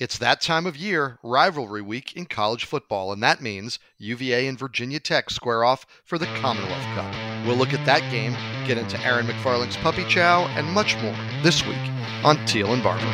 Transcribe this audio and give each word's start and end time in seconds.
It's 0.00 0.16
that 0.18 0.40
time 0.40 0.64
of 0.64 0.76
year, 0.76 1.18
rivalry 1.24 1.82
week 1.82 2.14
in 2.14 2.26
college 2.26 2.64
football, 2.64 3.10
and 3.10 3.20
that 3.24 3.42
means 3.42 3.80
UVA 3.98 4.46
and 4.46 4.56
Virginia 4.56 5.00
Tech 5.00 5.28
square 5.28 5.64
off 5.64 5.84
for 6.04 6.18
the 6.18 6.26
Commonwealth 6.40 6.84
Cup. 6.94 7.12
We'll 7.44 7.56
look 7.56 7.74
at 7.74 7.84
that 7.84 8.08
game, 8.08 8.36
get 8.64 8.78
into 8.78 8.96
Aaron 9.04 9.26
McFarling's 9.26 9.76
puppy 9.78 10.04
chow, 10.04 10.46
and 10.50 10.68
much 10.68 10.96
more 11.02 11.16
this 11.42 11.66
week 11.66 11.76
on 12.22 12.36
Teel 12.46 12.72
and 12.72 12.80
Barber. 12.80 13.04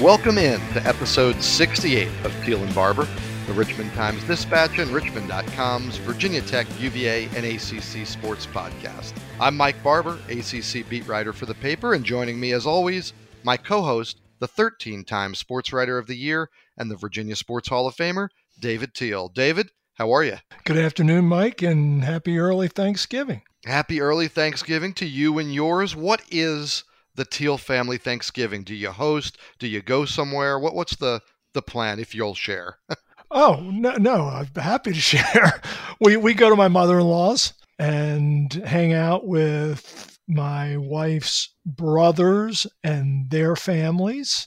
Welcome 0.00 0.38
in 0.38 0.60
to 0.74 0.86
episode 0.86 1.42
68 1.42 2.06
of 2.22 2.32
Teel 2.44 2.62
and 2.62 2.72
Barber 2.72 3.08
the 3.46 3.52
Richmond 3.52 3.92
Times 3.92 4.24
Dispatch 4.24 4.78
and 4.78 4.90
Richmond.com's 4.90 5.98
Virginia 5.98 6.40
Tech, 6.40 6.66
UVA, 6.80 7.28
and 7.36 7.46
ACC 7.46 8.04
Sports 8.04 8.44
Podcast. 8.44 9.12
I'm 9.38 9.56
Mike 9.56 9.80
Barber, 9.84 10.18
ACC 10.28 10.88
beat 10.88 11.06
writer 11.06 11.32
for 11.32 11.46
the 11.46 11.54
paper, 11.54 11.94
and 11.94 12.04
joining 12.04 12.40
me, 12.40 12.52
as 12.52 12.66
always, 12.66 13.12
my 13.44 13.56
co 13.56 13.82
host, 13.82 14.20
the 14.40 14.48
13 14.48 15.04
time 15.04 15.32
Sports 15.36 15.72
Writer 15.72 15.96
of 15.96 16.08
the 16.08 16.16
Year 16.16 16.50
and 16.76 16.90
the 16.90 16.96
Virginia 16.96 17.36
Sports 17.36 17.68
Hall 17.68 17.86
of 17.86 17.94
Famer, 17.94 18.28
David 18.60 18.94
Teel. 18.94 19.28
David, 19.28 19.70
how 19.94 20.12
are 20.12 20.24
you? 20.24 20.38
Good 20.64 20.78
afternoon, 20.78 21.26
Mike, 21.26 21.62
and 21.62 22.02
happy 22.02 22.38
early 22.38 22.66
Thanksgiving. 22.66 23.42
Happy 23.64 24.00
early 24.00 24.26
Thanksgiving 24.26 24.92
to 24.94 25.06
you 25.06 25.38
and 25.38 25.54
yours. 25.54 25.94
What 25.94 26.22
is 26.32 26.82
the 27.14 27.24
Teel 27.24 27.58
family 27.58 27.96
Thanksgiving? 27.96 28.64
Do 28.64 28.74
you 28.74 28.90
host? 28.90 29.38
Do 29.60 29.68
you 29.68 29.82
go 29.82 30.04
somewhere? 30.04 30.58
What, 30.58 30.74
what's 30.74 30.96
the, 30.96 31.20
the 31.54 31.62
plan 31.62 32.00
if 32.00 32.12
you'll 32.12 32.34
share? 32.34 32.78
Oh 33.30 33.60
no, 33.60 33.92
no, 33.96 34.26
I'm 34.28 34.48
happy 34.54 34.92
to 34.92 35.00
share. 35.00 35.60
We 36.00 36.16
we 36.16 36.34
go 36.34 36.50
to 36.50 36.56
my 36.56 36.68
mother-in-law's 36.68 37.52
and 37.78 38.52
hang 38.52 38.92
out 38.92 39.26
with 39.26 40.18
my 40.28 40.76
wife's 40.76 41.54
brothers 41.64 42.66
and 42.82 43.30
their 43.30 43.56
families. 43.56 44.46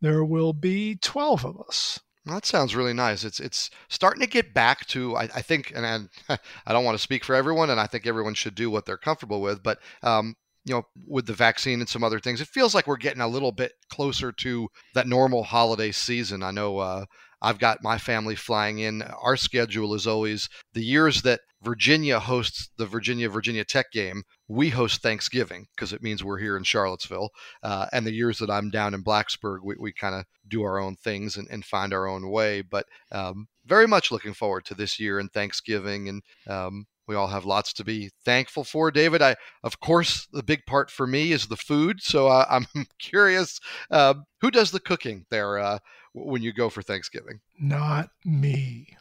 There 0.00 0.24
will 0.24 0.52
be 0.52 0.96
twelve 0.96 1.44
of 1.44 1.60
us. 1.68 2.00
that 2.26 2.44
sounds 2.44 2.74
really 2.76 2.92
nice. 2.92 3.24
It's 3.24 3.40
it's 3.40 3.70
starting 3.88 4.20
to 4.22 4.28
get 4.28 4.52
back 4.54 4.86
to 4.88 5.16
I, 5.16 5.22
I 5.22 5.42
think, 5.42 5.72
and 5.74 5.86
I, 6.28 6.38
I 6.66 6.72
don't 6.72 6.84
want 6.84 6.96
to 6.96 7.02
speak 7.02 7.24
for 7.24 7.34
everyone, 7.34 7.70
and 7.70 7.80
I 7.80 7.86
think 7.86 8.06
everyone 8.06 8.34
should 8.34 8.54
do 8.54 8.70
what 8.70 8.86
they're 8.86 8.96
comfortable 8.98 9.40
with. 9.40 9.62
But 9.62 9.78
um, 10.02 10.34
you 10.64 10.74
know, 10.74 10.82
with 11.06 11.26
the 11.26 11.32
vaccine 11.32 11.78
and 11.80 11.88
some 11.88 12.02
other 12.02 12.18
things, 12.18 12.40
it 12.40 12.48
feels 12.48 12.74
like 12.74 12.88
we're 12.88 12.96
getting 12.96 13.22
a 13.22 13.28
little 13.28 13.52
bit 13.52 13.72
closer 13.88 14.32
to 14.32 14.68
that 14.94 15.06
normal 15.06 15.44
holiday 15.44 15.92
season. 15.92 16.42
I 16.42 16.50
know 16.50 16.78
uh, 16.78 17.04
I've 17.42 17.58
got 17.58 17.82
my 17.82 17.98
family 17.98 18.34
flying 18.34 18.78
in. 18.78 19.02
Our 19.02 19.36
schedule 19.36 19.94
is 19.94 20.06
always 20.06 20.48
the 20.72 20.82
years 20.82 21.22
that 21.22 21.40
Virginia 21.62 22.20
hosts 22.20 22.70
the 22.76 22.86
Virginia 22.86 23.28
Virginia 23.28 23.64
Tech 23.64 23.90
game, 23.90 24.22
we 24.46 24.68
host 24.68 25.02
Thanksgiving 25.02 25.66
because 25.74 25.92
it 25.92 26.02
means 26.02 26.22
we're 26.22 26.38
here 26.38 26.56
in 26.56 26.62
Charlottesville. 26.62 27.30
Uh, 27.62 27.86
and 27.92 28.06
the 28.06 28.12
years 28.12 28.38
that 28.38 28.50
I'm 28.50 28.70
down 28.70 28.94
in 28.94 29.02
Blacksburg, 29.02 29.58
we, 29.64 29.74
we 29.78 29.92
kind 29.92 30.14
of 30.14 30.24
do 30.46 30.62
our 30.62 30.78
own 30.78 30.96
things 30.96 31.36
and, 31.36 31.48
and, 31.50 31.64
find 31.64 31.92
our 31.92 32.06
own 32.06 32.30
way. 32.30 32.62
But 32.62 32.86
um, 33.10 33.48
very 33.64 33.88
much 33.88 34.12
looking 34.12 34.34
forward 34.34 34.64
to 34.66 34.74
this 34.74 35.00
year 35.00 35.18
and 35.18 35.32
Thanksgiving. 35.32 36.08
And 36.08 36.22
um, 36.46 36.86
we 37.08 37.14
all 37.16 37.28
have 37.28 37.44
lots 37.44 37.72
to 37.74 37.84
be 37.84 38.10
thankful 38.24 38.64
for. 38.64 38.90
David, 38.90 39.22
I 39.22 39.36
of 39.62 39.80
course 39.80 40.28
the 40.32 40.42
big 40.42 40.66
part 40.66 40.90
for 40.90 41.06
me 41.06 41.32
is 41.32 41.46
the 41.46 41.56
food. 41.56 42.00
So 42.00 42.28
uh, 42.28 42.44
I'm 42.50 42.66
curious, 43.00 43.58
uh, 43.90 44.14
who 44.40 44.50
does 44.50 44.70
the 44.70 44.80
cooking 44.80 45.26
there 45.30 45.58
uh, 45.58 45.78
when 46.24 46.42
you 46.42 46.52
go 46.52 46.68
for 46.70 46.82
Thanksgiving? 46.82 47.40
Not 47.60 48.10
me. 48.24 48.96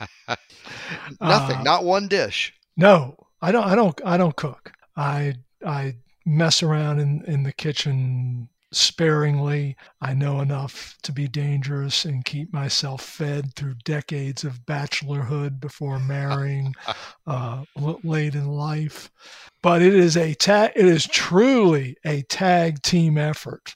Nothing. 1.20 1.56
Uh, 1.56 1.62
not 1.62 1.84
one 1.84 2.08
dish. 2.08 2.52
No, 2.76 3.16
I 3.40 3.52
don't. 3.52 3.64
I 3.64 3.74
don't. 3.74 4.00
I 4.04 4.16
don't 4.16 4.36
cook. 4.36 4.72
I 4.96 5.34
I 5.64 5.96
mess 6.26 6.62
around 6.62 6.98
in 6.98 7.24
in 7.26 7.42
the 7.42 7.52
kitchen 7.52 8.48
sparingly. 8.72 9.76
I 10.00 10.14
know 10.14 10.40
enough 10.40 10.96
to 11.02 11.12
be 11.12 11.26
dangerous 11.26 12.04
and 12.04 12.24
keep 12.24 12.52
myself 12.52 13.02
fed 13.02 13.54
through 13.54 13.76
decades 13.84 14.44
of 14.44 14.66
bachelorhood 14.66 15.58
before 15.60 15.98
marrying 15.98 16.74
uh, 17.26 17.64
late 17.76 18.34
in 18.34 18.46
life. 18.48 19.10
But 19.62 19.82
it 19.82 19.94
is 19.94 20.16
a 20.16 20.34
ta- 20.34 20.70
it 20.76 20.84
is 20.84 21.06
truly 21.06 21.96
a 22.04 22.22
tag 22.22 22.82
team 22.82 23.16
effort. 23.16 23.74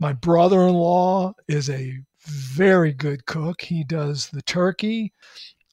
My 0.00 0.14
brother-in-law 0.14 1.34
is 1.46 1.68
a 1.68 1.98
very 2.26 2.92
good 2.92 3.26
cook. 3.26 3.60
He 3.60 3.84
does 3.84 4.30
the 4.30 4.40
turkey, 4.42 5.12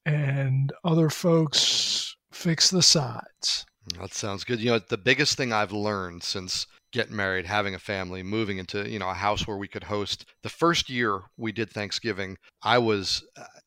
and 0.06 0.72
other 0.84 1.10
folks 1.10 2.16
fix 2.32 2.70
the 2.70 2.82
sides. 2.82 3.66
That 4.00 4.14
sounds 4.14 4.44
good. 4.44 4.60
You 4.60 4.72
know, 4.72 4.80
the 4.80 4.98
biggest 4.98 5.38
thing 5.38 5.54
I've 5.54 5.72
learned 5.72 6.24
since 6.24 6.68
getting 6.92 7.16
married, 7.16 7.46
having 7.46 7.74
a 7.74 7.80
family, 7.80 8.22
moving 8.22 8.58
into 8.58 8.90
you 8.90 9.00
know 9.00 9.10
a 9.10 9.14
house 9.14 9.48
where 9.48 9.58
we 9.58 9.68
could 9.68 9.86
host. 9.86 10.26
The 10.44 10.50
first 10.50 10.90
year 10.90 11.22
we 11.38 11.54
did 11.54 11.70
Thanksgiving, 11.70 12.38
I 12.62 12.80
was 12.80 13.24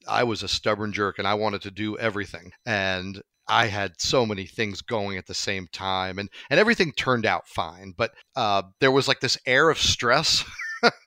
I 0.07 0.25
was 0.25 0.43
a 0.43 0.49
stubborn 0.49 0.93
jerk 0.93 1.19
and 1.19 1.27
I 1.27 1.35
wanted 1.35 1.63
to 1.63 1.71
do 1.71 1.97
everything. 1.97 2.53
And 2.67 3.23
I 3.51 3.67
had 3.67 4.01
so 4.01 4.25
many 4.25 4.47
things 4.47 4.81
going 4.81 5.19
at 5.19 5.27
the 5.27 5.35
same 5.35 5.67
time, 5.73 6.19
and 6.19 6.29
and 6.49 6.61
everything 6.61 6.93
turned 6.93 7.27
out 7.27 7.49
fine. 7.49 7.95
But 7.97 8.13
uh, 8.37 8.63
there 8.81 8.93
was 8.93 9.09
like 9.09 9.21
this 9.21 9.39
air 9.47 9.71
of 9.71 9.79
stress 9.79 10.45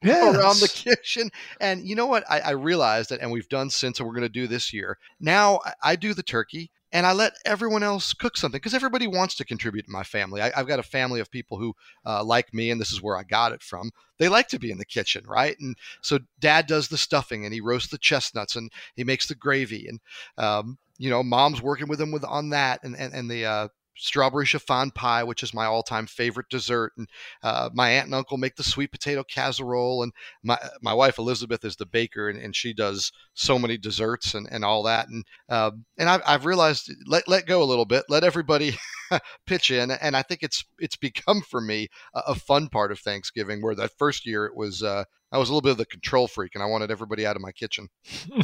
yes. 0.04 0.36
around 0.36 0.60
the 0.60 0.68
kitchen. 0.68 1.30
And 1.60 1.88
you 1.88 1.96
know 1.96 2.06
what? 2.06 2.24
I, 2.30 2.40
I, 2.40 2.52
realized 2.52 3.10
that, 3.10 3.22
and 3.22 3.32
we've 3.32 3.50
done 3.50 3.70
since, 3.70 4.00
and 4.00 4.08
we're 4.08 4.14
going 4.14 4.24
to 4.24 4.30
do 4.30 4.48
this 4.48 4.74
year. 4.74 4.98
Now 5.20 5.62
I, 5.66 5.74
I 5.84 5.96
do 5.96 6.14
the 6.14 6.24
turkey 6.24 6.72
and 6.94 7.08
I 7.08 7.12
let 7.12 7.34
everyone 7.44 7.82
else 7.82 8.14
cook 8.14 8.38
something 8.38 8.60
because 8.60 8.76
everybody 8.76 9.08
wants 9.08 9.34
to 9.36 9.46
contribute 9.46 9.86
to 9.86 9.92
my 9.92 10.04
family. 10.04 10.42
I, 10.42 10.52
have 10.56 10.68
got 10.68 10.78
a 10.78 10.84
family 10.84 11.20
of 11.20 11.32
people 11.32 11.58
who 11.58 11.74
uh, 12.06 12.24
like 12.24 12.54
me, 12.54 12.70
and 12.70 12.80
this 12.80 12.94
is 12.94 13.02
where 13.02 13.18
I 13.18 13.24
got 13.24 13.52
it 13.52 13.64
from. 13.64 13.90
They 14.20 14.30
like 14.30 14.48
to 14.50 14.60
be 14.60 14.70
in 14.70 14.78
the 14.78 14.86
kitchen, 14.86 15.24
right? 15.28 15.56
And 15.60 15.76
so 16.02 16.20
dad 16.40 16.68
does 16.68 16.88
the 16.88 16.98
stuffing, 16.98 17.46
and 17.46 17.54
he 17.54 17.62
roasts 17.62 17.90
the 17.90 17.98
chestnuts, 17.98 18.56
and 18.56 18.72
he 18.96 19.04
makes 19.04 19.26
the 19.26 19.34
gravy, 19.34 19.88
and 19.88 20.00
um, 20.38 20.78
you 21.04 21.10
know, 21.10 21.22
mom's 21.22 21.62
working 21.62 21.90
with 21.90 22.00
him 22.00 22.12
with 22.14 22.24
on 22.24 22.52
that, 22.52 22.80
and 22.86 22.96
and, 22.96 23.14
and 23.14 23.30
the 23.30 23.46
uh, 23.46 23.68
strawberry 23.98 24.46
chiffon 24.46 24.90
pie, 24.90 25.22
which 25.22 25.44
is 25.44 25.54
my 25.54 25.66
all-time 25.66 26.08
favorite 26.08 26.48
dessert, 26.50 26.94
and 26.98 27.10
uh, 27.44 27.70
my 27.74 27.90
aunt 27.90 28.06
and 28.06 28.16
uncle 28.16 28.38
make 28.38 28.56
the 28.56 28.64
sweet 28.64 28.90
potato 28.90 29.22
casserole, 29.22 30.02
and 30.02 30.14
my 30.44 30.58
my 30.82 30.94
wife 30.94 31.18
Elizabeth 31.18 31.66
is 31.66 31.76
the 31.76 31.86
baker, 31.86 32.30
and, 32.30 32.40
and 32.40 32.56
she 32.56 32.74
does 32.74 33.12
so 33.34 33.60
many 33.60 33.78
desserts 33.78 34.34
and, 34.34 34.48
and 34.50 34.64
all 34.64 34.82
that, 34.84 35.10
and 35.10 35.26
uh, 35.50 35.72
and 35.98 36.08
I've, 36.10 36.22
I've 36.26 36.46
realized 36.46 36.90
let 37.06 37.28
let 37.28 37.48
go 37.48 37.62
a 37.62 37.66
little 37.66 37.84
bit, 37.84 38.06
let 38.08 38.24
everybody 38.24 38.78
pitch 39.46 39.72
in, 39.72 39.92
and 39.92 40.16
I 40.16 40.22
think 40.22 40.42
it's 40.42 40.64
it's 40.80 40.96
become 40.96 41.42
for 41.42 41.60
me 41.60 41.90
a, 42.14 42.20
a, 42.28 42.36
fun 42.36 42.70
part 42.70 42.94
of 42.94 43.00
Thanksgiving. 43.00 43.62
Where 43.62 43.76
that 43.76 43.98
first 43.98 44.26
year 44.26 44.46
it 44.46 44.56
was 44.56 44.82
uh, 44.82 45.04
I 45.34 45.40
was 45.40 45.50
a 45.50 45.52
little 45.52 45.62
bit 45.62 45.72
of 45.72 45.78
the 45.78 45.86
control 45.88 46.28
freak, 46.28 46.52
and 46.54 46.64
I 46.64 46.68
wanted 46.68 46.92
everybody 46.92 47.26
out 47.26 47.36
of 47.36 47.42
my 47.42 47.52
kitchen. 47.52 47.90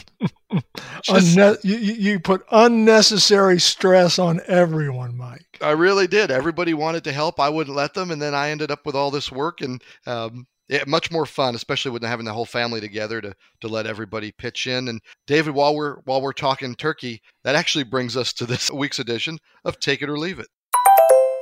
Just, 1.03 1.38
Unne- 1.38 1.63
you, 1.63 1.77
you 1.77 2.19
put 2.19 2.44
unnecessary 2.51 3.59
stress 3.59 4.17
on 4.17 4.41
everyone, 4.47 5.16
Mike. 5.16 5.59
I 5.61 5.72
really 5.72 6.07
did. 6.07 6.31
Everybody 6.31 6.73
wanted 6.73 7.03
to 7.03 7.11
help. 7.11 7.39
I 7.39 7.47
wouldn't 7.47 7.75
let 7.75 7.94
them, 7.94 8.09
and 8.09 8.19
then 8.19 8.33
I 8.33 8.50
ended 8.50 8.72
up 8.72 8.85
with 8.85 8.95
all 8.95 9.11
this 9.11 9.31
work 9.31 9.61
and. 9.61 9.81
Um, 10.05 10.47
yeah, 10.67 10.83
much 10.85 11.09
more 11.09 11.25
fun, 11.25 11.55
especially 11.55 11.89
with 11.89 12.03
having 12.03 12.27
the 12.27 12.33
whole 12.33 12.45
family 12.45 12.79
together 12.79 13.21
to 13.21 13.33
to 13.61 13.67
let 13.67 13.88
everybody 13.88 14.31
pitch 14.31 14.67
in. 14.67 14.88
And 14.88 15.01
David, 15.25 15.56
while 15.56 15.75
we're 15.75 15.95
while 16.06 16.21
we're 16.21 16.31
talking 16.31 16.75
turkey, 16.75 17.23
that 17.44 17.56
actually 17.56 17.85
brings 17.85 18.16
us 18.16 18.33
to 18.33 18.45
this 18.45 18.69
week's 18.73 19.00
edition 19.00 19.39
of 19.66 19.79
Take 19.79 20.03
It 20.03 20.09
or 20.09 20.19
Leave 20.19 20.38
It. 20.38 20.45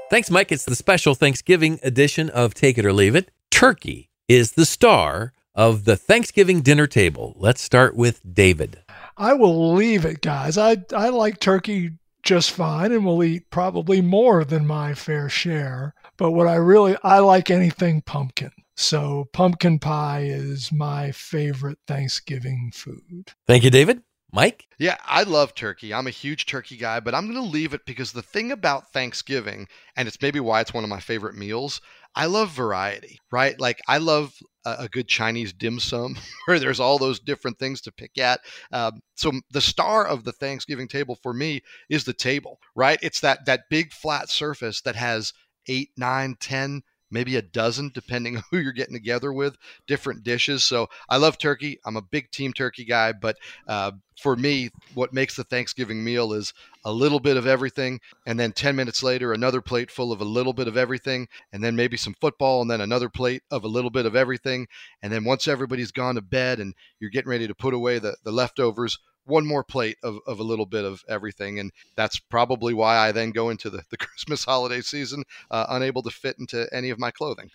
Thanks, 0.10 0.32
Mike. 0.32 0.54
It's 0.54 0.64
the 0.64 0.78
special 0.78 1.14
Thanksgiving 1.14 1.78
edition 1.84 2.30
of 2.30 2.54
Take 2.54 2.78
It 2.78 2.86
or 2.86 2.94
Leave 2.94 3.18
It. 3.18 3.30
Turkey 3.52 4.12
is 4.28 4.54
the 4.54 4.66
star 4.66 5.34
of 5.56 5.86
the 5.86 5.98
Thanksgiving 5.98 6.62
dinner 6.62 6.88
table. 6.88 7.36
Let's 7.38 7.62
start 7.62 7.96
with 7.96 8.22
David. 8.34 8.84
I 9.18 9.34
will 9.34 9.74
leave 9.74 10.06
it, 10.06 10.22
guys. 10.22 10.58
I 10.58 10.78
I 10.96 11.10
like 11.10 11.40
turkey 11.40 11.92
just 12.24 12.52
fine 12.52 12.92
and 12.92 13.06
will 13.06 13.24
eat 13.24 13.50
probably 13.50 14.02
more 14.02 14.44
than 14.44 14.68
my 14.68 14.94
fair 14.94 15.30
share. 15.30 15.96
But 16.18 16.32
what 16.32 16.48
I 16.48 16.56
really 16.56 16.96
I 17.04 17.20
like 17.20 17.50
anything 17.50 18.02
pumpkin. 18.02 18.52
So 18.76 19.28
pumpkin 19.34 19.80
pie 19.80 20.26
is 20.26 20.72
my 20.72 21.12
favorite 21.12 21.80
Thanksgiving 21.88 22.72
food. 22.76 23.32
Thank 23.48 23.64
you, 23.64 23.72
David. 23.72 24.02
Mike? 24.32 24.68
Yeah, 24.78 24.98
I 25.06 25.24
love 25.24 25.56
turkey. 25.56 25.94
I'm 25.94 26.06
a 26.06 26.12
huge 26.12 26.46
turkey 26.46 26.78
guy, 26.78 27.00
but 27.00 27.16
I'm 27.16 27.32
going 27.32 27.44
to 27.44 27.50
leave 27.50 27.74
it 27.74 27.86
because 27.86 28.12
the 28.12 28.22
thing 28.22 28.52
about 28.52 28.92
Thanksgiving, 28.92 29.68
and 29.96 30.08
it's 30.08 30.22
maybe 30.22 30.40
why 30.40 30.62
it's 30.62 30.74
one 30.74 30.84
of 30.84 30.90
my 30.90 31.00
favorite 31.00 31.36
meals, 31.36 31.82
I 32.16 32.26
love 32.26 32.50
variety, 32.52 33.20
right? 33.32 33.60
Like 33.60 33.80
I 33.88 33.98
love 33.98 34.34
a, 34.66 34.76
a 34.80 34.88
good 34.88 35.08
Chinese 35.08 35.54
dim 35.54 35.80
sum 35.80 36.18
where 36.46 36.60
there's 36.60 36.80
all 36.80 36.98
those 36.98 37.20
different 37.20 37.60
things 37.60 37.82
to 37.82 37.92
pick 37.92 38.18
at. 38.18 38.42
Um, 38.72 39.02
so 39.16 39.32
the 39.52 39.62
star 39.62 40.06
of 40.06 40.24
the 40.24 40.32
Thanksgiving 40.32 40.88
table 40.88 41.18
for 41.22 41.34
me 41.34 41.62
is 41.90 42.04
the 42.04 42.14
table, 42.14 42.60
right? 42.76 43.00
It's 43.02 43.20
that 43.22 43.46
that 43.46 43.70
big 43.70 43.92
flat 43.94 44.30
surface 44.30 44.82
that 44.82 44.96
has 44.96 45.34
eight, 45.68 45.90
nine, 45.98 46.36
ten 46.40 46.82
maybe 47.10 47.36
a 47.36 47.42
dozen, 47.42 47.92
depending 47.94 48.38
on 48.38 48.44
who 48.52 48.58
you're 48.58 48.72
getting 48.72 48.96
together 48.96 49.32
with, 49.32 49.58
different 49.88 50.24
dishes. 50.24 50.66
So 50.66 50.88
I 51.10 51.18
love 51.18 51.38
turkey. 51.38 51.80
I'm 51.86 51.98
a 51.98 52.02
big 52.02 52.32
team 52.32 52.54
turkey 52.54 52.86
guy, 52.86 53.14
but 53.14 53.38
uh, 53.68 53.92
for 54.20 54.36
me, 54.36 54.70
what 54.94 55.14
makes 55.14 55.36
the 55.36 55.44
Thanksgiving 55.44 56.04
meal 56.04 56.34
is 56.34 56.54
a 56.84 56.92
little 56.92 57.20
bit 57.20 57.38
of 57.38 57.46
everything. 57.46 58.00
And 58.26 58.40
then 58.40 58.52
10 58.52 58.76
minutes 58.76 59.04
later, 59.04 59.34
another 59.34 59.62
plate 59.62 59.92
full 59.92 60.12
of 60.12 60.22
a 60.22 60.26
little 60.26 60.54
bit 60.54 60.68
of 60.68 60.78
everything. 60.78 61.28
And 61.54 61.64
then 61.64 61.76
maybe 61.76 61.98
some 61.98 62.16
football, 62.20 62.62
and 62.62 62.72
then 62.72 62.82
another 62.82 63.10
plate 63.10 63.44
of 63.52 63.64
a 63.64 63.68
little 63.68 63.92
bit 63.92 64.06
of 64.06 64.16
everything. 64.16 64.68
And 65.02 65.14
then 65.14 65.24
once 65.24 65.48
everybody's 65.48 65.92
gone 65.92 66.16
to 66.16 66.22
bed 66.22 66.60
and 66.60 66.74
you're 67.00 67.12
getting 67.12 67.30
ready 67.30 67.48
to 67.48 67.56
put 67.56 67.74
away 67.74 68.00
the, 68.00 68.18
the 68.24 68.32
leftovers, 68.32 68.98
one 69.28 69.46
more 69.46 69.64
plate 69.64 69.98
of, 70.04 70.20
of 70.26 70.40
a 70.40 70.44
little 70.44 70.66
bit 70.66 70.86
of 70.86 71.04
everything. 71.08 71.60
And 71.60 71.72
that's 71.96 72.20
probably 72.20 72.74
why 72.74 72.98
I 72.98 73.12
then 73.12 73.32
go 73.32 73.50
into 73.50 73.70
the, 73.70 73.84
the 73.90 73.98
Christmas 73.98 74.44
holiday 74.44 74.82
season 74.82 75.24
uh, 75.52 75.66
unable 75.70 76.02
to 76.04 76.10
fit 76.10 76.38
into 76.40 76.68
any 76.74 76.90
of 76.90 77.00
my 77.00 77.12
clothing. 77.12 77.50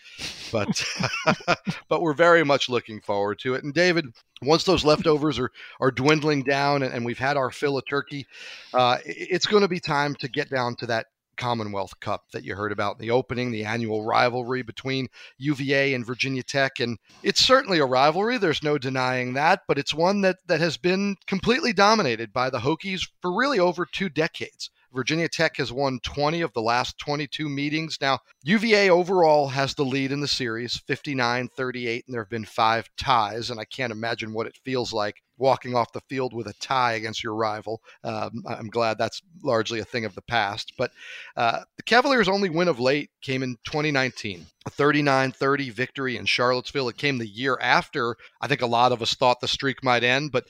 But 0.50 0.84
but 1.88 2.02
we're 2.02 2.14
very 2.14 2.44
much 2.44 2.69
looking 2.69 3.00
forward 3.00 3.38
to 3.40 3.54
it. 3.54 3.64
And 3.64 3.74
David, 3.74 4.06
once 4.42 4.64
those 4.64 4.84
leftovers 4.84 5.38
are, 5.38 5.50
are 5.80 5.90
dwindling 5.90 6.42
down 6.42 6.82
and, 6.82 6.92
and 6.92 7.04
we've 7.04 7.19
had 7.19 7.36
our 7.36 7.50
fill 7.50 7.78
of 7.78 7.86
turkey, 7.86 8.26
uh, 8.74 8.98
it's 9.04 9.46
going 9.46 9.62
to 9.62 9.69
be 9.69 9.80
time 9.80 10.14
to 10.16 10.28
get 10.28 10.50
down 10.50 10.74
to 10.76 10.86
that 10.86 11.06
Commonwealth 11.37 11.99
Cup 12.00 12.25
that 12.32 12.44
you 12.44 12.55
heard 12.55 12.73
about 12.73 12.96
in 12.96 13.06
the 13.06 13.11
opening, 13.11 13.50
the 13.50 13.64
annual 13.64 14.05
rivalry 14.05 14.62
between 14.62 15.08
UVA 15.38 15.94
and 15.94 16.06
Virginia 16.06 16.43
Tech. 16.43 16.81
And 16.81 16.99
it's 17.23 17.44
certainly 17.44 17.79
a 17.79 17.87
rivalry, 17.87 18.38
there's 18.38 18.62
no 18.62 18.79
denying 18.79 19.34
that, 19.34 19.62
but 19.67 19.79
it's 19.79 19.94
one 19.94 20.20
that, 20.23 20.37
that 20.46 20.61
has 20.61 20.76
been 20.76 21.17
completely 21.26 21.73
dominated 21.73 22.32
by 22.32 22.50
the 22.50 22.61
Hokies 22.61 23.08
for 23.20 23.37
really 23.37 23.58
over 23.58 23.87
two 23.87 24.08
decades. 24.08 24.70
Virginia 24.93 25.29
Tech 25.29 25.56
has 25.56 25.73
won 25.73 26.00
20 26.00 26.43
of 26.43 26.52
the 26.52 26.61
last 26.61 26.99
22 26.99 27.49
meetings. 27.49 27.96
Now, 28.00 28.19
UVA 28.43 28.90
overall 28.90 29.49
has 29.49 29.75
the 29.75 29.84
lead 29.84 30.12
in 30.12 30.20
the 30.20 30.29
series, 30.29 30.76
59 30.87 31.49
38, 31.49 32.05
and 32.06 32.14
there 32.14 32.23
have 32.23 32.29
been 32.29 32.44
five 32.44 32.90
ties. 32.99 33.50
And 33.50 33.58
I 33.58 33.64
can't 33.64 33.93
imagine 33.93 34.34
what 34.34 34.46
it 34.46 34.58
feels 34.64 34.93
like 34.93 35.21
walking 35.38 35.75
off 35.75 35.93
the 35.93 36.00
field 36.08 36.34
with 36.34 36.46
a 36.46 36.52
tie 36.55 36.93
against 36.93 37.23
your 37.23 37.34
rival. 37.34 37.81
Um, 38.05 38.44
I'm 38.46 38.69
glad 38.69 38.99
that's 38.99 39.23
largely 39.43 39.81
a 39.81 39.84
thing 39.84 40.05
of 40.05 40.14
the 40.14 40.23
past. 40.23 40.73
But 40.76 40.93
uh, 41.37 41.61
the 41.76 41.82
Cavaliers' 41.82 42.29
only 42.29 42.50
win 42.50 42.69
of 42.69 42.81
late 42.81 43.11
came 43.20 43.43
in 43.43 43.56
2019, 43.64 44.46
a 44.67 44.70
39 44.70 45.32
30 45.32 45.70
victory 45.70 46.17
in 46.17 46.26
Charlottesville. 46.26 46.88
It 46.88 46.96
came 46.96 47.19
the 47.19 47.26
year 47.26 47.58
after 47.61 48.17
I 48.40 48.46
think 48.46 48.62
a 48.62 48.67
lot 48.67 48.93
of 48.93 49.02
us 49.02 49.14
thought 49.14 49.40
the 49.40 49.49
streak 49.49 49.82
might 49.82 50.05
end, 50.05 50.32
but 50.32 50.44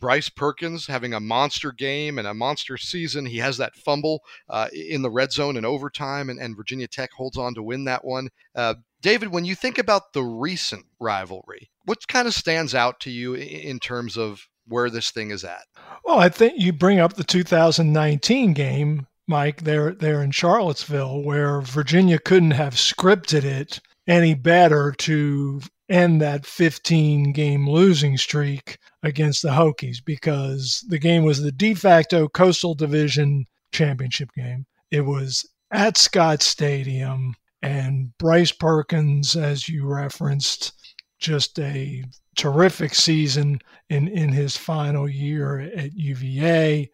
Bryce 0.00 0.28
Perkins 0.28 0.86
having 0.86 1.14
a 1.14 1.20
monster 1.20 1.72
game 1.72 2.18
and 2.18 2.28
a 2.28 2.34
monster 2.34 2.76
season. 2.76 3.26
He 3.26 3.38
has 3.38 3.56
that 3.56 3.74
fumble 3.74 4.22
uh, 4.48 4.68
in 4.72 5.02
the 5.02 5.10
red 5.10 5.32
zone 5.32 5.56
and 5.56 5.64
overtime, 5.64 6.28
and, 6.28 6.38
and, 6.38 6.56
Virginia 6.56 6.86
Tech 6.86 7.10
holds 7.12 7.38
on 7.38 7.54
to 7.54 7.62
win 7.62 7.84
that 7.84 8.04
one. 8.04 8.28
Uh, 8.54 8.74
David, 9.00 9.28
when 9.28 9.44
you 9.44 9.54
think 9.54 9.78
about 9.78 10.12
the 10.12 10.22
recent 10.22 10.84
rivalry, 11.00 11.70
what 11.86 12.06
kind 12.08 12.28
of 12.28 12.34
stands 12.34 12.74
out 12.74 13.00
to 13.00 13.10
you 13.10 13.34
in 13.34 13.78
terms 13.78 14.16
of 14.16 14.46
where 14.68 14.90
this 14.90 15.10
thing 15.10 15.30
is 15.30 15.44
at? 15.44 15.62
Well, 16.04 16.18
I 16.18 16.28
think 16.28 16.54
you 16.58 16.72
bring 16.72 17.00
up 17.00 17.14
the 17.14 17.24
2019 17.24 18.52
game, 18.52 19.06
Mike, 19.26 19.62
there 19.62 19.92
there 19.92 20.22
in 20.22 20.30
Charlottesville, 20.30 21.22
where 21.22 21.60
Virginia 21.62 22.18
couldn't 22.18 22.52
have 22.52 22.74
scripted 22.74 23.44
it 23.44 23.80
any 24.06 24.34
better 24.34 24.92
to 24.98 25.60
end 25.88 26.20
that 26.20 26.46
15 26.46 27.32
game 27.32 27.68
losing 27.68 28.16
streak 28.16 28.78
against 29.02 29.42
the 29.42 29.50
Hokies 29.50 29.98
because 30.04 30.84
the 30.88 30.98
game 30.98 31.22
was 31.24 31.40
the 31.40 31.52
de 31.52 31.74
facto 31.74 32.28
Coastal 32.28 32.74
Division 32.74 33.46
championship 33.72 34.30
game. 34.36 34.66
It 34.90 35.02
was 35.02 35.48
at 35.70 35.96
Scott 35.96 36.42
Stadium, 36.42 37.34
and 37.62 38.16
Bryce 38.18 38.52
Perkins, 38.52 39.34
as 39.34 39.68
you 39.68 39.86
referenced, 39.86 40.72
just 41.18 41.58
a 41.58 42.04
terrific 42.36 42.94
season 42.94 43.60
in, 43.88 44.08
in 44.08 44.30
his 44.30 44.56
final 44.56 45.08
year 45.08 45.60
at 45.60 45.94
UVA. 45.94 46.90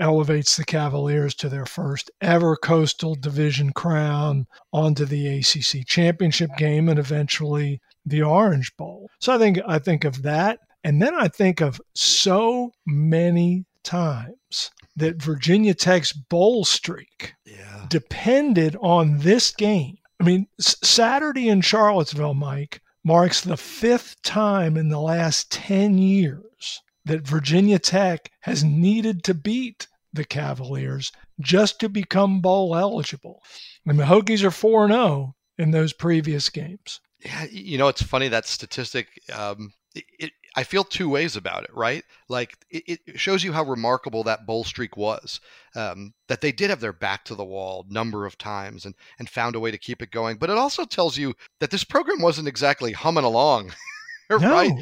Elevates 0.00 0.56
the 0.56 0.64
Cavaliers 0.64 1.36
to 1.36 1.48
their 1.48 1.66
first 1.66 2.10
ever 2.20 2.56
Coastal 2.56 3.14
Division 3.14 3.72
crown, 3.72 4.44
onto 4.72 5.04
the 5.04 5.38
ACC 5.38 5.86
championship 5.86 6.50
game, 6.58 6.88
and 6.88 6.98
eventually 6.98 7.80
the 8.04 8.20
Orange 8.20 8.76
Bowl. 8.76 9.08
So 9.20 9.32
I 9.32 9.38
think 9.38 9.60
I 9.66 9.78
think 9.78 10.04
of 10.04 10.22
that, 10.22 10.58
and 10.82 11.00
then 11.00 11.14
I 11.14 11.28
think 11.28 11.60
of 11.60 11.80
so 11.94 12.72
many 12.84 13.66
times 13.84 14.72
that 14.96 15.22
Virginia 15.22 15.74
Tech's 15.74 16.12
bowl 16.12 16.64
streak 16.64 17.34
yeah. 17.44 17.86
depended 17.88 18.76
on 18.80 19.18
this 19.18 19.52
game. 19.52 19.96
I 20.20 20.24
mean, 20.24 20.46
Saturday 20.58 21.48
in 21.48 21.60
Charlottesville, 21.60 22.34
Mike, 22.34 22.80
marks 23.04 23.40
the 23.40 23.56
fifth 23.56 24.20
time 24.22 24.76
in 24.76 24.88
the 24.88 25.00
last 25.00 25.52
10 25.52 25.98
years 25.98 26.80
that 27.04 27.26
Virginia 27.26 27.78
Tech 27.78 28.30
has 28.40 28.64
needed 28.64 29.22
to 29.24 29.34
beat 29.34 29.86
the 30.12 30.24
Cavaliers 30.24 31.12
just 31.40 31.80
to 31.80 31.88
become 31.88 32.40
bowl 32.40 32.74
eligible. 32.74 33.42
And 33.86 33.98
the 33.98 34.04
Hokies 34.04 34.42
are 34.42 34.50
4 34.50 34.88
0 34.88 35.34
in 35.58 35.70
those 35.70 35.92
previous 35.92 36.48
games. 36.48 37.00
Yeah, 37.20 37.44
you 37.50 37.78
know, 37.78 37.88
it's 37.88 38.02
funny 38.02 38.28
that 38.28 38.46
statistic. 38.46 39.08
Um, 39.32 39.72
it, 39.94 40.32
I 40.56 40.62
feel 40.62 40.84
two 40.84 41.08
ways 41.08 41.36
about 41.36 41.64
it, 41.64 41.74
right? 41.74 42.04
Like 42.28 42.56
it, 42.70 43.00
it 43.06 43.20
shows 43.20 43.42
you 43.42 43.52
how 43.52 43.64
remarkable 43.64 44.22
that 44.24 44.46
bowl 44.46 44.64
streak 44.64 44.96
was. 44.96 45.40
Um, 45.74 46.14
that 46.28 46.40
they 46.40 46.52
did 46.52 46.70
have 46.70 46.80
their 46.80 46.92
back 46.92 47.24
to 47.24 47.34
the 47.34 47.44
wall 47.44 47.84
number 47.88 48.26
of 48.26 48.38
times 48.38 48.84
and 48.84 48.94
and 49.18 49.28
found 49.28 49.56
a 49.56 49.60
way 49.60 49.70
to 49.70 49.78
keep 49.78 50.02
it 50.02 50.10
going. 50.10 50.36
But 50.36 50.50
it 50.50 50.58
also 50.58 50.84
tells 50.84 51.18
you 51.18 51.34
that 51.60 51.70
this 51.70 51.84
program 51.84 52.22
wasn't 52.22 52.48
exactly 52.48 52.92
humming 52.92 53.24
along 53.24 53.72
right? 54.30 54.72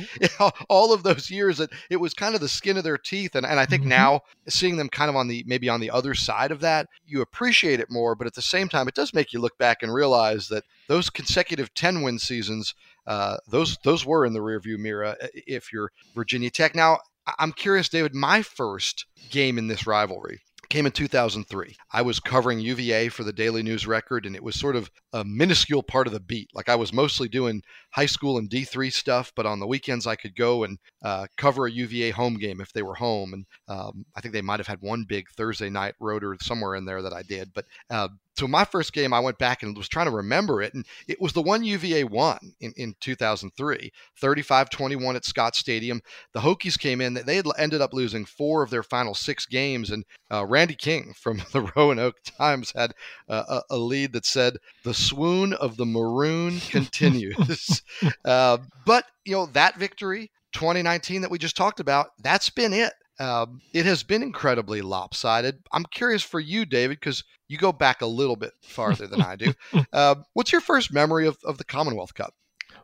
All 0.69 0.93
of 0.93 1.03
those 1.03 1.31
years 1.31 1.59
that 1.59 1.71
it 1.91 1.97
was 1.97 2.15
kind 2.15 2.35
of 2.35 2.41
the 2.41 2.49
skin 2.49 2.77
of 2.77 2.85
their 2.85 2.99
teeth. 2.99 3.35
And, 3.35 3.45
and 3.45 3.59
I 3.59 3.67
think 3.67 3.83
mm-hmm. 3.83 3.91
now 3.91 4.21
seeing 4.49 4.77
them 4.77 4.89
kind 4.89 5.11
of 5.11 5.17
on 5.17 5.29
the 5.29 5.45
maybe 5.47 5.69
on 5.69 5.81
the 5.81 5.91
other 5.91 6.15
side 6.15 6.53
of 6.53 6.61
that, 6.61 6.87
you 7.05 7.21
appreciate 7.21 7.81
it 7.81 7.91
more. 7.91 8.15
But 8.15 8.27
at 8.27 8.35
the 8.35 8.43
same 8.43 8.69
time, 8.69 8.89
it 8.89 8.95
does 8.95 9.15
make 9.15 9.33
you 9.33 9.41
look 9.41 9.59
back 9.59 9.83
and 9.83 9.93
realize 9.93 10.49
that 10.49 10.65
those 10.89 11.11
consecutive 11.11 11.75
10 11.75 12.03
win 12.03 12.19
seasons, 12.19 12.75
uh, 13.07 13.37
those 13.49 13.79
those 13.85 14.05
were 14.07 14.27
in 14.27 14.33
the 14.33 14.41
rearview 14.41 14.79
mirror 14.79 15.05
uh, 15.07 15.15
if 15.35 15.73
you're 15.73 15.91
Virginia 16.15 16.51
Tech. 16.51 16.75
Now, 16.75 16.99
I'm 17.39 17.53
curious, 17.53 17.89
David, 17.89 18.15
my 18.15 18.43
first 18.43 19.07
game 19.31 19.59
in 19.59 19.69
this 19.69 19.87
rivalry 19.87 20.41
came 20.73 20.87
in 20.87 20.93
2003. 20.93 21.77
I 21.93 22.01
was 22.01 22.19
covering 22.19 22.59
UVA 22.59 23.11
for 23.11 23.25
the 23.25 23.33
Daily 23.33 23.63
News 23.63 23.87
Record, 23.87 24.25
and 24.25 24.35
it 24.35 24.43
was 24.43 24.59
sort 24.59 24.75
of 24.75 24.91
a 25.13 25.23
minuscule 25.23 25.83
part 25.83 26.07
of 26.07 26.15
the 26.15 26.21
beat. 26.21 26.49
Like 26.55 26.71
I 26.71 26.77
was 26.77 26.95
mostly 26.95 27.29
doing 27.29 27.63
high 27.91 28.07
school 28.07 28.39
and 28.39 28.49
D3 28.49 28.91
stuff, 28.91 29.33
but 29.37 29.45
on 29.45 29.61
the 29.61 29.67
weekends 29.67 30.07
I 30.07 30.17
could 30.17 30.35
go 30.35 30.65
and 30.65 30.79
uh, 31.05 31.27
cover 31.37 31.67
a 31.67 31.71
UVA 31.71 32.11
home 32.11 32.39
game 32.39 32.59
if 32.59 32.73
they 32.73 32.83
were 32.83 32.95
home. 32.95 33.35
And 33.35 33.47
um, 33.69 34.07
I 34.17 34.23
think 34.23 34.33
they 34.33 34.41
might 34.41 34.61
have 34.61 34.67
had 34.67 34.81
one 34.81 35.05
big 35.07 35.29
Thursday 35.37 35.69
night 35.69 35.95
rotor 36.01 36.35
somewhere 36.41 36.75
in 36.75 36.87
there 36.87 37.03
that 37.03 37.13
I 37.13 37.23
did. 37.23 37.53
But 37.53 37.67
uh, 37.91 38.09
so 38.37 38.49
my 38.49 38.65
first 38.65 38.93
game, 38.93 39.13
I 39.13 39.21
went 39.21 39.39
back 39.39 39.63
and 39.63 39.77
was 39.77 39.89
trying 39.89 40.07
to 40.07 40.13
remember 40.13 40.63
it, 40.63 40.73
and 40.73 40.87
it 41.07 41.21
was 41.21 41.33
the 41.35 41.43
one 41.43 41.63
UVA 41.65 42.05
won 42.05 42.55
in, 42.61 42.73
in 42.77 42.95
2003, 43.01 43.93
35-21 44.21 45.15
at 45.17 45.25
Scott 45.25 45.55
Stadium. 45.55 46.01
The 46.33 46.41
Hokies 46.41 46.79
came 46.79 47.01
in; 47.01 47.15
they 47.15 47.37
had 47.37 47.47
ended 47.59 47.83
up 47.83 47.93
losing 47.93 48.25
four 48.25 48.63
of 48.63 48.71
their 48.71 48.83
final 48.83 49.15
six 49.15 49.45
games, 49.45 49.91
and 49.91 50.05
uh, 50.31 50.47
Randy 50.47 50.75
King 50.75 51.13
from 51.21 51.43
the 51.53 51.71
Roanoke 51.77 52.23
Times 52.25 52.73
had 52.75 52.95
uh, 53.29 53.61
a, 53.71 53.75
a, 53.75 53.77
lead 53.77 54.13
that 54.15 54.25
said, 54.25 54.57
"The 54.83 54.95
swoon 54.95 55.53
of 55.53 55.77
the 55.77 55.87
maroon 55.87 56.61
continues." 56.71 57.83
uh, 58.25 58.59
but 58.87 59.05
you 59.27 59.33
know 59.33 59.47
that 59.53 59.77
victory, 59.77 60.31
2019 60.55 61.21
that 61.21 61.31
we 61.31 61.39
just 61.39 61.57
talked 61.57 61.81
about, 61.81 62.11
that's 62.23 62.49
been 62.49 62.73
it. 62.73 62.95
Um, 63.23 63.61
it 63.73 63.87
has 63.87 64.03
been 64.03 64.23
incredibly 64.23 64.83
lopsided. 64.83 65.63
I'm 65.71 65.85
curious 65.85 66.23
for 66.23 66.41
you, 66.41 66.65
David, 66.65 66.99
because 66.99 67.23
you 67.47 67.57
go 67.57 67.71
back 67.71 68.03
a 68.03 68.07
little 68.07 68.35
bit 68.35 68.53
farther 68.63 69.07
than 69.07 69.23
I 69.23 69.37
do. 69.37 69.55
Uh, 69.93 70.17
what's 70.33 70.51
your 70.51 70.61
first 70.61 70.93
memory 70.93 71.29
of, 71.29 71.39
of 71.45 71.57
the 71.57 71.65
Commonwealth 71.65 72.15
Cup? 72.15 72.35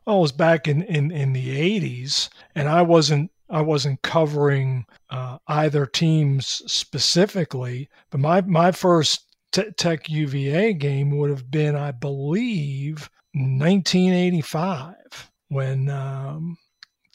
Well, 0.07 0.19
it 0.19 0.21
was 0.21 0.33
back 0.33 0.69
in, 0.69 0.83
in, 0.85 1.11
in 1.11 1.33
the 1.33 1.81
80s, 1.81 2.29
and 2.55 2.69
I 2.69 2.83
wasn't 2.83 3.33
I 3.51 3.63
wasn't 3.63 4.03
covering 4.03 4.85
uh, 5.11 5.39
either 5.49 5.87
teams 5.87 6.63
specifically, 6.71 7.89
but 8.11 8.21
my 8.21 8.43
my 8.43 8.73
first 8.73 9.35
t- 9.53 9.71
Tech 9.77 10.09
UVA 10.09 10.75
game 10.75 11.17
would 11.17 11.31
have 11.31 11.51
been, 11.51 11.75
I 11.75 11.91
believe, 11.91 13.11
1985 13.33 15.31
when 15.49 15.89
um, 15.89 16.59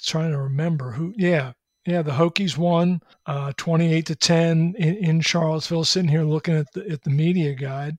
trying 0.02 0.32
to 0.32 0.40
remember 0.40 0.92
who. 0.92 1.14
Yeah, 1.18 1.54
yeah, 1.86 2.02
the 2.02 2.12
Hokies 2.12 2.58
won 2.58 3.02
uh, 3.26 3.52
28 3.58 4.06
to 4.06 4.16
10 4.16 4.76
in, 4.78 4.96
in, 4.96 5.22
Charlottesville. 5.22 5.84
Sitting 5.84 6.10
here 6.10 6.24
looking 6.24 6.56
at 6.56 6.72
the 6.74 6.90
at 6.90 7.04
the 7.04 7.10
media 7.10 7.54
guide, 7.54 7.98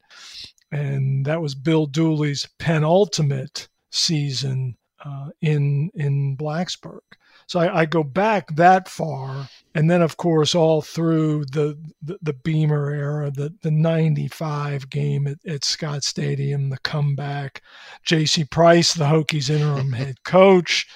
and 0.72 1.24
that 1.26 1.42
was 1.42 1.54
Bill 1.54 1.86
Dooley's 1.86 2.48
penultimate 2.58 3.68
season 3.90 4.76
uh, 5.04 5.28
in 5.42 5.90
in 5.94 6.36
Blacksburg. 6.36 7.00
So 7.46 7.60
I, 7.60 7.80
I, 7.80 7.84
go 7.84 8.02
back 8.02 8.56
that 8.56 8.88
far, 8.88 9.50
and 9.74 9.90
then 9.90 10.00
of 10.00 10.16
course 10.16 10.54
all 10.54 10.80
through 10.80 11.44
the 11.52 11.78
the, 12.00 12.18
the 12.22 12.32
Beamer 12.32 12.90
era, 12.90 13.30
the 13.30 13.54
the 13.60 13.70
'95 13.70 14.88
game 14.88 15.26
at, 15.26 15.38
at 15.46 15.62
Scott 15.62 16.04
Stadium, 16.04 16.70
the 16.70 16.78
comeback, 16.78 17.62
J.C. 18.02 18.44
Price, 18.44 18.94
the 18.94 19.04
Hokies 19.04 19.50
interim 19.50 19.92
head 19.92 20.22
coach, 20.24 20.88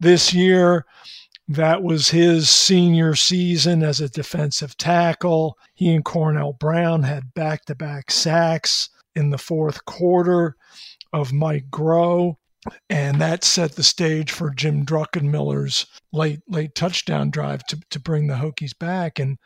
this 0.00 0.34
year. 0.34 0.84
That 1.46 1.82
was 1.82 2.08
his 2.08 2.48
senior 2.48 3.14
season 3.14 3.82
as 3.82 4.00
a 4.00 4.08
defensive 4.08 4.76
tackle. 4.76 5.58
He 5.74 5.94
and 5.94 6.04
Cornell 6.04 6.54
Brown 6.54 7.02
had 7.02 7.34
back 7.34 7.66
to 7.66 7.74
back 7.74 8.10
sacks 8.10 8.88
in 9.14 9.30
the 9.30 9.38
fourth 9.38 9.84
quarter 9.84 10.56
of 11.12 11.32
Mike 11.32 11.66
Groh 11.70 12.36
and 12.88 13.20
that 13.20 13.44
set 13.44 13.72
the 13.72 13.82
stage 13.82 14.30
for 14.30 14.50
Jim 14.50 14.84
Druckenmiller's 14.84 15.86
late 16.12 16.40
late 16.48 16.74
touchdown 16.74 17.30
drive 17.30 17.64
to, 17.66 17.80
to 17.90 18.00
bring 18.00 18.26
the 18.26 18.34
Hokies 18.34 18.76
back. 18.78 19.18
And 19.18 19.38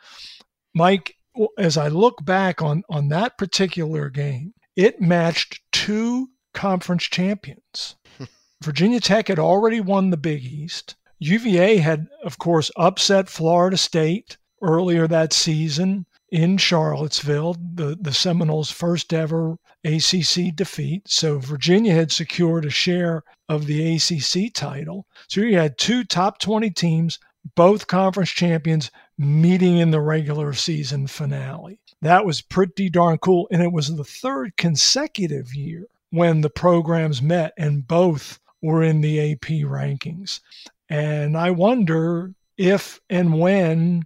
Mike, 0.73 1.15
as 1.57 1.77
I 1.77 1.87
look 1.89 2.23
back 2.23 2.61
on 2.61 2.83
on 2.89 3.09
that 3.09 3.37
particular 3.37 4.09
game, 4.09 4.53
it 4.75 5.01
matched 5.01 5.61
two 5.71 6.29
conference 6.53 7.03
champions. 7.03 7.95
Virginia 8.63 8.99
Tech 8.99 9.27
had 9.27 9.39
already 9.39 9.81
won 9.81 10.09
the 10.09 10.17
Big 10.17 10.43
East. 10.43 10.95
UVA 11.19 11.77
had, 11.77 12.07
of 12.23 12.37
course, 12.37 12.71
upset 12.77 13.29
Florida 13.29 13.77
State 13.77 14.37
earlier 14.61 15.07
that 15.07 15.33
season 15.33 16.05
in 16.31 16.57
Charlottesville, 16.57 17.55
the, 17.73 17.97
the 17.99 18.13
Seminoles' 18.13 18.71
first 18.71 19.13
ever 19.13 19.57
ACC 19.83 20.55
defeat. 20.55 21.07
So 21.07 21.39
Virginia 21.39 21.93
had 21.93 22.11
secured 22.11 22.65
a 22.65 22.69
share 22.69 23.23
of 23.47 23.65
the 23.65 23.95
ACC 23.95 24.53
title. 24.53 25.05
So 25.27 25.41
you 25.41 25.57
had 25.57 25.77
two 25.77 26.03
top 26.03 26.39
20 26.39 26.69
teams, 26.71 27.19
both 27.55 27.87
conference 27.87 28.29
champions, 28.29 28.91
meeting 29.17 29.77
in 29.77 29.91
the 29.91 30.01
regular 30.01 30.53
season 30.53 31.07
finale. 31.07 31.79
That 32.01 32.25
was 32.25 32.41
pretty 32.41 32.89
darn 32.89 33.17
cool. 33.17 33.47
And 33.51 33.61
it 33.61 33.71
was 33.71 33.95
the 33.95 34.03
third 34.03 34.55
consecutive 34.57 35.53
year 35.53 35.85
when 36.11 36.41
the 36.41 36.49
programs 36.49 37.21
met 37.21 37.53
and 37.57 37.87
both 37.87 38.39
were 38.61 38.83
in 38.83 39.01
the 39.01 39.31
AP 39.31 39.47
rankings. 39.65 40.39
And 40.89 41.37
I 41.37 41.51
wonder 41.51 42.33
if 42.57 42.99
and 43.09 43.39
when 43.39 44.05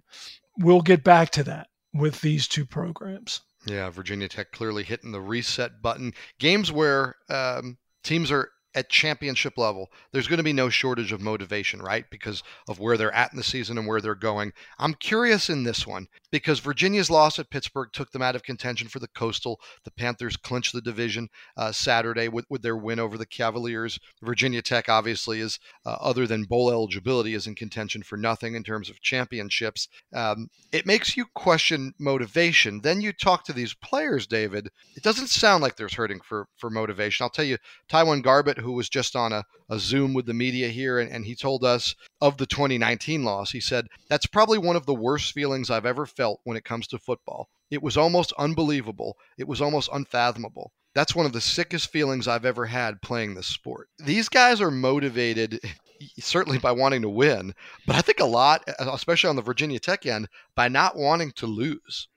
we'll 0.58 0.82
get 0.82 1.02
back 1.02 1.30
to 1.30 1.44
that 1.44 1.68
with 1.92 2.20
these 2.20 2.46
two 2.46 2.66
programs. 2.66 3.40
Yeah, 3.66 3.88
Virginia 3.90 4.28
Tech 4.28 4.52
clearly 4.52 4.82
hitting 4.82 5.12
the 5.12 5.20
reset 5.20 5.80
button. 5.80 6.12
Games 6.38 6.70
where 6.70 7.16
um, 7.30 7.78
teams 8.02 8.30
are 8.30 8.50
at 8.74 8.88
championship 8.88 9.56
level, 9.56 9.90
there's 10.12 10.26
going 10.26 10.38
to 10.38 10.42
be 10.42 10.52
no 10.52 10.68
shortage 10.68 11.12
of 11.12 11.20
motivation, 11.20 11.80
right? 11.80 12.04
Because 12.10 12.42
of 12.68 12.78
where 12.78 12.96
they're 12.96 13.14
at 13.14 13.32
in 13.32 13.36
the 13.36 13.44
season 13.44 13.78
and 13.78 13.86
where 13.86 14.00
they're 14.00 14.14
going. 14.14 14.52
I'm 14.78 14.94
curious 14.94 15.48
in 15.48 15.62
this 15.62 15.86
one 15.86 16.08
because 16.30 16.58
Virginia's 16.60 17.10
loss 17.10 17.38
at 17.38 17.50
Pittsburgh 17.50 17.90
took 17.92 18.10
them 18.10 18.22
out 18.22 18.34
of 18.34 18.42
contention 18.42 18.88
for 18.88 18.98
the 18.98 19.08
Coastal. 19.08 19.60
The 19.84 19.92
Panthers 19.92 20.36
clinched 20.36 20.72
the 20.72 20.80
division 20.80 21.28
uh, 21.56 21.72
Saturday 21.72 22.28
with, 22.28 22.44
with 22.50 22.62
their 22.62 22.76
win 22.76 22.98
over 22.98 23.16
the 23.16 23.26
Cavaliers. 23.26 23.98
Virginia 24.22 24.62
Tech, 24.62 24.88
obviously, 24.88 25.40
is 25.40 25.58
uh, 25.86 25.96
other 26.00 26.26
than 26.26 26.44
bowl 26.44 26.70
eligibility, 26.70 27.34
is 27.34 27.46
in 27.46 27.54
contention 27.54 28.02
for 28.02 28.16
nothing 28.16 28.54
in 28.54 28.64
terms 28.64 28.90
of 28.90 29.00
championships. 29.00 29.88
Um, 30.12 30.48
it 30.72 30.86
makes 30.86 31.16
you 31.16 31.26
question 31.34 31.94
motivation. 32.00 32.80
Then 32.80 33.00
you 33.00 33.12
talk 33.12 33.44
to 33.44 33.52
these 33.52 33.74
players, 33.74 34.26
David. 34.26 34.70
It 34.96 35.02
doesn't 35.02 35.28
sound 35.28 35.62
like 35.62 35.76
there's 35.76 35.94
hurting 35.94 36.20
for 36.20 36.48
for 36.56 36.70
motivation. 36.70 37.22
I'll 37.22 37.30
tell 37.30 37.44
you, 37.44 37.58
Taiwan 37.88 38.22
Garbett, 38.22 38.58
who 38.64 38.72
was 38.72 38.88
just 38.88 39.14
on 39.14 39.32
a, 39.32 39.44
a 39.68 39.78
Zoom 39.78 40.14
with 40.14 40.26
the 40.26 40.34
media 40.34 40.68
here, 40.68 40.98
and, 40.98 41.10
and 41.10 41.24
he 41.24 41.36
told 41.36 41.64
us 41.64 41.94
of 42.20 42.36
the 42.36 42.46
2019 42.46 43.24
loss. 43.24 43.52
He 43.52 43.60
said 43.60 43.86
that's 44.08 44.26
probably 44.26 44.58
one 44.58 44.76
of 44.76 44.86
the 44.86 44.94
worst 44.94 45.32
feelings 45.32 45.70
I've 45.70 45.86
ever 45.86 46.06
felt 46.06 46.40
when 46.44 46.56
it 46.56 46.64
comes 46.64 46.86
to 46.88 46.98
football. 46.98 47.48
It 47.70 47.82
was 47.82 47.96
almost 47.96 48.32
unbelievable. 48.38 49.16
It 49.38 49.46
was 49.46 49.60
almost 49.60 49.88
unfathomable. 49.92 50.72
That's 50.94 51.14
one 51.14 51.26
of 51.26 51.32
the 51.32 51.40
sickest 51.40 51.90
feelings 51.90 52.28
I've 52.28 52.44
ever 52.44 52.66
had 52.66 53.02
playing 53.02 53.34
this 53.34 53.48
sport. 53.48 53.88
These 53.98 54.28
guys 54.28 54.60
are 54.60 54.70
motivated 54.70 55.60
certainly 56.18 56.58
by 56.58 56.72
wanting 56.72 57.02
to 57.02 57.08
win, 57.08 57.54
but 57.86 57.96
I 57.96 58.00
think 58.00 58.20
a 58.20 58.26
lot, 58.26 58.62
especially 58.78 59.30
on 59.30 59.36
the 59.36 59.42
Virginia 59.42 59.80
Tech 59.80 60.06
end, 60.06 60.28
by 60.54 60.68
not 60.68 60.96
wanting 60.96 61.32
to 61.32 61.46
lose. 61.46 62.08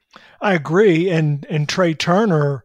I 0.42 0.54
agree. 0.54 1.10
And 1.10 1.46
and 1.50 1.68
Tre 1.68 1.94
Turner, 1.94 2.64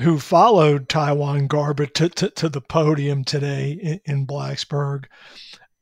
who 0.00 0.18
followed 0.18 0.88
TyJuan 0.88 1.48
Garbutt 1.48 1.94
to, 1.94 2.08
to, 2.08 2.30
to 2.30 2.48
the 2.48 2.60
podium 2.60 3.24
today 3.24 3.72
in, 3.72 4.00
in 4.04 4.26
Blacksburg, 4.26 5.04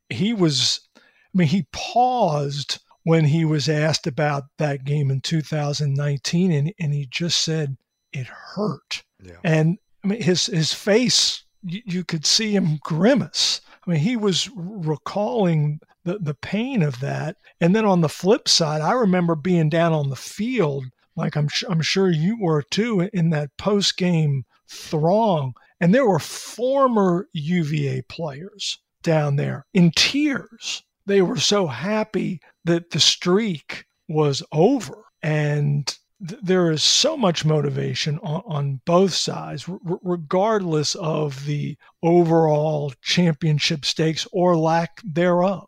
he 0.08 0.32
was, 0.32 0.80
I 0.96 1.00
mean, 1.34 1.48
he 1.48 1.66
paused 1.72 2.80
when 3.04 3.24
he 3.24 3.44
was 3.44 3.68
asked 3.68 4.06
about 4.06 4.44
that 4.58 4.84
game 4.84 5.10
in 5.10 5.20
2019, 5.20 6.52
and, 6.52 6.72
and 6.78 6.92
he 6.92 7.06
just 7.10 7.40
said 7.42 7.76
it 8.12 8.26
hurt. 8.26 9.02
Yeah. 9.22 9.36
And 9.44 9.78
I 10.04 10.08
mean, 10.08 10.22
his 10.22 10.46
his 10.46 10.72
face, 10.72 11.44
you, 11.62 11.82
you 11.84 12.04
could 12.04 12.26
see 12.26 12.54
him 12.54 12.78
grimace. 12.82 13.60
I 13.86 13.90
mean, 13.90 14.00
he 14.00 14.16
was 14.16 14.50
recalling 14.54 15.80
the, 16.04 16.18
the 16.18 16.34
pain 16.34 16.82
of 16.82 17.00
that. 17.00 17.36
And 17.60 17.74
then 17.74 17.84
on 17.84 18.00
the 18.00 18.08
flip 18.08 18.48
side, 18.48 18.80
I 18.80 18.92
remember 18.92 19.34
being 19.34 19.68
down 19.68 19.92
on 19.92 20.10
the 20.10 20.16
field, 20.16 20.84
like 21.18 21.36
I'm, 21.36 21.48
I'm 21.68 21.82
sure 21.82 22.10
you 22.10 22.38
were 22.40 22.62
too, 22.62 23.08
in 23.12 23.30
that 23.30 23.56
post 23.58 23.96
game 23.96 24.44
throng. 24.68 25.54
And 25.80 25.94
there 25.94 26.06
were 26.06 26.18
former 26.18 27.28
UVA 27.32 28.02
players 28.08 28.78
down 29.02 29.36
there 29.36 29.66
in 29.74 29.90
tears. 29.90 30.82
They 31.06 31.22
were 31.22 31.38
so 31.38 31.66
happy 31.66 32.40
that 32.64 32.90
the 32.90 33.00
streak 33.00 33.86
was 34.08 34.42
over. 34.52 35.04
And 35.22 35.86
th- 36.26 36.40
there 36.42 36.70
is 36.70 36.82
so 36.82 37.16
much 37.16 37.44
motivation 37.44 38.18
on, 38.20 38.42
on 38.46 38.80
both 38.84 39.14
sides, 39.14 39.68
r- 39.68 39.78
regardless 40.02 40.94
of 40.96 41.46
the 41.46 41.76
overall 42.02 42.92
championship 43.02 43.84
stakes 43.84 44.26
or 44.32 44.56
lack 44.56 45.00
thereof. 45.04 45.66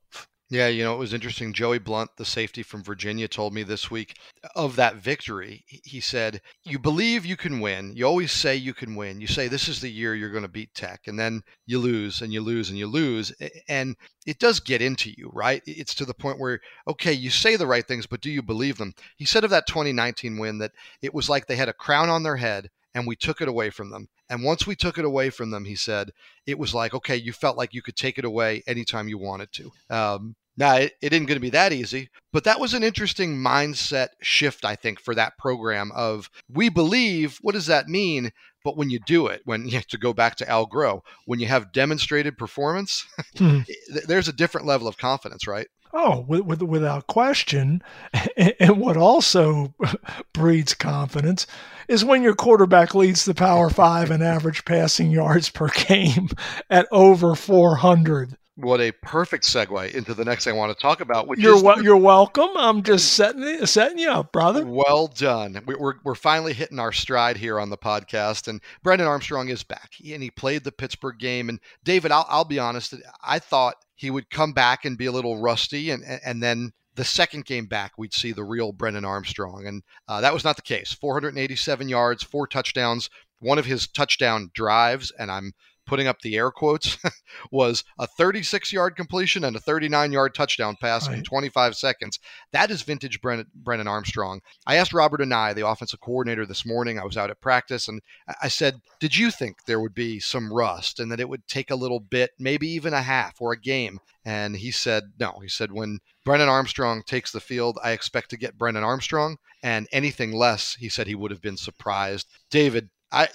Yeah, 0.52 0.66
you 0.66 0.82
know, 0.82 0.94
it 0.94 0.98
was 0.98 1.14
interesting. 1.14 1.52
Joey 1.52 1.78
Blount, 1.78 2.10
the 2.16 2.24
safety 2.24 2.64
from 2.64 2.82
Virginia, 2.82 3.28
told 3.28 3.54
me 3.54 3.62
this 3.62 3.88
week 3.88 4.16
of 4.56 4.74
that 4.74 4.96
victory. 4.96 5.64
He 5.68 6.00
said, 6.00 6.40
You 6.64 6.80
believe 6.80 7.24
you 7.24 7.36
can 7.36 7.60
win. 7.60 7.92
You 7.94 8.04
always 8.04 8.32
say 8.32 8.56
you 8.56 8.74
can 8.74 8.96
win. 8.96 9.20
You 9.20 9.28
say, 9.28 9.46
This 9.46 9.68
is 9.68 9.80
the 9.80 9.88
year 9.88 10.16
you're 10.16 10.32
going 10.32 10.42
to 10.42 10.48
beat 10.48 10.74
Tech. 10.74 11.02
And 11.06 11.16
then 11.16 11.42
you 11.66 11.78
lose 11.78 12.20
and 12.20 12.32
you 12.32 12.40
lose 12.40 12.68
and 12.68 12.76
you 12.76 12.88
lose. 12.88 13.32
And 13.68 13.94
it 14.26 14.40
does 14.40 14.58
get 14.58 14.82
into 14.82 15.10
you, 15.16 15.30
right? 15.32 15.62
It's 15.66 15.94
to 15.94 16.04
the 16.04 16.14
point 16.14 16.40
where, 16.40 16.58
okay, 16.88 17.12
you 17.12 17.30
say 17.30 17.54
the 17.54 17.68
right 17.68 17.86
things, 17.86 18.06
but 18.06 18.20
do 18.20 18.28
you 18.28 18.42
believe 18.42 18.76
them? 18.76 18.92
He 19.16 19.26
said 19.26 19.44
of 19.44 19.50
that 19.50 19.68
2019 19.68 20.36
win 20.36 20.58
that 20.58 20.72
it 21.00 21.14
was 21.14 21.28
like 21.28 21.46
they 21.46 21.54
had 21.56 21.68
a 21.68 21.72
crown 21.72 22.08
on 22.10 22.24
their 22.24 22.36
head 22.38 22.70
and 22.92 23.06
we 23.06 23.14
took 23.14 23.40
it 23.40 23.46
away 23.46 23.70
from 23.70 23.90
them. 23.90 24.08
And 24.28 24.42
once 24.42 24.66
we 24.66 24.74
took 24.74 24.98
it 24.98 25.04
away 25.04 25.30
from 25.30 25.50
them, 25.50 25.64
he 25.64 25.76
said, 25.76 26.10
it 26.44 26.58
was 26.58 26.74
like, 26.74 26.92
okay, 26.92 27.14
you 27.16 27.32
felt 27.32 27.56
like 27.56 27.72
you 27.72 27.82
could 27.82 27.94
take 27.94 28.18
it 28.18 28.24
away 28.24 28.64
anytime 28.66 29.06
you 29.08 29.16
wanted 29.16 29.52
to. 29.52 29.70
Um, 29.90 30.34
now, 30.56 30.76
it, 30.76 30.92
it 31.00 31.12
isn't 31.12 31.26
going 31.26 31.36
to 31.36 31.40
be 31.40 31.50
that 31.50 31.72
easy, 31.72 32.10
but 32.32 32.44
that 32.44 32.60
was 32.60 32.74
an 32.74 32.82
interesting 32.82 33.36
mindset 33.36 34.08
shift, 34.20 34.64
I 34.64 34.76
think, 34.76 35.00
for 35.00 35.14
that 35.14 35.38
program 35.38 35.92
of 35.92 36.30
we 36.52 36.68
believe, 36.68 37.38
what 37.40 37.52
does 37.52 37.66
that 37.66 37.88
mean? 37.88 38.30
But 38.62 38.76
when 38.76 38.90
you 38.90 38.98
do 39.06 39.26
it, 39.26 39.40
when 39.44 39.66
you 39.66 39.72
have 39.72 39.86
to 39.86 39.98
go 39.98 40.12
back 40.12 40.36
to 40.36 40.48
Al 40.48 40.66
Groh, 40.66 41.00
when 41.24 41.40
you 41.40 41.46
have 41.46 41.72
demonstrated 41.72 42.36
performance, 42.36 43.06
hmm. 43.38 43.60
there's 44.06 44.28
a 44.28 44.34
different 44.34 44.66
level 44.66 44.86
of 44.86 44.98
confidence, 44.98 45.46
right? 45.46 45.66
Oh, 45.92 46.20
with, 46.20 46.42
with, 46.42 46.62
without 46.62 47.06
question. 47.06 47.82
And 48.36 48.78
what 48.78 48.96
also 48.96 49.74
breeds 50.32 50.74
confidence 50.74 51.46
is 51.88 52.04
when 52.04 52.22
your 52.22 52.34
quarterback 52.34 52.94
leads 52.94 53.24
the 53.24 53.34
Power 53.34 53.70
Five 53.70 54.10
in 54.10 54.22
average 54.22 54.64
passing 54.64 55.10
yards 55.10 55.50
per 55.50 55.68
game 55.88 56.28
at 56.68 56.86
over 56.90 57.34
400 57.34 58.36
what 58.60 58.80
a 58.80 58.92
perfect 58.92 59.44
segue 59.44 59.94
into 59.94 60.14
the 60.14 60.24
next 60.24 60.44
thing 60.44 60.54
I 60.54 60.56
want 60.56 60.76
to 60.76 60.80
talk 60.80 61.00
about. 61.00 61.28
Which 61.28 61.40
you're 61.40 61.56
is 61.56 61.62
wel- 61.62 61.82
you're 61.82 61.96
welcome. 61.96 62.50
I'm 62.56 62.82
just 62.82 63.14
setting 63.14 63.64
setting 63.66 63.98
you 63.98 64.10
up, 64.10 64.32
brother. 64.32 64.64
Well 64.64 65.08
done. 65.08 65.60
We're 65.66 65.94
we're 66.04 66.14
finally 66.14 66.52
hitting 66.52 66.78
our 66.78 66.92
stride 66.92 67.36
here 67.36 67.58
on 67.58 67.70
the 67.70 67.78
podcast, 67.78 68.48
and 68.48 68.60
Brennan 68.82 69.06
Armstrong 69.06 69.48
is 69.48 69.62
back, 69.62 69.90
he, 69.94 70.14
and 70.14 70.22
he 70.22 70.30
played 70.30 70.64
the 70.64 70.72
Pittsburgh 70.72 71.18
game. 71.18 71.48
And 71.48 71.60
David, 71.84 72.12
I'll 72.12 72.26
I'll 72.28 72.44
be 72.44 72.58
honest, 72.58 72.94
I 73.22 73.38
thought 73.38 73.76
he 73.94 74.10
would 74.10 74.30
come 74.30 74.52
back 74.52 74.84
and 74.84 74.98
be 74.98 75.06
a 75.06 75.12
little 75.12 75.38
rusty, 75.38 75.90
and 75.90 76.04
and 76.24 76.42
then 76.42 76.72
the 76.96 77.04
second 77.04 77.44
game 77.46 77.66
back, 77.66 77.92
we'd 77.96 78.12
see 78.12 78.32
the 78.32 78.44
real 78.44 78.72
Brennan 78.72 79.04
Armstrong. 79.04 79.66
And 79.66 79.82
uh, 80.08 80.20
that 80.20 80.34
was 80.34 80.44
not 80.44 80.56
the 80.56 80.62
case. 80.62 80.92
487 80.92 81.88
yards, 81.88 82.22
four 82.22 82.46
touchdowns, 82.46 83.08
one 83.38 83.58
of 83.58 83.64
his 83.64 83.88
touchdown 83.88 84.50
drives, 84.52 85.10
and 85.18 85.30
I'm 85.30 85.52
putting 85.90 86.06
up 86.06 86.20
the 86.20 86.36
air 86.36 86.52
quotes, 86.52 86.96
was 87.50 87.82
a 87.98 88.06
36 88.06 88.72
yard 88.72 88.94
completion 88.94 89.42
and 89.42 89.56
a 89.56 89.60
39 89.60 90.12
yard 90.12 90.32
touchdown 90.36 90.76
pass 90.80 91.08
right. 91.08 91.18
in 91.18 91.24
25 91.24 91.74
seconds. 91.74 92.20
That 92.52 92.70
is 92.70 92.82
vintage 92.82 93.20
Brennan, 93.20 93.46
Brennan 93.52 93.88
Armstrong. 93.88 94.40
I 94.68 94.76
asked 94.76 94.92
Robert 94.92 95.20
Anae, 95.20 95.52
the 95.52 95.66
offensive 95.66 95.98
coordinator, 95.98 96.46
this 96.46 96.64
morning. 96.64 97.00
I 97.00 97.04
was 97.04 97.16
out 97.16 97.28
at 97.28 97.40
practice 97.40 97.88
and 97.88 98.00
I 98.40 98.46
said, 98.46 98.80
Did 99.00 99.16
you 99.16 99.32
think 99.32 99.64
there 99.64 99.80
would 99.80 99.94
be 99.94 100.20
some 100.20 100.52
rust 100.52 101.00
and 101.00 101.10
that 101.10 101.18
it 101.18 101.28
would 101.28 101.48
take 101.48 101.72
a 101.72 101.76
little 101.76 101.98
bit, 102.00 102.30
maybe 102.38 102.68
even 102.68 102.94
a 102.94 103.02
half 103.02 103.40
or 103.40 103.52
a 103.52 103.60
game? 103.60 103.98
And 104.24 104.54
he 104.54 104.70
said, 104.70 105.02
No. 105.18 105.40
He 105.42 105.48
said, 105.48 105.72
When 105.72 105.98
Brennan 106.24 106.48
Armstrong 106.48 107.02
takes 107.04 107.32
the 107.32 107.40
field, 107.40 107.80
I 107.82 107.90
expect 107.90 108.30
to 108.30 108.36
get 108.36 108.56
Brennan 108.56 108.84
Armstrong. 108.84 109.38
And 109.60 109.88
anything 109.90 110.30
less, 110.32 110.76
he 110.76 110.88
said 110.88 111.08
he 111.08 111.16
would 111.16 111.32
have 111.32 111.42
been 111.42 111.56
surprised. 111.56 112.28
David, 112.48 112.90
I, 113.12 113.28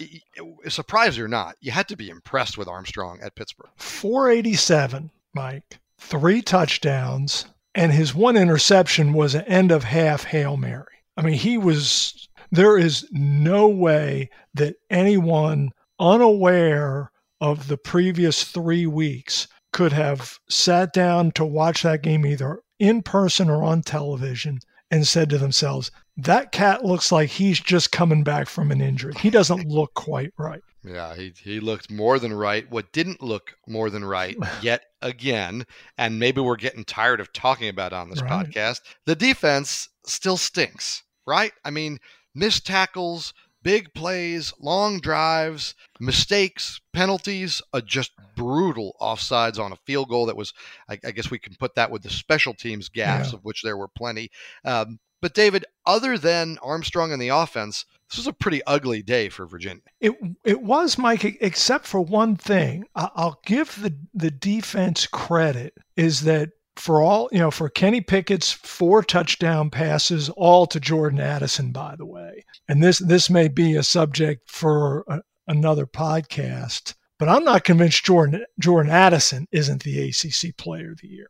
surprised 0.68 1.18
or 1.18 1.28
not, 1.28 1.56
you 1.60 1.70
had 1.70 1.88
to 1.88 1.96
be 1.96 2.08
impressed 2.08 2.56
with 2.56 2.68
Armstrong 2.68 3.20
at 3.22 3.34
Pittsburgh. 3.34 3.70
487, 3.76 5.10
Mike, 5.34 5.78
three 5.98 6.40
touchdowns, 6.40 7.46
and 7.74 7.92
his 7.92 8.14
one 8.14 8.36
interception 8.36 9.12
was 9.12 9.34
an 9.34 9.44
end 9.44 9.70
of 9.70 9.84
half 9.84 10.24
Hail 10.24 10.56
Mary. 10.56 11.02
I 11.16 11.22
mean, 11.22 11.34
he 11.34 11.58
was, 11.58 12.28
there 12.50 12.78
is 12.78 13.06
no 13.10 13.68
way 13.68 14.30
that 14.54 14.76
anyone 14.90 15.70
unaware 15.98 17.10
of 17.40 17.68
the 17.68 17.76
previous 17.76 18.44
three 18.44 18.86
weeks 18.86 19.46
could 19.72 19.92
have 19.92 20.38
sat 20.48 20.92
down 20.94 21.32
to 21.32 21.44
watch 21.44 21.82
that 21.82 22.02
game 22.02 22.24
either 22.24 22.60
in 22.78 23.02
person 23.02 23.50
or 23.50 23.62
on 23.62 23.82
television 23.82 24.58
and 24.90 25.06
said 25.06 25.28
to 25.30 25.38
themselves, 25.38 25.90
that 26.16 26.52
cat 26.52 26.84
looks 26.84 27.12
like 27.12 27.28
he's 27.28 27.60
just 27.60 27.92
coming 27.92 28.22
back 28.22 28.48
from 28.48 28.70
an 28.70 28.80
injury. 28.80 29.14
He 29.18 29.30
doesn't 29.30 29.68
look 29.68 29.94
quite 29.94 30.32
right. 30.38 30.62
Yeah, 30.84 31.14
he, 31.16 31.32
he 31.42 31.58
looked 31.58 31.90
more 31.90 32.18
than 32.18 32.32
right. 32.32 32.70
What 32.70 32.92
didn't 32.92 33.20
look 33.20 33.56
more 33.66 33.90
than 33.90 34.04
right 34.04 34.36
yet 34.62 34.84
again, 35.02 35.66
and 35.98 36.18
maybe 36.18 36.40
we're 36.40 36.56
getting 36.56 36.84
tired 36.84 37.20
of 37.20 37.32
talking 37.32 37.68
about 37.68 37.92
on 37.92 38.08
this 38.08 38.22
right. 38.22 38.46
podcast, 38.46 38.80
the 39.04 39.16
defense 39.16 39.88
still 40.06 40.36
stinks, 40.36 41.02
right? 41.26 41.52
I 41.64 41.70
mean, 41.70 41.98
missed 42.34 42.66
tackles, 42.66 43.34
big 43.62 43.92
plays, 43.94 44.52
long 44.60 45.00
drives, 45.00 45.74
mistakes, 45.98 46.80
penalties, 46.92 47.60
a 47.72 47.82
just 47.82 48.12
brutal 48.36 48.94
offsides 49.00 49.58
on 49.58 49.72
a 49.72 49.78
field 49.86 50.08
goal 50.08 50.26
that 50.26 50.36
was, 50.36 50.54
I, 50.88 50.98
I 51.04 51.10
guess 51.10 51.32
we 51.32 51.40
can 51.40 51.56
put 51.56 51.74
that 51.74 51.90
with 51.90 52.02
the 52.02 52.10
special 52.10 52.54
teams 52.54 52.88
gaffes, 52.88 53.32
yeah. 53.32 53.34
of 53.34 53.44
which 53.44 53.62
there 53.62 53.76
were 53.76 53.88
plenty. 53.88 54.30
Um, 54.64 55.00
but 55.20 55.34
David, 55.34 55.64
other 55.86 56.18
than 56.18 56.58
Armstrong 56.62 57.12
and 57.12 57.20
the 57.20 57.28
offense, 57.28 57.84
this 58.08 58.18
was 58.18 58.26
a 58.26 58.32
pretty 58.32 58.62
ugly 58.66 59.02
day 59.02 59.28
for 59.28 59.46
Virginia. 59.46 59.82
It 60.00 60.14
it 60.44 60.62
was, 60.62 60.98
Mike, 60.98 61.24
except 61.40 61.86
for 61.86 62.00
one 62.00 62.36
thing. 62.36 62.84
I'll 62.94 63.40
give 63.44 63.80
the 63.80 63.96
the 64.14 64.30
defense 64.30 65.06
credit 65.06 65.74
is 65.96 66.22
that 66.22 66.50
for 66.76 67.02
all 67.02 67.28
you 67.32 67.38
know, 67.38 67.50
for 67.50 67.68
Kenny 67.68 68.00
Pickett's 68.00 68.52
four 68.52 69.02
touchdown 69.02 69.70
passes, 69.70 70.28
all 70.30 70.66
to 70.66 70.78
Jordan 70.78 71.20
Addison, 71.20 71.72
by 71.72 71.96
the 71.96 72.06
way. 72.06 72.44
And 72.68 72.82
this 72.82 72.98
this 72.98 73.28
may 73.30 73.48
be 73.48 73.74
a 73.74 73.82
subject 73.82 74.48
for 74.50 75.04
a, 75.08 75.22
another 75.48 75.86
podcast, 75.86 76.94
but 77.18 77.28
I'm 77.28 77.44
not 77.44 77.64
convinced 77.64 78.04
Jordan 78.04 78.44
Jordan 78.60 78.92
Addison 78.92 79.48
isn't 79.50 79.82
the 79.82 80.08
ACC 80.08 80.56
Player 80.56 80.92
of 80.92 81.00
the 81.00 81.08
Year. 81.08 81.28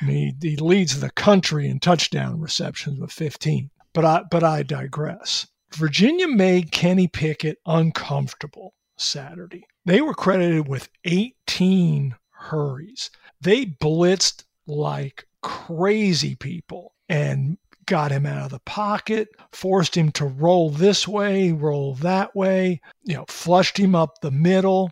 I 0.00 0.04
mean, 0.04 0.36
he, 0.40 0.50
he 0.50 0.56
leads 0.56 1.00
the 1.00 1.10
country 1.10 1.68
in 1.68 1.80
touchdown 1.80 2.40
receptions 2.40 2.98
with 2.98 3.12
15. 3.12 3.70
But 3.92 4.04
I 4.04 4.22
but 4.30 4.44
I 4.44 4.62
digress. 4.62 5.46
Virginia 5.74 6.28
made 6.28 6.72
Kenny 6.72 7.08
Pickett 7.08 7.58
uncomfortable 7.66 8.74
Saturday. 8.96 9.66
They 9.84 10.00
were 10.00 10.14
credited 10.14 10.68
with 10.68 10.88
18 11.04 12.14
hurries. 12.30 13.10
They 13.40 13.66
blitzed 13.66 14.44
like 14.66 15.26
crazy 15.42 16.34
people 16.34 16.94
and 17.08 17.58
got 17.86 18.12
him 18.12 18.26
out 18.26 18.44
of 18.44 18.50
the 18.50 18.60
pocket, 18.60 19.28
forced 19.52 19.96
him 19.96 20.12
to 20.12 20.26
roll 20.26 20.70
this 20.70 21.08
way, 21.08 21.52
roll 21.52 21.94
that 21.94 22.36
way, 22.36 22.80
you 23.02 23.14
know, 23.14 23.24
flushed 23.28 23.78
him 23.78 23.94
up 23.94 24.20
the 24.20 24.30
middle, 24.30 24.90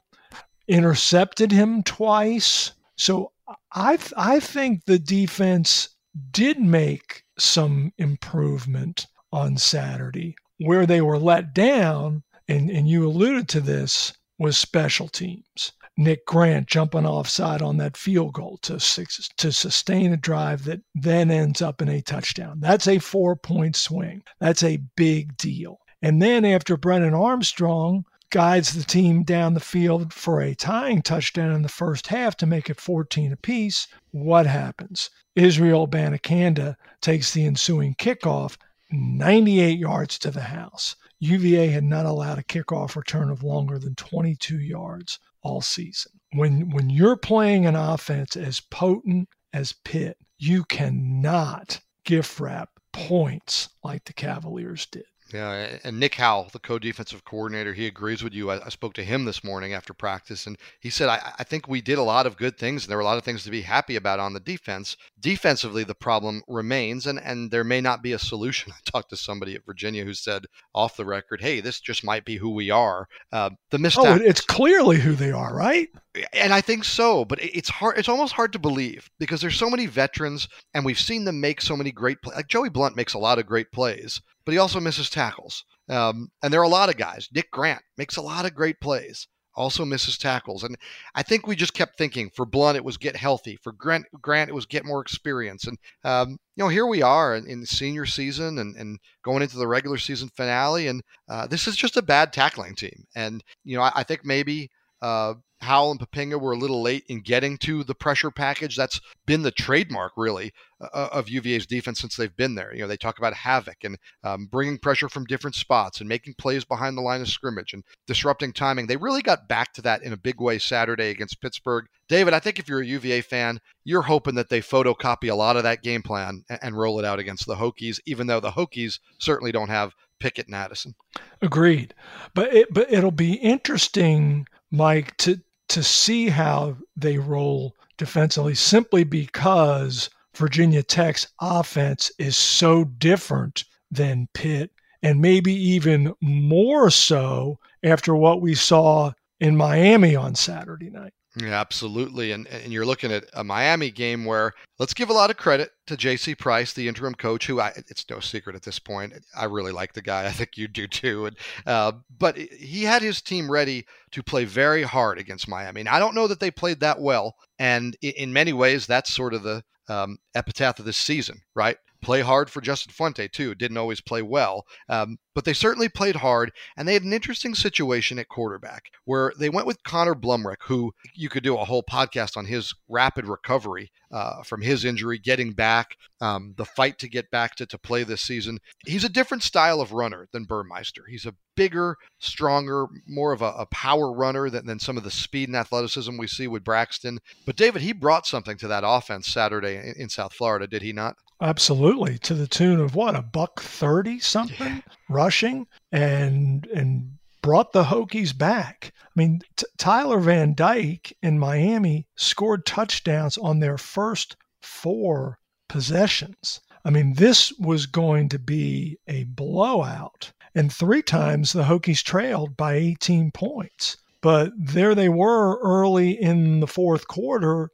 intercepted 0.67 1.53
him 1.53 1.83
twice. 1.83 2.73
So 2.97 3.33
I 3.77 3.99
I 4.17 4.41
think 4.41 4.87
the 4.87 4.99
defense 4.99 5.91
did 6.31 6.59
make 6.59 7.25
some 7.39 7.93
improvement 7.99 9.07
on 9.31 9.59
Saturday. 9.59 10.35
Where 10.59 10.87
they 10.87 11.03
were 11.03 11.19
let 11.19 11.53
down, 11.53 12.23
and, 12.49 12.71
and 12.71 12.89
you 12.89 13.07
alluded 13.07 13.49
to 13.51 13.61
this, 13.61 14.15
was 14.39 14.57
special 14.57 15.09
teams. 15.09 15.73
Nick 15.99 16.25
Grant 16.25 16.69
jumping 16.69 17.05
offside 17.05 17.61
on 17.61 17.77
that 17.77 17.99
field 17.99 18.33
goal 18.33 18.59
to 18.63 18.79
to 18.79 19.53
sustain 19.53 20.13
a 20.13 20.17
drive 20.17 20.65
that 20.65 20.81
then 20.95 21.31
ends 21.31 21.61
up 21.61 21.83
in 21.83 21.91
a 21.91 22.01
touchdown. 22.01 22.61
That's 22.61 22.89
a 22.89 22.99
four 22.99 23.37
point 23.37 23.77
swing. 23.77 24.23
That's 24.41 24.63
a 24.63 24.83
big 24.97 25.37
deal. 25.37 25.81
And 26.01 26.23
then 26.23 26.47
after 26.47 26.79
Brennan 26.79 27.15
Armstrong 27.15 28.05
guides 28.31 28.73
the 28.73 28.85
team 28.85 29.23
down 29.23 29.55
the 29.55 29.61
field 29.61 30.13
for 30.13 30.41
a 30.41 30.55
tying 30.55 31.03
touchdown 31.03 31.53
in 31.53 31.63
the 31.63 31.69
first 31.69 32.09
half 32.09 32.37
to 32.39 32.47
make 32.47 32.69
it 32.69 32.81
14 32.81 33.33
apiece, 33.33 33.89
what 34.11 34.47
happens? 34.47 35.11
Israel 35.35 35.87
Abanikanda 35.87 36.77
takes 37.01 37.33
the 37.33 37.47
ensuing 37.47 37.95
kickoff 37.95 38.57
98 38.91 39.79
yards 39.79 40.19
to 40.21 40.31
the 40.31 40.43
house. 40.43 40.97
UVA 41.19 41.69
had 41.69 41.85
not 41.85 42.07
allowed 42.07 42.39
a 42.39 42.45
kickoff 42.45 42.95
return 42.97 43.31
of 43.31 43.43
longer 43.43 43.79
than 43.79 43.95
22 43.95 44.61
yards 44.61 45.19
all 45.43 45.61
season. 45.61 46.13
When 46.33 46.71
when 46.71 46.91
you're 46.91 47.17
playing 47.17 47.67
an 47.67 47.77
offense 47.77 48.37
as 48.37 48.61
potent 48.61 49.29
as 49.53 49.73
Pitt, 49.85 50.19
you 50.39 50.65
cannot 50.65 51.81
gift 52.05 52.39
wrap 52.39 52.71
points 52.93 53.69
like 53.83 54.05
the 54.05 54.13
Cavaliers 54.13 54.87
did. 54.87 55.07
Yeah, 55.33 55.79
and 55.83 55.99
Nick 55.99 56.15
Howell, 56.15 56.51
the 56.53 56.61
co-defensive 56.61 57.25
coordinator, 57.25 57.75
he 57.75 57.87
agrees 57.87 58.23
with 58.23 58.33
you. 58.33 58.51
I, 58.51 58.65
I, 58.65 58.69
spoke 58.69 58.95
to 58.95 59.05
him 59.05 59.25
this 59.25 59.43
morning 59.43 59.73
after 59.73 59.93
practice, 59.93 60.47
and 60.47 60.57
he 60.79 60.89
said, 60.89 61.09
I, 61.09 61.33
I, 61.41 61.43
think 61.43 61.67
we 61.67 61.81
did 61.81 61.99
a 61.99 62.03
lot 62.03 62.27
of 62.27 62.37
good 62.37 62.57
things, 62.57 62.85
and 62.85 62.91
there 62.91 62.97
were 62.97 63.03
a 63.03 63.07
lot 63.07 63.19
of 63.19 63.25
things 63.25 63.43
to 63.43 63.51
be 63.51 63.63
happy 63.63 63.97
about 63.97 64.21
on 64.21 64.35
the 64.35 64.41
defense. 64.41 64.97
Defensively, 65.19 65.83
the 65.83 65.97
problem 65.97 66.43
remains, 66.47 67.09
and, 67.09 67.19
and 67.19 67.51
there 67.51 67.65
may 67.65 67.81
not 67.81 68.03
be 68.03 68.13
a 68.13 68.21
solution. 68.21 68.73
I 68.77 68.79
talked 68.85 69.11
to 69.11 69.17
somebody 69.17 69.57
at 69.57 69.67
Virginia 69.67 70.05
who 70.05 70.15
said 70.15 70.47
off 70.73 70.97
the 70.97 71.05
record, 71.05 71.41
hey, 71.41 71.61
this 71.61 71.81
just 71.81 72.05
might 72.05 72.25
be 72.25 72.37
who 72.37 72.51
we 72.51 72.71
are. 72.71 73.09
Uh, 73.33 73.51
the 73.71 73.79
missed 73.79 73.99
Oh, 73.99 74.15
it's 74.15 74.41
clearly 74.41 74.99
who 74.99 75.15
they 75.15 75.33
are, 75.33 75.53
right? 75.53 75.89
And 76.33 76.53
I 76.53 76.61
think 76.61 76.85
so, 76.85 77.25
but 77.25 77.43
it's 77.43 77.69
hard. 77.69 77.99
It's 77.99 78.09
almost 78.09 78.33
hard 78.33 78.53
to 78.53 78.59
believe 78.61 79.11
because 79.19 79.41
there's 79.41 79.59
so 79.59 79.71
many 79.71 79.87
veterans, 79.87 80.49
and 80.73 80.85
we've 80.85 81.01
seen 81.01 81.25
them 81.25 81.41
make 81.41 81.61
so 81.61 81.77
many 81.77 81.91
great 81.91 82.23
plays. 82.23 82.37
Like 82.37 82.49
Joey 82.49 82.69
Blount 82.69 82.97
makes 82.97 83.15
a 83.15 83.19
lot 83.19 83.39
of 83.39 83.47
great 83.47 83.73
plays, 83.73 84.21
but 84.47 84.53
he 84.53 84.59
also 84.59 84.81
misses 84.81 85.11
tackles. 85.11 85.65
Um, 85.91 86.31
and 86.43 86.53
there 86.53 86.61
are 86.61 86.65
a 86.65 86.69
lot 86.69 86.89
of 86.89 86.97
guys. 86.97 87.29
Nick 87.35 87.51
Grant 87.51 87.83
makes 87.99 88.17
a 88.17 88.23
lot 88.23 88.47
of 88.47 88.55
great 88.55 88.81
plays, 88.81 89.27
also 89.57 89.85
misses 89.85 90.17
tackles. 90.17 90.63
And 90.63 90.77
I 91.15 91.23
think 91.23 91.47
we 91.47 91.57
just 91.57 91.75
kept 91.75 91.99
thinking 91.99 92.31
for 92.35 92.47
Blount, 92.47 92.77
it 92.77 92.85
was 92.85 92.97
get 92.97 93.17
healthy. 93.17 93.59
For 93.63 93.73
Grant, 93.73 94.07
Grant 94.23 94.49
it 94.49 94.55
was 94.55 94.67
get 94.67 94.85
more 94.85 95.01
experience. 95.01 95.67
And, 95.67 95.77
um, 96.05 96.39
you 96.55 96.65
know, 96.65 96.69
here 96.69 96.87
we 96.87 97.03
are 97.03 97.35
in, 97.35 97.47
in, 97.47 97.61
the 97.61 97.67
senior 97.67 98.07
season 98.07 98.59
and, 98.59 98.77
and 98.77 98.99
going 99.25 99.43
into 99.43 99.59
the 99.59 99.69
regular 99.69 99.99
season 99.99 100.31
finale. 100.37 100.87
And 100.87 101.03
uh, 101.29 101.49
this 101.49 101.67
is 101.67 101.77
just 101.77 101.97
a 101.97 102.03
bad 102.03 102.33
tackling 102.33 102.77
team. 102.77 103.05
And, 103.17 103.43
you 103.65 103.77
know, 103.77 103.83
I, 103.83 103.93
I 103.97 104.03
think 104.05 104.25
maybe 104.25 104.71
uh, 105.03 105.35
Howell 105.61 105.93
and 105.93 106.01
Poppinga 106.01 106.41
were 106.41 106.53
a 106.53 106.59
little 106.59 106.83
late 106.83 107.05
in 107.09 107.21
getting 107.21 107.57
to 107.59 107.83
the 107.83 107.95
pressure 107.95 108.31
package. 108.31 108.77
That's 108.77 109.01
been 109.25 109.43
the 109.43 109.51
trademark, 109.51 110.13
really, 110.17 110.53
uh, 110.81 111.09
of 111.11 111.29
UVA's 111.29 111.67
defense 111.67 112.01
since 112.01 112.17
they've 112.17 112.37
been 112.37 112.55
there. 112.55 112.75
You 112.75 112.83
know, 112.83 112.89
they 112.89 112.97
talk 112.97 113.19
about 113.19 113.35
havoc 113.35 113.83
and 113.83 113.99
um, 114.23 114.47
bringing 114.47 114.79
pressure 114.79 115.09
from 115.09 115.25
different 115.25 115.57
spots 115.57 116.01
and 116.01 116.09
making 116.09 116.35
plays 116.35 116.65
behind 116.65 116.97
the 116.97 117.03
line 117.03 117.21
of 117.21 117.29
scrimmage 117.29 117.73
and 117.73 117.85
disrupting 118.07 118.53
timing. 118.53 118.87
They 118.87 118.97
really 118.97 119.23
got 119.23 119.49
back 119.49 119.73
to 119.75 119.83
that 119.83 120.03
in 120.03 120.13
a 120.13 120.19
big 120.19 120.41
way 120.41 120.59
Saturday 120.59 121.11
against 121.11 121.41
Pittsburgh. 121.41 121.87
David, 122.09 122.35
I 122.35 122.41
think 122.41 122.59
if 122.59 122.69
you're 122.69 122.83
a 122.83 122.87
UVA 122.87 123.23
fan, 123.23 123.61
you're 123.85 124.03
hoping 124.03 124.35
that 124.37 124.49
they 124.49 124.61
photocopy 124.61 125.31
a 125.31 125.35
lot 125.35 125.57
of 125.57 125.63
that 125.65 125.83
game 125.83 126.03
plan 126.03 126.45
and, 126.49 126.59
and 126.63 126.79
roll 126.79 126.99
it 126.99 127.05
out 127.05 127.19
against 127.19 127.47
the 127.47 127.57
Hokies, 127.57 127.99
even 128.07 128.27
though 128.27 128.41
the 128.41 128.53
Hokies 128.53 129.01
certainly 129.19 129.53
don't 129.53 129.71
have 129.71 129.95
Pickett 130.21 130.47
and 130.47 130.55
Addison. 130.55 130.95
Agreed, 131.43 131.95
but 132.35 132.55
it, 132.55 132.73
but 132.73 132.91
it'll 132.93 133.11
be 133.11 133.35
interesting, 133.35 134.47
Mike, 134.71 135.17
to 135.19 135.41
to 135.69 135.83
see 135.83 136.29
how 136.29 136.77
they 136.97 137.19
roll 137.19 137.75
defensively, 137.99 138.55
simply 138.55 139.05
because 139.05 140.11
Virginia 140.35 140.83
Tech's 140.83 141.29
offense 141.41 142.11
is 142.19 142.37
so 142.37 142.85
different 142.85 143.65
than 143.91 144.29
Pitt, 144.35 144.71
and 145.03 145.21
maybe 145.21 145.53
even 145.53 146.13
more 146.21 146.91
so 146.91 147.59
after 147.83 148.15
what 148.15 148.41
we 148.41 148.55
saw 148.55 149.13
in 149.41 149.57
Miami 149.57 150.17
on 150.17 150.35
Saturday 150.35 150.91
night. 150.91 151.13
Yeah, 151.39 151.61
absolutely. 151.61 152.33
And 152.33 152.47
and 152.47 152.73
you're 152.73 152.87
looking 152.87 153.13
at 153.13 153.25
a 153.35 153.45
Miami 153.45 153.91
game 153.91 154.25
where 154.25 154.53
let's 154.79 154.95
give 154.95 155.11
a 155.11 155.13
lot 155.13 155.29
of 155.29 155.37
credit 155.37 155.71
to 155.87 155.97
J.C. 155.97 156.35
Price, 156.35 156.73
the 156.73 156.89
interim 156.89 157.15
coach, 157.15 157.47
who 157.47 157.61
I, 157.61 157.73
it's 157.77 158.09
no 158.09 158.21
secret 158.21 158.57
at 158.57 158.63
this 158.63 158.79
point. 158.79 159.13
I 159.37 159.45
really 159.45 159.73
like 159.73 159.93
the 159.93 160.01
guy. 160.01 160.25
I 160.27 160.31
think 160.31 160.57
you 160.57 160.67
do 160.67 160.87
too. 160.87 161.27
And 161.27 161.37
uh, 161.67 161.93
but 162.19 162.39
he 162.39 162.85
had 162.85 163.03
his 163.03 163.21
team 163.21 163.51
ready 163.51 163.85
to 164.13 164.23
play 164.23 164.47
very 164.47 164.83
hard 164.83 165.19
against 165.19 165.47
Miami. 165.47 165.81
And 165.81 165.89
I 165.91 165.99
don't 165.99 166.15
know 166.15 166.27
that 166.27 166.41
they 166.41 166.51
played 166.51 166.81
that 166.81 167.01
well. 167.01 167.37
And 167.59 167.97
in 168.01 168.33
many 168.33 168.55
ways, 168.55 168.87
that's 168.87 169.13
sort 169.13 169.35
of 169.35 169.43
the 169.43 169.63
um, 169.89 170.17
epitaph 170.35 170.79
of 170.79 170.87
this 170.87 170.97
season, 170.97 171.41
right? 171.55 171.77
Play 172.03 172.21
hard 172.21 172.51
for 172.51 172.61
Justin 172.61 172.93
Fuente, 172.93 173.29
too. 173.29 173.55
Didn't 173.55 173.77
always 173.77 174.01
play 174.01 174.23
well, 174.23 174.65
um, 174.89 175.19
but 175.35 175.45
they 175.45 175.53
certainly 175.53 175.89
played 175.89 176.17
hard. 176.17 176.53
And 176.77 176.87
they 176.87 176.95
had 176.95 177.05
an 177.05 177.13
interesting 177.13 177.55
situation 177.55 178.19
at 178.19 178.29
quarterback 178.29 178.85
where 179.05 179.33
they 179.39 179.49
went 179.49 179.67
with 179.67 179.83
Connor 179.83 180.15
Blumrick, 180.15 180.63
who 180.63 180.93
you 181.15 181.29
could 181.29 181.43
do 181.43 181.57
a 181.57 181.65
whole 181.65 181.83
podcast 181.83 182.37
on 182.37 182.47
his 182.47 182.75
rapid 182.89 183.27
recovery 183.27 183.91
uh, 184.13 184.43
from 184.43 184.63
his 184.63 184.85
injury, 184.85 185.19
getting 185.19 185.53
back, 185.53 185.97
um, 186.21 186.55
the 186.57 186.65
fight 186.65 186.99
to 186.99 187.09
get 187.09 187.31
back 187.31 187.55
to, 187.57 187.67
to 187.67 187.79
play 187.79 188.05
this 188.05 188.23
season. 188.23 188.59
He's 188.87 189.05
a 189.05 189.09
different 189.09 189.43
style 189.43 189.81
of 189.81 189.93
runner 189.93 190.29
than 190.33 190.45
Burmeister. 190.45 191.05
He's 191.09 191.27
a 191.27 191.35
bigger, 191.57 191.97
stronger, 192.19 192.87
more 193.07 193.33
of 193.33 193.43
a, 193.43 193.53
a 193.59 193.67
power 193.67 194.13
runner 194.13 194.49
than, 194.51 194.67
than 194.67 194.79
some 194.79 194.97
of 194.97 195.05
the 195.05 195.11
speed 195.11 195.49
and 195.49 195.57
athleticism 195.57 196.17
we 196.17 196.27
see 196.27 196.47
with 196.47 196.65
Braxton. 196.65 197.19
But 197.45 197.57
David, 197.57 197.83
he 197.83 197.93
brought 197.93 198.27
something 198.27 198.57
to 198.59 198.69
that 198.69 198.85
offense 198.87 199.27
Saturday 199.27 199.77
in, 199.77 199.95
in 200.03 200.09
South 200.09 200.35
Florida, 200.35 200.67
did 200.67 200.83
he 200.83 200.93
not? 200.93 201.17
Absolutely, 201.41 202.19
to 202.21 202.33
the 202.33 202.47
tune 202.47 202.81
of 202.81 202.95
what 202.95 203.15
a 203.15 203.21
buck 203.21 203.61
thirty 203.61 204.19
something 204.19 204.77
yeah. 204.77 204.81
rushing, 205.11 205.67
and 205.93 206.67
and 206.67 207.19
brought 207.43 207.73
the 207.73 207.85
Hokies 207.85 208.37
back. 208.37 208.93
I 209.05 209.09
mean, 209.15 209.43
T- 209.55 209.67
Tyler 209.77 210.19
Van 210.19 210.55
Dyke 210.55 211.15
in 211.23 211.39
Miami 211.39 212.07
scored 212.17 212.65
touchdowns 212.65 213.37
on 213.37 213.61
their 213.61 213.77
first 213.77 214.35
four 214.63 215.39
possessions. 215.69 216.61
I 216.87 216.91
mean, 216.91 217.15
this 217.15 217.53
was 217.59 217.85
going 217.85 218.31
to 218.31 218.39
be 218.39 218.99
a 219.07 219.25
blowout, 219.25 220.33
and 220.55 220.73
three 220.73 221.03
times 221.03 221.53
the 221.53 221.65
Hokies 221.65 222.03
trailed 222.03 222.57
by 222.57 222.77
18 222.77 223.31
points. 223.31 223.99
But 224.23 224.53
there 224.57 224.95
they 224.95 225.11
were 225.11 225.61
early 225.61 226.13
in 226.13 226.61
the 226.61 226.67
fourth 226.67 227.07
quarter, 227.09 227.69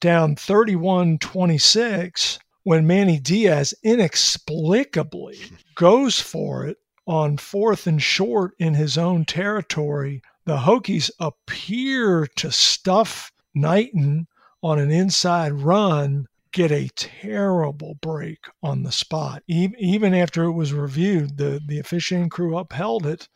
down 0.00 0.36
31 0.36 1.18
26 1.18 2.38
when 2.68 2.86
Manny 2.86 3.18
Diaz 3.18 3.72
inexplicably 3.82 5.38
goes 5.74 6.20
for 6.20 6.66
it 6.66 6.76
on 7.06 7.38
fourth 7.38 7.86
and 7.86 8.02
short 8.02 8.52
in 8.58 8.74
his 8.74 8.98
own 8.98 9.24
territory, 9.24 10.20
the 10.44 10.58
Hokies 10.58 11.10
appear 11.18 12.26
to 12.36 12.52
stuff 12.52 13.32
Knighton 13.54 14.26
on 14.62 14.78
an 14.78 14.90
inside 14.90 15.52
run, 15.52 16.26
get 16.52 16.70
a 16.70 16.90
terrible 16.94 17.94
break 18.02 18.40
on 18.62 18.82
the 18.82 18.92
spot. 18.92 19.42
Even 19.48 20.12
after 20.12 20.44
it 20.44 20.52
was 20.52 20.74
reviewed, 20.74 21.38
the, 21.38 21.62
the 21.66 21.78
officiating 21.78 22.28
crew 22.28 22.58
upheld 22.58 23.06
it, 23.06 23.30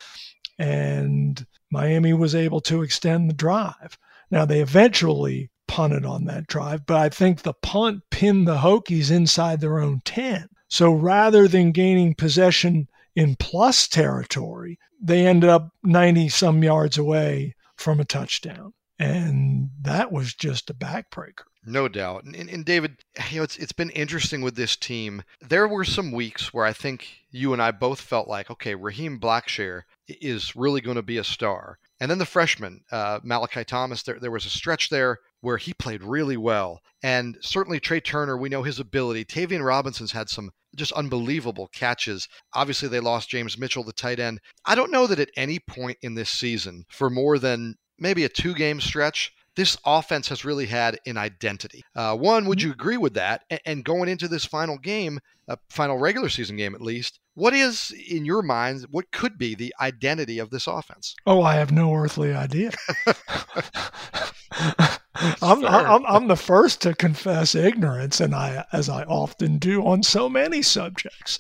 and 0.58 1.46
Miami 1.70 2.12
was 2.12 2.34
able 2.34 2.60
to 2.60 2.82
extend 2.82 3.30
the 3.30 3.34
drive. 3.34 3.96
Now, 4.30 4.44
they 4.44 4.60
eventually 4.60 5.48
punted 5.72 6.04
on 6.04 6.26
that 6.26 6.46
drive, 6.46 6.84
but 6.84 6.98
I 6.98 7.08
think 7.08 7.40
the 7.40 7.54
punt 7.54 8.02
pinned 8.10 8.46
the 8.46 8.58
Hokies 8.58 9.10
inside 9.10 9.62
their 9.62 9.78
own 9.78 10.02
10. 10.04 10.46
So 10.68 10.92
rather 10.92 11.48
than 11.48 11.72
gaining 11.72 12.14
possession 12.14 12.88
in 13.16 13.36
plus 13.36 13.88
territory, 13.88 14.78
they 15.00 15.26
ended 15.26 15.48
up 15.48 15.70
90 15.82 16.28
some 16.28 16.62
yards 16.62 16.98
away 16.98 17.54
from 17.74 18.00
a 18.00 18.04
touchdown. 18.04 18.74
And 18.98 19.70
that 19.80 20.12
was 20.12 20.34
just 20.34 20.68
a 20.68 20.74
backbreaker. 20.74 21.44
No 21.64 21.88
doubt. 21.88 22.24
And, 22.24 22.50
and, 22.50 22.66
David, 22.66 22.98
you 23.30 23.38
know, 23.38 23.44
it's 23.44 23.56
it's 23.56 23.72
been 23.72 23.90
interesting 23.90 24.42
with 24.42 24.56
this 24.56 24.76
team. 24.76 25.22
There 25.40 25.66
were 25.66 25.84
some 25.84 26.12
weeks 26.12 26.52
where 26.52 26.66
I 26.66 26.74
think 26.74 27.08
you 27.30 27.54
and 27.54 27.62
I 27.62 27.70
both 27.70 28.00
felt 28.00 28.28
like, 28.28 28.50
okay, 28.50 28.74
Raheem 28.74 29.18
Blackshear 29.18 29.82
is 30.06 30.54
really 30.54 30.82
going 30.82 30.96
to 30.96 31.02
be 31.02 31.16
a 31.16 31.24
star. 31.24 31.78
And 31.98 32.10
then 32.10 32.18
the 32.18 32.26
freshman, 32.26 32.82
uh, 32.90 33.20
Malachi 33.22 33.64
Thomas, 33.64 34.02
there, 34.02 34.18
there 34.20 34.30
was 34.30 34.44
a 34.44 34.50
stretch 34.50 34.90
there 34.90 35.20
where 35.42 35.58
he 35.58 35.74
played 35.74 36.02
really 36.02 36.36
well. 36.36 36.80
And 37.02 37.36
certainly 37.42 37.78
Tre 37.78 38.00
Turner, 38.00 38.38
we 38.38 38.48
know 38.48 38.62
his 38.62 38.78
ability. 38.80 39.24
Tayvion 39.26 39.64
Robinson's 39.64 40.12
had 40.12 40.30
some 40.30 40.50
just 40.74 40.92
unbelievable 40.92 41.68
catches. 41.74 42.28
Obviously, 42.54 42.88
they 42.88 43.00
lost 43.00 43.28
James 43.28 43.58
Mitchell, 43.58 43.84
the 43.84 43.92
tight 43.92 44.18
end. 44.18 44.40
I 44.64 44.74
don't 44.74 44.92
know 44.92 45.06
that 45.06 45.18
at 45.18 45.30
any 45.36 45.58
point 45.58 45.98
in 46.00 46.14
this 46.14 46.30
season, 46.30 46.84
for 46.88 47.10
more 47.10 47.38
than 47.38 47.74
maybe 47.98 48.24
a 48.24 48.28
two 48.28 48.54
game 48.54 48.80
stretch, 48.80 49.32
this 49.54 49.76
offense 49.84 50.28
has 50.28 50.46
really 50.46 50.66
had 50.66 50.98
an 51.04 51.18
identity. 51.18 51.84
Uh, 51.94 52.16
one, 52.16 52.46
would 52.46 52.58
mm-hmm. 52.58 52.68
you 52.68 52.72
agree 52.72 52.96
with 52.96 53.14
that? 53.14 53.42
And, 53.66 53.84
going 53.84 54.08
into 54.08 54.28
this 54.28 54.46
final 54.46 54.78
game, 54.78 55.18
a 55.48 55.58
final 55.68 55.98
regular 55.98 56.30
season 56.30 56.56
game 56.56 56.74
at 56.74 56.80
least, 56.80 57.18
what 57.34 57.52
is 57.52 57.92
in 58.08 58.24
your 58.24 58.42
mind? 58.42 58.86
What 58.90 59.10
could 59.10 59.36
be 59.36 59.54
the 59.54 59.74
identity 59.80 60.38
of 60.38 60.50
this 60.50 60.66
offense? 60.66 61.14
Oh, 61.26 61.42
I 61.42 61.56
have 61.56 61.72
no 61.72 61.94
earthly 61.94 62.32
idea. 62.32 62.70
I'm, 65.42 65.64
I'm, 65.64 66.06
I'm 66.06 66.28
the 66.28 66.36
first 66.36 66.80
to 66.82 66.94
confess 66.94 67.54
ignorance, 67.54 68.20
and 68.20 68.34
I, 68.34 68.64
as 68.72 68.88
I 68.88 69.04
often 69.04 69.58
do 69.58 69.86
on 69.86 70.02
so 70.02 70.28
many 70.28 70.62
subjects. 70.62 71.38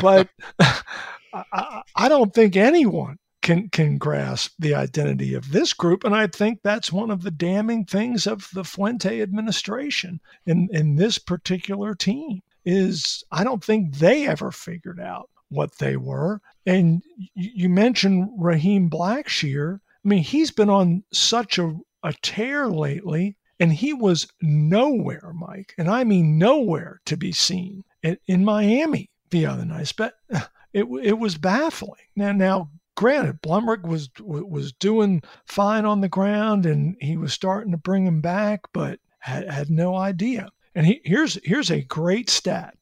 But 0.00 0.28
I, 1.32 1.82
I 1.96 2.08
don't 2.08 2.34
think 2.34 2.56
anyone 2.56 3.18
can 3.42 3.68
can 3.68 3.98
grasp 3.98 4.52
the 4.58 4.74
identity 4.74 5.34
of 5.34 5.52
this 5.52 5.72
group, 5.72 6.04
and 6.04 6.14
I 6.14 6.26
think 6.26 6.60
that's 6.62 6.92
one 6.92 7.10
of 7.10 7.22
the 7.22 7.30
damning 7.30 7.84
things 7.84 8.26
of 8.26 8.48
the 8.54 8.64
Fuente 8.64 9.20
administration 9.20 10.20
in 10.46 10.68
in 10.72 10.96
this 10.96 11.18
particular 11.18 11.94
team 11.94 12.40
is 12.64 13.22
I 13.30 13.44
don't 13.44 13.62
think 13.62 13.96
they 13.96 14.26
ever 14.26 14.50
figured 14.50 15.00
out 15.00 15.28
what 15.50 15.78
they 15.78 15.96
were. 15.96 16.40
And 16.66 17.02
you 17.34 17.68
mentioned 17.68 18.30
Raheem 18.38 18.88
Blackshear. 18.88 19.76
I 20.04 20.08
mean, 20.08 20.22
he's 20.22 20.50
been 20.50 20.70
on 20.70 21.04
such 21.12 21.58
a, 21.58 21.76
a 22.04 22.12
tear 22.22 22.68
lately, 22.68 23.36
and 23.58 23.72
he 23.72 23.92
was 23.92 24.28
nowhere, 24.42 25.32
Mike, 25.34 25.74
and 25.78 25.88
I 25.88 26.04
mean 26.04 26.38
nowhere 26.38 27.00
to 27.06 27.16
be 27.16 27.32
seen 27.32 27.82
in, 28.02 28.18
in 28.26 28.44
Miami 28.44 29.10
the 29.30 29.46
other 29.46 29.64
night. 29.64 29.92
But 29.96 30.14
it, 30.72 30.84
it 31.02 31.18
was 31.18 31.38
baffling. 31.38 32.02
Now, 32.14 32.32
now 32.32 32.70
granted, 32.94 33.42
Blumrick 33.42 33.82
was 33.82 34.10
was 34.20 34.72
doing 34.72 35.22
fine 35.46 35.84
on 35.84 36.00
the 36.00 36.08
ground, 36.08 36.66
and 36.66 36.96
he 37.00 37.16
was 37.16 37.32
starting 37.32 37.72
to 37.72 37.78
bring 37.78 38.06
him 38.06 38.20
back, 38.20 38.60
but 38.72 39.00
had, 39.20 39.50
had 39.50 39.70
no 39.70 39.96
idea. 39.96 40.50
And 40.74 40.86
he, 40.86 41.00
here's 41.04 41.38
here's 41.42 41.70
a 41.70 41.82
great 41.82 42.28
stat 42.28 42.76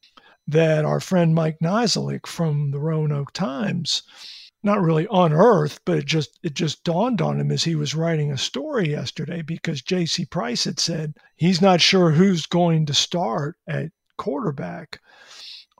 that 0.47 0.83
our 0.83 0.99
friend 0.99 1.33
Mike 1.33 1.59
Niziolek 1.59 2.27
from 2.27 2.71
the 2.71 2.79
Roanoke 2.79 3.31
Times 3.31 4.03
not 4.63 4.81
really 4.81 5.07
unearthed, 5.11 5.81
but 5.85 5.97
it 5.97 6.05
just 6.05 6.39
it 6.43 6.53
just 6.53 6.83
dawned 6.83 7.21
on 7.21 7.39
him 7.39 7.51
as 7.51 7.63
he 7.63 7.75
was 7.75 7.95
writing 7.95 8.31
a 8.31 8.37
story 8.37 8.89
yesterday 8.89 9.41
because 9.41 9.81
J.C. 9.81 10.25
Price 10.25 10.63
had 10.63 10.79
said 10.79 11.15
he's 11.35 11.61
not 11.61 11.81
sure 11.81 12.11
who's 12.11 12.45
going 12.45 12.85
to 12.85 12.93
start 12.93 13.57
at 13.67 13.91
quarterback 14.17 15.01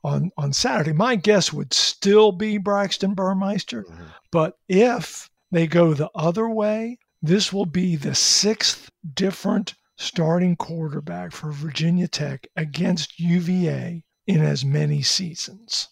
on 0.04 0.32
on 0.38 0.54
Saturday. 0.54 0.94
My 0.94 1.16
guess 1.16 1.54
would 1.54 1.74
still 1.74 2.32
be 2.32 2.58
Braxton 2.58 3.14
Burmeister, 3.14 3.84
mm-hmm. 3.84 4.04
but 4.32 4.58
if 4.68 5.30
they 5.52 5.68
go 5.68 5.94
the 5.94 6.12
other 6.14 6.50
way, 6.50 6.98
this 7.22 7.54
will 7.54 7.66
be 7.66 7.96
the 7.96 8.16
sixth 8.16 8.90
different 9.14 9.76
starting 9.98 10.56
quarterback 10.56 11.32
for 11.32 11.52
Virginia 11.52 12.08
Tech 12.08 12.48
against 12.56 13.20
UVA 13.20 14.04
in 14.28 14.42
as 14.42 14.66
many 14.66 15.02
seasons. 15.02 15.90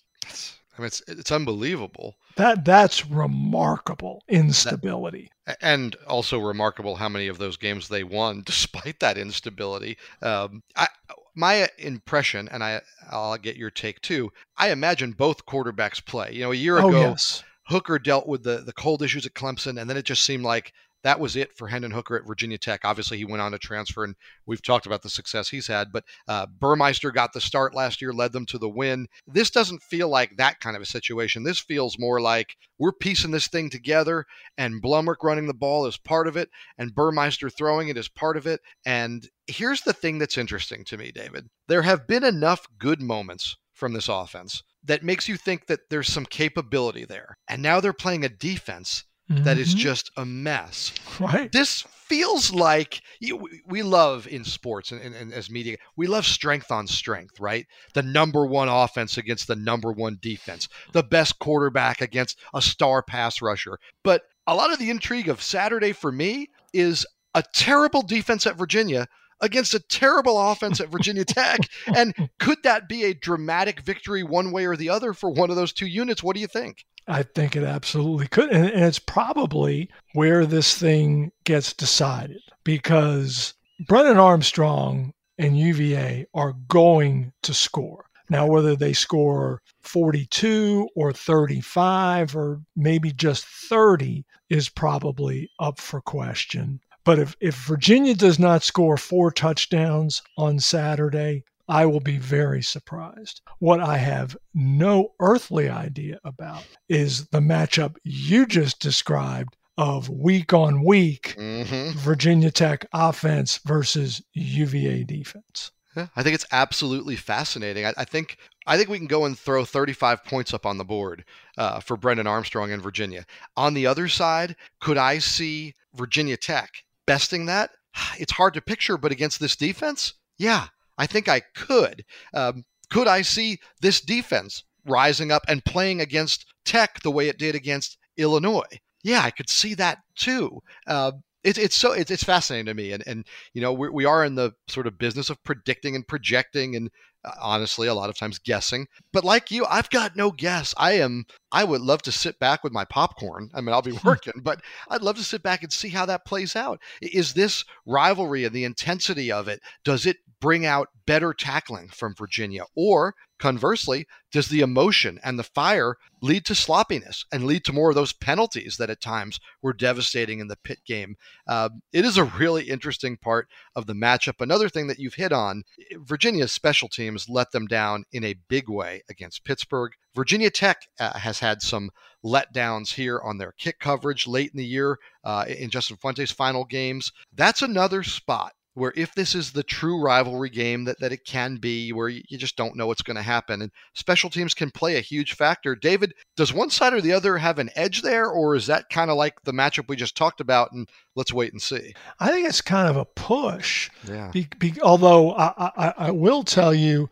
I 0.82 0.84
mean, 0.84 0.88
it's 0.88 1.02
it's 1.08 1.32
unbelievable. 1.32 2.16
That 2.38 2.66
that's 2.66 3.06
remarkable 3.06 4.24
instability, 4.28 5.30
that, 5.46 5.58
and 5.62 5.96
also 6.08 6.40
remarkable 6.40 6.96
how 6.96 7.08
many 7.08 7.28
of 7.28 7.38
those 7.38 7.56
games 7.56 7.88
they 7.88 8.04
won 8.04 8.42
despite 8.46 9.00
that 9.00 9.18
instability. 9.18 9.98
Um, 10.24 10.64
I 10.76 10.88
my 11.36 11.70
impression, 11.78 12.50
and 12.50 12.64
I 12.64 12.82
I'll 13.12 13.38
get 13.38 13.58
your 13.58 13.70
take 13.70 14.02
too. 14.02 14.32
I 14.58 14.72
imagine 14.72 15.12
both 15.12 15.46
quarterbacks 15.46 16.04
play. 16.04 16.32
You 16.34 16.42
know, 16.42 16.52
a 16.52 16.56
year 16.56 16.80
oh, 16.80 16.90
ago, 16.90 16.98
oh, 16.98 17.10
yes. 17.12 17.44
Hooker 17.66 18.00
dealt 18.00 18.28
with 18.28 18.44
the 18.44 18.58
the 18.58 18.74
cold 18.74 19.04
issues 19.04 19.28
at 19.28 19.36
Clemson, 19.36 19.80
and 19.80 19.88
then 19.88 19.98
it 19.98 20.06
just 20.06 20.26
seemed 20.26 20.44
like 20.44 20.74
that 21.04 21.20
was 21.20 21.36
it 21.36 21.56
for 21.56 21.68
Hendon 21.68 21.92
Hooker 21.92 22.16
at 22.16 22.28
Virginia 22.28 22.58
Tech. 22.58 22.82
Obviously, 22.84 23.18
he 23.18 23.26
went 23.26 23.42
on 23.42 23.52
to 23.52 23.60
transfer, 23.60 24.04
and 24.04 24.16
we've 24.46 24.62
talked 24.62 24.86
about 24.86 25.02
the 25.02 25.10
success 25.10 25.50
he's 25.50 25.68
had. 25.68 25.92
But 25.92 26.04
uh, 26.28 26.48
Burmeister 26.48 27.12
got 27.12 27.34
the 27.34 27.42
start 27.42 27.76
last 27.76 28.02
year, 28.02 28.14
led 28.14 28.32
them 28.32 28.46
to 28.48 28.58
the 28.58 28.70
win. 28.70 29.08
This 29.28 29.50
doesn't 29.50 29.82
feel 29.82 30.10
like 30.10 30.38
that 30.38 30.60
kind 30.60 30.76
of 30.76 30.82
a 30.82 30.86
situation. 30.86 31.44
This 31.44 31.60
feels 31.60 31.98
more 32.00 32.22
like 32.22 32.56
we're 32.78 32.92
piecing 32.92 33.32
this 33.32 33.48
thing 33.48 33.70
together, 33.70 34.26
and 34.58 34.82
Blumrick 34.82 35.24
running 35.24 35.48
the 35.48 35.54
ball 35.54 35.86
is 35.86 35.98
part 35.98 36.28
of 36.28 36.38
it, 36.38 36.50
and 36.78 36.96
Burmeister 36.96 37.50
throwing 37.50 37.90
it 37.90 37.98
is 37.98 38.08
part 38.08 38.38
of 38.38 38.48
it. 38.48 38.62
And 38.86 39.28
here's 39.48 39.82
the 39.82 39.94
thing 39.94 40.18
that's 40.18 40.38
interesting 40.38 40.84
to 40.86 40.98
me, 40.98 41.12
David. 41.12 41.48
There 41.68 41.84
have 41.84 42.08
been 42.08 42.24
enough 42.24 42.68
good 42.78 43.02
moments 43.02 43.58
from 43.74 43.94
this 43.94 44.10
offense 44.10 44.62
that 44.84 45.04
makes 45.04 45.28
you 45.28 45.38
think 45.38 45.68
that 45.68 45.90
there's 45.90 46.12
some 46.12 46.26
capability 46.26 47.06
there. 47.06 47.38
And 47.48 47.62
now 47.62 47.80
they're 47.80 47.94
playing 47.94 48.26
a 48.26 48.30
defense 48.30 49.06
mm-hmm. 49.32 49.44
that 49.44 49.58
is 49.58 49.70
Mm-hmm. 49.70 49.80
just 49.80 50.12
a 50.18 50.26
mess. 50.26 50.94
right. 51.20 51.52
This 51.52 51.82
feels 51.82 52.52
like 52.52 53.02
you, 53.22 53.48
we 53.66 53.84
love 53.84 54.28
in 54.28 54.44
sports 54.44 54.92
and, 54.92 55.02
and, 55.02 55.16
and, 55.16 55.34
as 55.34 55.50
media, 55.50 55.78
we 55.96 56.08
love 56.08 56.26
strength 56.26 56.70
on 56.70 56.86
strength, 56.86 57.40
right? 57.40 57.66
The 57.94 58.04
number 58.04 58.46
one 58.46 58.68
offense 58.68 59.18
against 59.18 59.48
the 59.48 59.56
number 59.56 59.94
one 59.94 60.18
defense, 60.22 60.68
the 60.92 61.04
best 61.04 61.40
quarterback 61.40 62.02
against 62.02 62.38
a 62.54 62.62
star 62.62 63.02
pass 63.02 63.42
rusher. 63.42 63.78
But 64.04 64.24
a 64.46 64.56
lot 64.56 64.74
of 64.74 64.80
the 64.80 64.90
intrigue 64.90 65.30
of 65.30 65.42
Saturday 65.42 65.94
for 65.94 66.12
me 66.12 66.48
is 66.74 67.06
a 67.34 67.44
terrible 67.54 68.02
defense 68.02 68.46
at 68.46 68.58
Virginia 68.58 69.08
against 69.40 69.74
a 69.74 69.80
terrible 69.80 70.40
offense 70.52 70.80
at 70.80 70.92
Virginia 70.92 71.26
Tech. 71.26 71.62
And 71.88 72.14
could 72.40 72.60
that 72.64 72.88
be 72.88 73.06
a 73.06 73.14
dramatic 73.14 73.82
victory 73.82 74.24
one 74.24 74.52
way 74.52 74.66
or 74.66 74.76
the 74.76 74.90
other 74.90 75.14
for 75.14 75.30
one 75.30 75.50
of 75.50 75.56
those 75.56 75.74
two 75.74 75.88
units? 75.88 76.22
What 76.22 76.36
do 76.36 76.42
you 76.42 76.48
think? 76.48 76.86
I 77.12 77.24
think 77.24 77.58
it 77.58 77.64
absolutely 77.64 78.28
could. 78.28 78.52
And, 78.52 78.70
and 78.70 78.86
it's 78.86 78.98
probably 78.98 79.90
where 80.14 80.46
this 80.46 80.78
thing 80.78 81.34
gets 81.44 81.74
decided 81.74 82.42
because 82.64 83.54
Brennan 83.86 84.18
Armstrong 84.18 85.14
and 85.38 85.60
UVA 85.60 86.28
are 86.34 86.54
going 86.70 87.34
to 87.44 87.54
score. 87.54 88.06
Now, 88.30 88.48
whether 88.48 88.78
they 88.78 88.94
score 88.94 89.62
42 89.82 90.88
or 90.96 91.12
35 91.12 92.34
or 92.34 92.62
maybe 92.78 93.12
just 93.12 93.44
30 93.44 94.24
is 94.50 94.70
probably 94.70 95.52
up 95.60 95.82
for 95.82 96.00
question. 96.00 96.80
But 97.04 97.20
if, 97.20 97.36
if 97.42 97.56
Virginia 97.56 98.16
does 98.16 98.40
not 98.40 98.64
score 98.64 98.96
four 98.96 99.32
touchdowns 99.32 100.22
on 100.38 100.60
Saturday, 100.60 101.44
I 101.72 101.86
will 101.86 102.02
be 102.02 102.18
very 102.18 102.62
surprised. 102.62 103.40
What 103.60 103.80
I 103.80 103.96
have 103.96 104.36
no 104.54 105.14
earthly 105.22 105.70
idea 105.70 106.20
about 106.26 106.66
is 106.90 107.28
the 107.28 107.40
matchup 107.40 107.96
you 108.04 108.46
just 108.46 108.82
described 108.82 109.56
of 109.78 110.10
week 110.10 110.52
on 110.52 110.84
week 110.84 111.34
mm-hmm. 111.38 111.98
Virginia 111.98 112.52
Tech 112.52 112.86
offense 112.92 113.62
versus 113.66 114.22
UVA 114.34 115.06
defense. 115.06 115.72
Yeah, 115.96 116.08
I 116.18 116.24
think 116.24 116.36
it's 116.36 116.46
absolutely 116.52 117.16
fascinating. 117.16 117.86
I, 117.86 117.94
I, 117.96 118.04
think 118.04 118.36
I 118.68 118.76
think 118.76 118.90
we 118.90 118.98
can 118.98 119.08
go 119.08 119.24
and 119.24 119.40
throw 119.40 119.64
35 119.64 120.26
points 120.26 120.54
up 120.54 120.66
on 120.66 120.78
the 120.78 120.84
board 120.84 121.24
uh, 121.58 121.80
for 121.80 121.96
Brennan 121.96 122.28
Armstrong 122.28 122.74
and 122.74 122.84
Virginia. 122.84 123.26
On 123.56 123.74
the 123.74 123.88
other 123.88 124.10
side, 124.10 124.58
could 124.82 124.98
I 124.98 125.20
see 125.20 125.74
Virginia 125.94 126.36
Tech 126.36 126.84
besting 127.06 127.46
that? 127.46 127.72
It's 128.20 128.34
hard 128.34 128.56
to 128.56 128.62
picture, 128.62 128.98
but 128.98 129.14
against 129.14 129.40
this 129.40 129.56
defense, 129.56 130.16
yeah, 130.38 130.68
I 131.02 131.08
think 131.08 131.28
I 131.28 131.40
could. 131.56 132.06
Um, 132.32 132.64
could 132.92 133.08
I 133.08 133.24
see 133.24 133.58
this 133.82 134.02
defense 134.02 134.64
rising 134.86 135.32
up 135.32 135.42
and 135.48 135.66
playing 135.66 136.00
against 136.00 136.46
Tech 136.64 137.02
the 137.02 137.10
way 137.10 137.28
it 137.28 137.40
did 137.40 137.56
against 137.56 137.98
Illinois? 138.18 138.80
Yeah, 139.04 139.22
I 139.24 139.32
could 139.32 139.50
see 139.50 139.74
that 139.74 139.98
too. 140.16 140.62
Uh, 140.86 141.14
it's 141.44 141.58
it's 141.58 141.76
so 141.76 141.94
it's, 141.94 142.12
it's 142.12 142.24
fascinating 142.24 142.68
to 142.68 142.76
me, 142.76 142.92
and 142.92 143.02
and 143.08 143.26
you 143.54 143.62
know 143.62 143.74
we 143.74 143.90
we 143.90 144.06
are 144.06 144.24
in 144.24 144.36
the 144.36 144.52
sort 144.68 144.86
of 144.86 145.00
business 145.00 145.32
of 145.32 145.44
predicting 145.44 145.96
and 145.96 146.08
projecting, 146.08 146.76
and 146.76 146.92
uh, 147.26 147.32
honestly, 147.42 147.88
a 147.88 147.96
lot 147.96 148.12
of 148.12 148.16
times 148.16 148.38
guessing. 148.38 148.86
But 149.12 149.24
like 149.24 149.50
you, 149.50 149.66
I've 149.66 149.90
got 149.90 150.16
no 150.16 150.30
guess. 150.30 150.76
I 150.78 150.94
am. 151.00 151.26
I 151.52 151.64
would 151.64 151.82
love 151.82 152.04
to 152.04 152.12
sit 152.12 152.38
back 152.38 152.64
with 152.64 152.74
my 152.74 152.86
popcorn. 152.86 153.50
I 153.56 153.62
mean, 153.62 153.74
I'll 153.74 153.82
be 153.82 153.98
working, 154.04 154.44
but 154.44 154.62
I'd 154.88 155.02
love 155.02 155.16
to 155.16 155.24
sit 155.24 155.42
back 155.42 155.64
and 155.64 155.74
see 155.74 155.90
how 155.90 156.06
that 156.06 156.26
plays 156.26 156.56
out. 156.56 156.80
Is 157.02 157.34
this 157.34 157.66
rivalry 157.88 158.46
and 158.46 158.54
the 158.54 158.66
intensity 158.66 159.32
of 159.32 159.48
it? 159.48 159.62
Does 159.84 160.06
it 160.06 160.18
bring 160.42 160.66
out 160.66 160.90
better 161.06 161.34
tackling 161.34 161.88
from 161.90 162.16
Virginia? 162.16 162.64
Or 162.76 163.16
conversely, 163.40 164.08
does 164.32 164.50
the 164.50 164.62
emotion 164.62 165.20
and 165.24 165.38
the 165.38 165.44
fire 165.44 165.96
lead 166.22 166.46
to 166.46 166.56
sloppiness 166.56 167.26
and 167.32 167.46
lead 167.46 167.64
to 167.66 167.74
more 167.74 167.90
of 167.90 167.96
those 167.96 168.14
penalties 168.14 168.78
that 168.78 168.90
at 168.90 169.02
times 169.02 169.40
were 169.62 169.74
devastating 169.74 170.40
in 170.40 170.48
the 170.48 170.58
Pitt 170.64 170.80
game? 170.86 171.16
Uh, 171.48 171.70
it 171.94 172.06
is 172.06 172.18
a 172.18 172.24
really 172.24 172.64
interesting 172.64 173.18
part 173.18 173.48
of 173.76 173.86
the 173.86 173.94
matchup. 173.94 174.42
Another 174.42 174.68
thing 174.68 174.88
that 174.88 175.00
you've 175.00 175.14
hit 175.14 175.32
on 175.32 175.64
Virginia's 175.98 176.52
special 176.52 176.90
teams 176.90 177.30
let 177.30 177.52
them 177.52 177.68
down 177.68 178.04
in 178.12 178.24
a 178.24 178.36
big 178.50 178.68
way 178.68 179.04
against 179.10 179.46
Pittsburgh. 179.46 179.92
Virginia 180.16 180.50
Tech 180.50 180.88
uh, 181.00 181.18
has 181.18 181.40
had 181.40 181.62
some 181.62 181.90
letdowns 182.24 182.94
here 182.94 183.20
on 183.24 183.38
their 183.38 183.54
kick 183.54 183.80
coverage 183.80 184.28
late 184.28 184.52
in 184.52 184.58
the 184.58 184.66
year 184.66 184.98
uh, 185.24 185.46
in 185.48 185.70
Justin 185.70 185.98
Fuente's 185.98 186.32
final 186.32 186.66
games. 186.66 187.12
That's 187.34 187.62
another 187.62 188.04
spot 188.04 188.54
where 188.74 188.94
if 188.96 189.14
this 189.14 189.36
is 189.36 189.52
the 189.52 189.64
true 189.64 190.02
rivalry 190.02 190.50
game 190.50 190.86
that, 190.86 191.00
that 191.00 191.12
it 191.12 191.26
can 191.26 191.58
be, 191.58 191.92
where 191.92 192.08
you, 192.08 192.24
just 192.38 192.56
don't 192.56 192.76
know 192.76 192.88
what's 192.88 193.02
going 193.02 193.18
to 193.18 193.22
happen, 193.22 193.62
and 193.62 193.72
special 193.94 194.30
teams 194.30 194.54
can 194.54 194.72
play 194.72 194.96
a 194.96 195.02
huge 195.02 195.34
factor. 195.34 195.76
David, 195.76 196.14
does 196.38 196.54
one 196.54 196.70
side 196.70 196.94
or 196.94 197.02
the 197.02 197.12
other 197.14 197.38
have 197.38 197.60
an 197.60 197.70
edge 197.76 198.02
there, 198.02 198.30
or 198.30 198.56
is 198.56 198.68
that 198.68 198.90
kind 198.90 199.12
of 199.12 199.18
like 199.18 199.42
the 199.44 199.52
matchup 199.52 199.90
we 199.90 199.96
just 199.96 200.16
talked 200.16 200.40
about? 200.40 200.72
And 200.72 200.88
let's 201.16 201.34
wait 201.34 201.52
and 201.52 201.62
see. 201.62 201.94
I 202.20 202.30
think 202.30 202.48
it's 202.48 202.62
kind 202.62 202.88
of 202.88 202.96
a 202.96 203.06
push. 203.06 203.90
Yeah. 204.08 204.32
Be, 204.32 204.48
be, 204.58 204.74
although 204.82 205.34
I, 205.34 205.72
I, 205.76 205.94
I 205.98 206.12
will 206.12 206.44
tell 206.44 206.74
you 206.74 207.10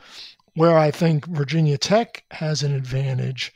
where 0.55 0.77
I 0.77 0.91
think 0.91 1.25
Virginia 1.25 1.77
Tech 1.77 2.23
has 2.31 2.63
an 2.63 2.73
advantage, 2.73 3.53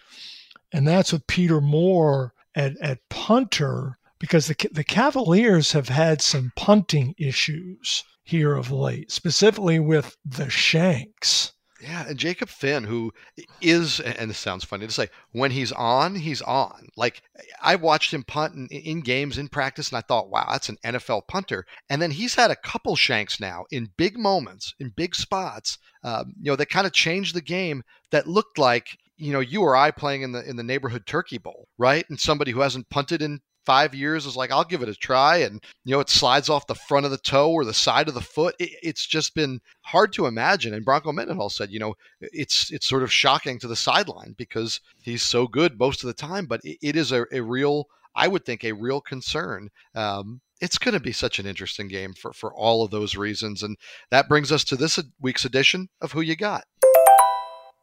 and 0.73 0.87
that's 0.87 1.13
with 1.13 1.25
Peter 1.27 1.61
Moor 1.61 2.33
at, 2.55 2.77
at 2.81 2.99
punter 3.09 3.97
because 4.23 4.47
the, 4.47 4.55
the 4.71 4.86
Cavaliers 4.86 5.73
have 5.73 5.89
had 5.89 6.21
some 6.21 6.53
punting 6.55 7.13
issues 7.17 8.05
here 8.23 8.55
of 8.55 8.71
late, 8.71 9.12
specifically 9.12 9.79
with 9.79 10.15
the 10.23 10.49
Shanks. 10.49 11.51
Yeah, 11.81 12.07
and 12.07 12.17
Jacob 12.17 12.47
Finn, 12.47 12.86
who 12.86 13.12
is, 13.59 13.99
and 13.99 14.29
this 14.29 14.38
sounds 14.38 14.63
funny 14.63 14.88
to 14.88 14.93
say, 14.93 15.09
when 15.33 15.51
he's 15.51 15.73
on, 15.73 16.15
he's 16.15 16.41
on. 16.41 16.88
Like 16.95 17.21
I 17.62 17.75
watched 17.75 18.13
him 18.13 18.23
punt 18.23 18.53
in, 18.55 18.67
in, 18.67 19.01
games 19.01 19.38
in 19.38 19.49
practice, 19.49 19.89
and 19.89 19.97
I 19.97 20.01
thought, 20.07 20.29
wow, 20.29 20.47
that's 20.49 20.69
an 20.69 20.77
NFL 20.86 21.27
punter. 21.27 21.65
And 21.89 22.01
then 22.01 22.12
he's 22.12 22.36
had 22.36 22.49
a 22.49 22.55
couple 22.55 22.95
shanks 22.95 23.41
now 23.41 23.65
in 23.71 23.91
big 23.97 24.17
moments, 24.17 24.73
in 24.79 24.93
big 24.95 25.15
spots, 25.15 25.77
um, 26.05 26.33
you 26.39 26.49
know, 26.49 26.55
that 26.55 26.69
kind 26.69 26.88
of 26.88 26.93
changed 26.93 27.36
the 27.36 27.41
game. 27.41 27.83
That 28.12 28.25
looked 28.25 28.57
like 28.57 28.88
you 29.17 29.33
know 29.33 29.41
you 29.41 29.63
or 29.63 29.75
I 29.75 29.91
playing 29.91 30.21
in 30.21 30.31
the 30.31 30.49
in 30.49 30.55
the 30.55 30.63
neighborhood 30.63 31.05
turkey 31.05 31.39
bowl, 31.39 31.67
right? 31.77 32.05
And 32.09 32.17
somebody 32.17 32.51
who 32.51 32.62
hasn't 32.62 32.89
punted 32.89 33.21
in 33.21 33.41
five 33.65 33.93
years 33.93 34.26
is 34.26 34.36
like, 34.36 34.52
I'll 34.52 34.63
give 34.63 34.82
it 34.82 34.89
a 34.89 34.95
try. 34.95 35.38
And, 35.38 35.63
you 35.86 35.93
know, 35.93 35.99
it 35.99 36.10
slides 36.10 36.49
off 36.49 36.67
the 36.67 36.76
front 36.76 37.06
of 37.06 37.12
the 37.12 37.17
toe 37.17 37.52
or 37.52 37.65
the 37.65 37.73
side 37.73 38.08
of 38.08 38.13
the 38.13 38.21
foot. 38.21 38.56
It, 38.60 38.71
it's 38.82 39.06
just 39.06 39.36
been 39.36 39.60
hard 39.82 40.13
to 40.13 40.26
imagine. 40.26 40.73
And 40.73 40.86
Bronco 40.86 41.12
Mendenhall 41.12 41.49
said, 41.49 41.71
you 41.71 41.80
know, 41.80 41.95
it's 42.21 42.71
it's 42.71 42.88
sort 42.88 43.04
of 43.04 43.12
shocking 43.12 43.60
to 43.60 43.67
the 43.67 43.76
sideline 43.76 44.34
because 44.38 44.80
he's 45.02 45.23
so 45.23 45.47
good 45.47 45.80
most 45.80 46.04
of 46.04 46.08
the 46.08 46.13
time. 46.13 46.45
But 46.45 46.62
it, 46.63 46.78
it 46.82 46.95
is 46.95 47.12
a, 47.12 47.26
a 47.32 47.41
real, 47.41 47.88
I 48.15 48.28
would 48.28 48.45
think, 48.45 48.63
a 48.63 48.71
real 48.71 49.02
concern. 49.02 49.69
Um, 49.95 50.41
it's 50.62 50.78
going 50.78 50.93
to 50.93 50.99
be 50.99 51.12
such 51.12 51.39
an 51.39 51.45
interesting 51.45 51.89
game 51.89 52.13
for, 52.13 52.32
for 52.32 52.54
all 52.54 52.84
of 52.84 52.91
those 52.91 53.15
reasons. 53.17 53.63
And 53.63 53.78
that 54.12 54.30
brings 54.30 54.52
us 54.52 54.63
to 54.65 54.78
this 54.78 54.97
week's 55.19 55.45
edition 55.45 55.89
of 55.99 56.13
Who 56.13 56.21
You 56.21 56.38
Got. 56.38 56.63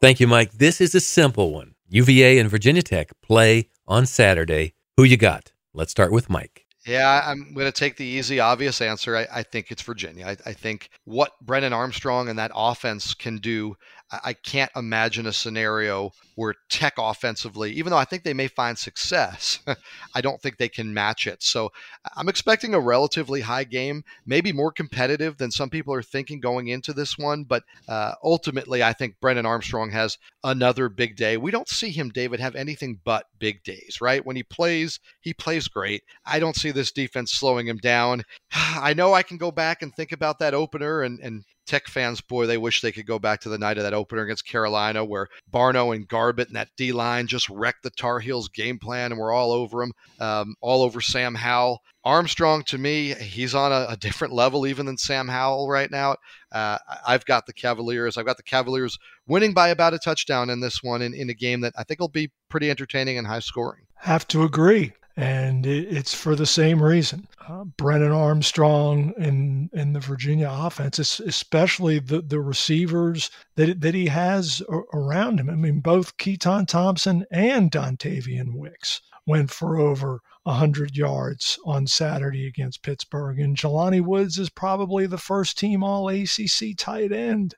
Thank 0.00 0.18
you, 0.18 0.26
Mike. 0.26 0.52
This 0.52 0.80
is 0.80 0.94
a 0.94 1.00
simple 1.00 1.52
one. 1.52 1.74
UVA 1.90 2.38
and 2.38 2.48
Virginia 2.48 2.80
Tech 2.80 3.10
play 3.22 3.68
on 3.86 4.06
Saturday. 4.06 4.72
Who 4.96 5.04
you 5.04 5.18
got? 5.18 5.52
Let's 5.72 5.90
start 5.90 6.12
with 6.12 6.28
Mike. 6.28 6.66
Yeah, 6.86 7.22
I'm 7.24 7.52
going 7.52 7.66
to 7.66 7.72
take 7.72 7.96
the 7.96 8.04
easy, 8.04 8.40
obvious 8.40 8.80
answer. 8.80 9.16
I, 9.16 9.26
I 9.32 9.42
think 9.42 9.70
it's 9.70 9.82
Virginia. 9.82 10.26
I, 10.26 10.36
I, 10.46 10.52
think 10.54 10.88
what 11.04 11.32
Brennan 11.42 11.74
Armstrong 11.74 12.30
and 12.30 12.38
that 12.38 12.52
offense 12.54 13.12
can 13.12 13.36
do, 13.36 13.76
I, 14.12 14.32
can't 14.32 14.70
imagine 14.74 15.26
a 15.26 15.32
scenario 15.32 16.10
where 16.34 16.54
Tech 16.68 16.94
offensively, 16.98 17.72
even 17.72 17.90
though 17.90 17.96
I 17.96 18.04
think 18.04 18.24
they 18.24 18.34
may 18.34 18.48
find 18.48 18.76
success, 18.76 19.60
I 20.14 20.20
don't 20.20 20.40
think 20.40 20.56
they 20.56 20.68
can 20.68 20.92
match 20.92 21.26
it. 21.26 21.42
So 21.42 21.70
I'm 22.16 22.28
expecting 22.28 22.74
a 22.74 22.80
relatively 22.80 23.40
high 23.40 23.64
game, 23.64 24.04
maybe 24.26 24.52
more 24.52 24.72
competitive 24.72 25.36
than 25.36 25.50
some 25.50 25.70
people 25.70 25.94
are 25.94 26.02
thinking 26.02 26.40
going 26.40 26.68
into 26.68 26.92
this 26.92 27.16
one. 27.18 27.44
But 27.44 27.62
uh, 27.88 28.14
ultimately, 28.24 28.82
I 28.82 28.92
think 28.92 29.20
Brennan 29.20 29.46
Armstrong 29.46 29.90
has 29.90 30.18
another 30.42 30.88
big 30.88 31.16
day. 31.16 31.36
We 31.36 31.50
don't 31.50 31.68
see 31.68 31.90
him, 31.90 32.10
David, 32.10 32.40
have 32.40 32.56
anything 32.56 33.00
but 33.04 33.26
big 33.38 33.62
days, 33.62 33.98
right? 34.00 34.24
When 34.24 34.36
he 34.36 34.42
plays, 34.42 34.98
he 35.20 35.34
plays 35.34 35.68
great. 35.68 36.02
I 36.24 36.38
don't 36.38 36.56
see 36.56 36.70
this 36.70 36.90
defense 36.90 37.32
slowing 37.32 37.68
him 37.68 37.78
down. 37.78 38.24
I 38.52 38.94
know 38.94 39.14
I 39.14 39.22
can 39.22 39.36
go 39.36 39.50
back 39.50 39.82
and 39.82 39.94
think 39.94 40.12
about 40.12 40.38
that 40.40 40.54
opener 40.54 41.02
and, 41.02 41.20
and 41.20 41.44
Tech 41.70 41.86
fans, 41.86 42.20
boy, 42.20 42.46
they 42.46 42.58
wish 42.58 42.80
they 42.80 42.90
could 42.90 43.06
go 43.06 43.20
back 43.20 43.42
to 43.42 43.48
the 43.48 43.56
night 43.56 43.78
of 43.78 43.84
that 43.84 43.94
opener 43.94 44.22
against 44.22 44.44
Carolina 44.44 45.04
where 45.04 45.28
Barno 45.52 45.94
and 45.94 46.08
Garbutt 46.08 46.48
and 46.48 46.56
that 46.56 46.70
D 46.76 46.90
line 46.90 47.28
just 47.28 47.48
wrecked 47.48 47.84
the 47.84 47.90
Tar 47.90 48.18
Heels 48.18 48.48
game 48.48 48.76
plan 48.76 49.12
and 49.12 49.20
we're 49.20 49.30
all 49.30 49.52
over 49.52 49.78
them, 49.78 49.92
um, 50.18 50.56
all 50.60 50.82
over 50.82 51.00
Sam 51.00 51.36
Howell. 51.36 51.78
Armstrong, 52.02 52.64
to 52.64 52.76
me, 52.76 53.14
he's 53.14 53.54
on 53.54 53.70
a, 53.70 53.86
a, 53.90 53.96
different 53.96 54.34
level 54.34 54.66
even 54.66 54.84
than 54.84 54.98
Sam 54.98 55.28
Howell 55.28 55.68
right 55.68 55.92
now. 55.92 56.16
Uh, 56.50 56.78
I've 57.06 57.24
got 57.24 57.46
the 57.46 57.52
Cavaliers. 57.52 58.16
I've 58.16 58.26
got 58.26 58.36
the 58.36 58.42
Cavaliers 58.42 58.98
winning 59.28 59.54
by 59.54 59.68
about 59.68 59.94
a 59.94 59.98
touchdown 60.00 60.50
in 60.50 60.58
this 60.58 60.82
one 60.82 61.02
in, 61.02 61.14
in 61.14 61.30
a 61.30 61.34
game 61.34 61.60
that 61.60 61.74
I 61.78 61.84
think 61.84 62.00
will 62.00 62.08
be 62.08 62.32
pretty 62.48 62.68
entertaining 62.68 63.16
and 63.16 63.28
high 63.28 63.38
scoring. 63.38 63.84
Have 63.94 64.26
to 64.28 64.42
agree 64.42 64.92
and 65.20 65.66
it's 65.66 66.14
for 66.14 66.34
the 66.34 66.46
same 66.46 66.82
reason. 66.82 67.28
Uh, 67.46 67.64
Brennan 67.64 68.10
Armstrong 68.10 69.12
in 69.18 69.68
in 69.74 69.92
the 69.92 70.00
Virginia 70.00 70.48
offense, 70.50 70.98
especially 70.98 71.98
the 71.98 72.22
the 72.22 72.40
receivers 72.40 73.30
that 73.56 73.82
that 73.82 73.92
he 73.92 74.06
has 74.06 74.62
around 74.94 75.38
him. 75.38 75.50
I 75.50 75.56
mean, 75.56 75.80
both 75.80 76.16
Keytaon 76.16 76.66
Thompson 76.66 77.26
and 77.30 77.70
Dontayvion 77.70 78.54
Wicks 78.54 79.02
went 79.26 79.50
for 79.50 79.78
over 79.78 80.22
100 80.44 80.96
yards 80.96 81.58
on 81.66 81.86
Saturday 81.86 82.46
against 82.46 82.82
Pittsburgh. 82.82 83.38
And 83.38 83.58
Jelani 83.58 84.00
Woods 84.00 84.38
is 84.38 84.48
probably 84.48 85.06
the 85.06 85.18
first 85.18 85.58
team 85.58 85.84
all 85.84 86.08
ACC 86.08 86.74
tight 86.78 87.12
end. 87.12 87.54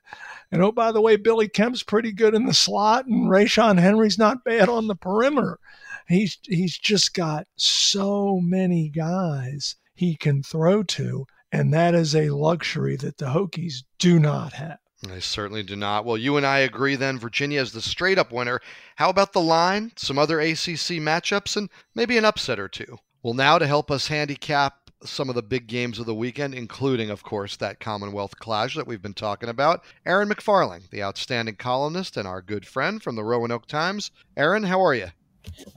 And 0.51 0.61
oh, 0.61 0.73
by 0.73 0.91
the 0.91 1.01
way, 1.01 1.15
Billy 1.15 1.47
Kemp's 1.47 1.81
pretty 1.81 2.11
good 2.11 2.35
in 2.35 2.45
the 2.45 2.53
slot, 2.53 3.05
and 3.05 3.29
Ra'Shaun 3.29 3.79
Henry's 3.79 4.17
not 4.17 4.43
bad 4.43 4.67
on 4.67 4.87
the 4.87 4.95
perimeter. 4.95 5.59
He's, 6.07 6.37
he's 6.43 6.77
just 6.77 7.13
got 7.13 7.47
so 7.55 8.39
many 8.41 8.89
guys 8.89 9.75
he 9.95 10.15
can 10.15 10.43
throw 10.43 10.83
to. 10.83 11.25
And 11.51 11.73
that 11.73 11.93
is 11.93 12.15
a 12.15 12.31
luxury 12.31 12.95
that 12.97 13.17
the 13.17 13.27
Hokies 13.27 13.83
do 13.99 14.19
not 14.19 14.53
have. 14.53 14.79
I 15.09 15.19
certainly 15.19 15.63
do 15.63 15.75
not. 15.75 16.05
Well, 16.05 16.17
you 16.17 16.37
and 16.37 16.45
I 16.45 16.59
agree 16.59 16.95
then. 16.95 17.19
Virginia 17.19 17.61
is 17.61 17.73
the 17.73 17.81
straight 17.81 18.17
up 18.17 18.31
winner. 18.31 18.59
How 18.95 19.09
about 19.09 19.33
the 19.33 19.41
line, 19.41 19.91
some 19.95 20.17
other 20.17 20.39
ACC 20.39 20.97
matchups, 20.99 21.57
and 21.57 21.69
maybe 21.93 22.17
an 22.17 22.25
upset 22.25 22.59
or 22.59 22.69
two? 22.69 22.97
Well, 23.21 23.33
now 23.33 23.59
to 23.59 23.67
help 23.67 23.91
us 23.91 24.07
handicap 24.07 24.89
some 25.05 25.29
of 25.29 25.35
the 25.35 25.43
big 25.43 25.67
games 25.67 25.99
of 25.99 26.05
the 26.05 26.15
weekend, 26.15 26.55
including, 26.55 27.09
of 27.09 27.23
course, 27.23 27.57
that 27.57 27.79
Commonwealth 27.79 28.39
Clash 28.39 28.75
that 28.75 28.87
we've 28.87 29.01
been 29.01 29.13
talking 29.13 29.49
about, 29.49 29.83
Aaron 30.05 30.29
McFarling, 30.29 30.89
the 30.89 31.03
outstanding 31.03 31.55
columnist 31.55 32.15
and 32.15 32.27
our 32.27 32.41
good 32.41 32.65
friend 32.65 33.03
from 33.03 33.15
the 33.15 33.23
Roanoke 33.23 33.67
Times. 33.67 34.11
Aaron, 34.37 34.63
how 34.63 34.81
are 34.81 34.95
you? 34.95 35.09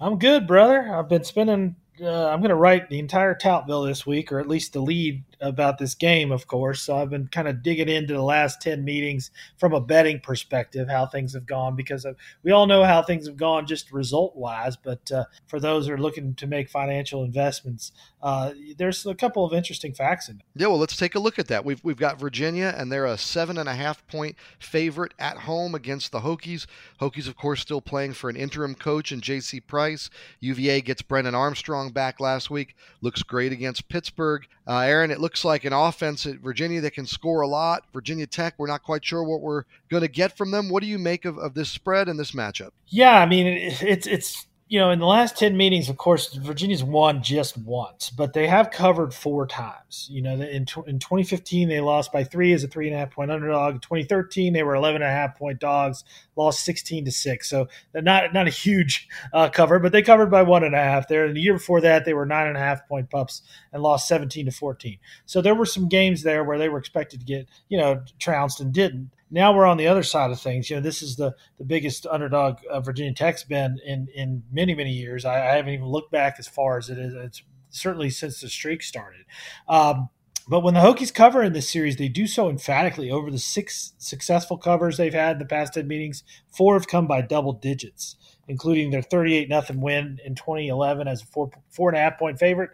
I'm 0.01 0.19
good, 0.19 0.47
brother. 0.47 0.95
I've 0.95 1.09
been 1.09 1.25
spending 1.25 1.77
uh, 2.01 2.29
I'm 2.29 2.41
going 2.41 2.51
to 2.51 2.57
write 2.57 2.91
the 2.91 2.99
entire 2.99 3.35
tout 3.35 3.67
bill 3.67 3.83
this 3.83 4.07
week, 4.07 4.33
or 4.33 4.39
at 4.39 4.49
least 4.49 4.73
the 4.73 4.81
lead 4.81 5.23
about 5.41 5.79
this 5.79 5.95
game, 5.95 6.33
of 6.33 6.47
course. 6.47 6.83
So 6.83 6.97
I've 6.97 7.11
been 7.11 7.29
kind 7.29 7.49
of 7.49 7.63
digging 7.63 7.89
into 7.89 8.15
the 8.15 8.23
last 8.23 8.61
10 8.63 8.85
meetings 8.85 9.31
from 9.59 9.73
a 9.73 9.81
betting 9.81 10.21
perspective, 10.21 10.89
how 10.89 11.07
things 11.07 11.35
have 11.35 11.47
gone, 11.47 11.77
because 11.77 12.07
we 12.43 12.53
all 12.53 12.67
know 12.67 12.85
how 12.85 13.03
things 13.03 13.27
have 13.27 13.37
gone 13.37 13.67
just 13.67 13.93
result 13.93 14.37
wise. 14.37 14.77
But 14.77 15.11
uh, 15.13 15.25
for 15.47 15.61
those 15.61 15.87
who 15.87 15.95
are 15.95 15.99
looking 15.99 16.35
to 16.35 16.47
make 16.47 16.69
financial 16.69 17.25
investments, 17.25 17.93
uh, 18.23 18.53
there's 18.77 19.05
a 19.07 19.15
couple 19.15 19.45
of 19.45 19.53
interesting 19.53 19.93
facts 19.93 20.29
in 20.29 20.37
there. 20.37 20.45
Yeah, 20.57 20.67
well, 20.69 20.79
let's 20.79 20.97
take 20.97 21.15
a 21.15 21.21
look 21.21 21.39
at 21.39 21.49
that. 21.49 21.65
We've, 21.65 21.83
we've 21.85 21.97
got 21.97 22.19
Virginia, 22.19 22.75
and 22.77 22.91
they're 22.91 23.07
a 23.07 23.19
seven 23.19 23.59
and 23.59 23.69
a 23.69 23.75
half 23.75 24.07
point 24.07 24.37
favorite 24.59 25.15
at 25.19 25.37
home 25.37 25.75
against 25.75 26.13
the 26.13 26.21
Hokies. 26.21 26.67
Hokies, 27.01 27.29
of 27.29 27.37
course, 27.37 27.61
still 27.61 27.81
playing 27.81 28.15
for 28.15 28.31
an 28.31 28.37
interim 28.37 28.75
coach 28.75 29.13
in 29.13 29.21
J.C. 29.21 29.61
Price. 29.61 30.11
UVA 30.41 30.81
gets 30.81 31.03
Brennan 31.03 31.35
Armstrong 31.35 31.91
back 31.91 32.21
last 32.21 32.51
week. 32.51 32.75
Looks 33.01 33.23
great 33.23 33.53
against 33.53 33.89
Pittsburgh. 33.89 34.47
Uh, 34.67 34.81
Aaron, 34.81 35.11
it 35.11 35.21
looks 35.21 35.26
like 35.45 35.65
an 35.65 35.73
offense 35.73 36.27
at 36.27 36.37
Virginia 36.37 36.81
that 36.81 36.93
can 36.93 37.07
score 37.07 37.41
a 37.41 37.47
lot. 37.47 37.85
Virginia 37.93 38.27
Tech, 38.27 38.55
we're 38.59 38.67
not 38.67 38.83
quite 38.83 39.05
sure 39.05 39.23
what 39.23 39.41
we're 39.41 39.65
going 39.91 40.03
to 40.03 40.09
get 40.09 40.37
from 40.37 40.51
them. 40.51 40.69
What 40.69 40.83
do 40.83 40.89
you 40.89 40.99
make 40.99 41.25
of, 41.25 41.39
of 41.39 41.55
this 41.55 41.69
spread 41.69 42.09
and 42.09 42.19
this 42.19 42.33
matchup? 42.33 42.71
Yeah, 42.89 43.21
I 43.21 43.27
mean, 43.27 43.47
it, 43.47 43.83
it's 43.83 44.07
it's 44.07 44.47
you 44.69 44.81
know, 44.81 44.91
in 44.91 44.99
the 44.99 45.07
last 45.07 45.39
10 45.39 45.57
meetings, 45.57 45.89
of 45.89 45.97
course, 45.97 46.35
Virginia's 46.35 46.83
won 46.83 47.23
just 47.23 47.57
once, 47.57 48.11
but 48.11 48.33
they 48.33 48.49
have 48.49 48.73
covered 48.73 49.15
four 49.15 49.47
times. 49.47 50.09
You 50.11 50.23
know, 50.23 50.33
in, 50.33 50.67
in 50.89 50.99
2015, 50.99 51.69
they 51.69 51.81
lost 51.81 52.11
by 52.13 52.25
three 52.25 52.53
as 52.53 52.65
a 52.65 52.69
three 52.69 52.89
and 52.89 52.97
a 52.97 52.99
half 52.99 53.13
point 53.13 53.31
underdog. 53.31 53.75
In 53.75 53.81
2013, 53.81 54.53
they 54.53 54.65
were 54.65 54.75
11 54.75 55.03
and 55.03 55.09
a 55.09 55.15
half 55.15 55.39
point 55.39 55.61
dogs, 55.61 56.03
lost 56.35 56.65
16 56.65 57.05
to 57.05 57.13
six. 57.13 57.49
So 57.49 57.69
not, 57.95 58.35
not 58.35 58.49
a 58.49 58.51
huge 58.51 59.09
uh, 59.33 59.51
cover, 59.51 59.79
but 59.79 59.93
they 59.93 60.03
covered 60.03 60.33
by 60.33 60.43
one 60.43 60.65
and 60.65 60.75
a 60.75 60.83
half 60.83 61.07
there. 61.07 61.27
And 61.27 61.37
the 61.37 61.43
year 61.43 61.55
before 61.55 61.81
that, 61.83 62.05
they 62.05 62.15
were 62.15 62.27
nine 62.27 62.49
and 62.49 62.57
a 62.57 62.61
half 62.61 62.89
point 62.89 63.09
pups 63.09 63.43
and 63.73 63.85
lost 63.85 64.09
17 64.09 64.47
to 64.47 64.53
14. 64.53 64.99
So 65.27 65.41
there 65.41 65.55
were 65.55 65.67
some 65.67 65.89
games 65.89 66.25
there 66.25 66.43
where 66.43 66.59
they 66.59 66.69
were 66.69 66.79
expected 66.79 67.21
to 67.21 67.27
get, 67.27 67.49
you 67.69 67.79
know, 67.79 68.03
trounced 68.19 68.61
and 68.61 68.73
didn't 68.73 69.11
now 69.31 69.55
we're 69.55 69.67
on 69.67 69.77
the 69.77 69.89
other 69.89 70.03
side 70.03 70.31
of 70.31 70.41
things. 70.41 70.71
You 70.71 70.77
know, 70.77 70.83
this 70.83 71.03
is 71.03 71.17
the 71.17 71.35
the 71.59 71.65
biggest 71.65 72.07
underdog 72.07 72.59
uh, 72.71 72.81
Virginia 72.81 73.15
Tech's 73.15 73.45
been 73.45 73.79
in 73.85 74.09
in 74.15 74.45
many 74.51 74.75
many 74.75 74.93
years. 74.93 75.25
I, 75.25 75.37
I, 75.37 75.57
haven't 75.57 75.75
even 75.75 75.87
looked 75.87 76.13
back 76.13 76.37
as 76.39 76.47
far 76.47 76.79
as 76.79 76.89
it 76.91 76.99
is. 76.99 77.15
It's 77.15 77.43
certainly 77.71 78.11
since 78.11 78.41
the 78.41 78.49
streak 78.49 78.83
started. 78.83 79.25
Um, 79.69 80.11
but 80.49 80.61
when 80.61 80.75
the 80.75 80.81
Hokies 80.81 81.13
cover 81.13 81.43
in 81.43 81.55
this 81.55 81.69
series, 81.69 81.97
they 81.97 82.09
do 82.09 82.27
so 82.29 82.49
emphatically. 82.49 83.11
Over 83.11 83.33
the 83.33 83.39
six 83.39 83.95
successful 83.99 84.57
covers 84.57 84.97
they've 84.97 85.13
had 85.13 85.33
in 85.33 85.39
the 85.41 85.45
past 85.45 85.75
10 85.75 85.89
meetings, 85.89 86.23
four 86.49 86.75
have 86.75 86.87
come 86.87 87.09
by 87.09 87.21
double 87.21 87.53
digits 87.53 88.15
including 88.49 88.91
their 88.91 89.03
38 89.03 89.49
nothing 89.49 89.81
win 89.81 90.19
in 90.25 90.35
2011 90.35 91.09
as 91.09 91.23
a 91.23 91.27
four 91.27 91.51
four 91.71 91.91
and 91.91 91.99
a 91.99 92.01
half 92.01 92.19
point 92.19 92.39
favorite. 92.39 92.71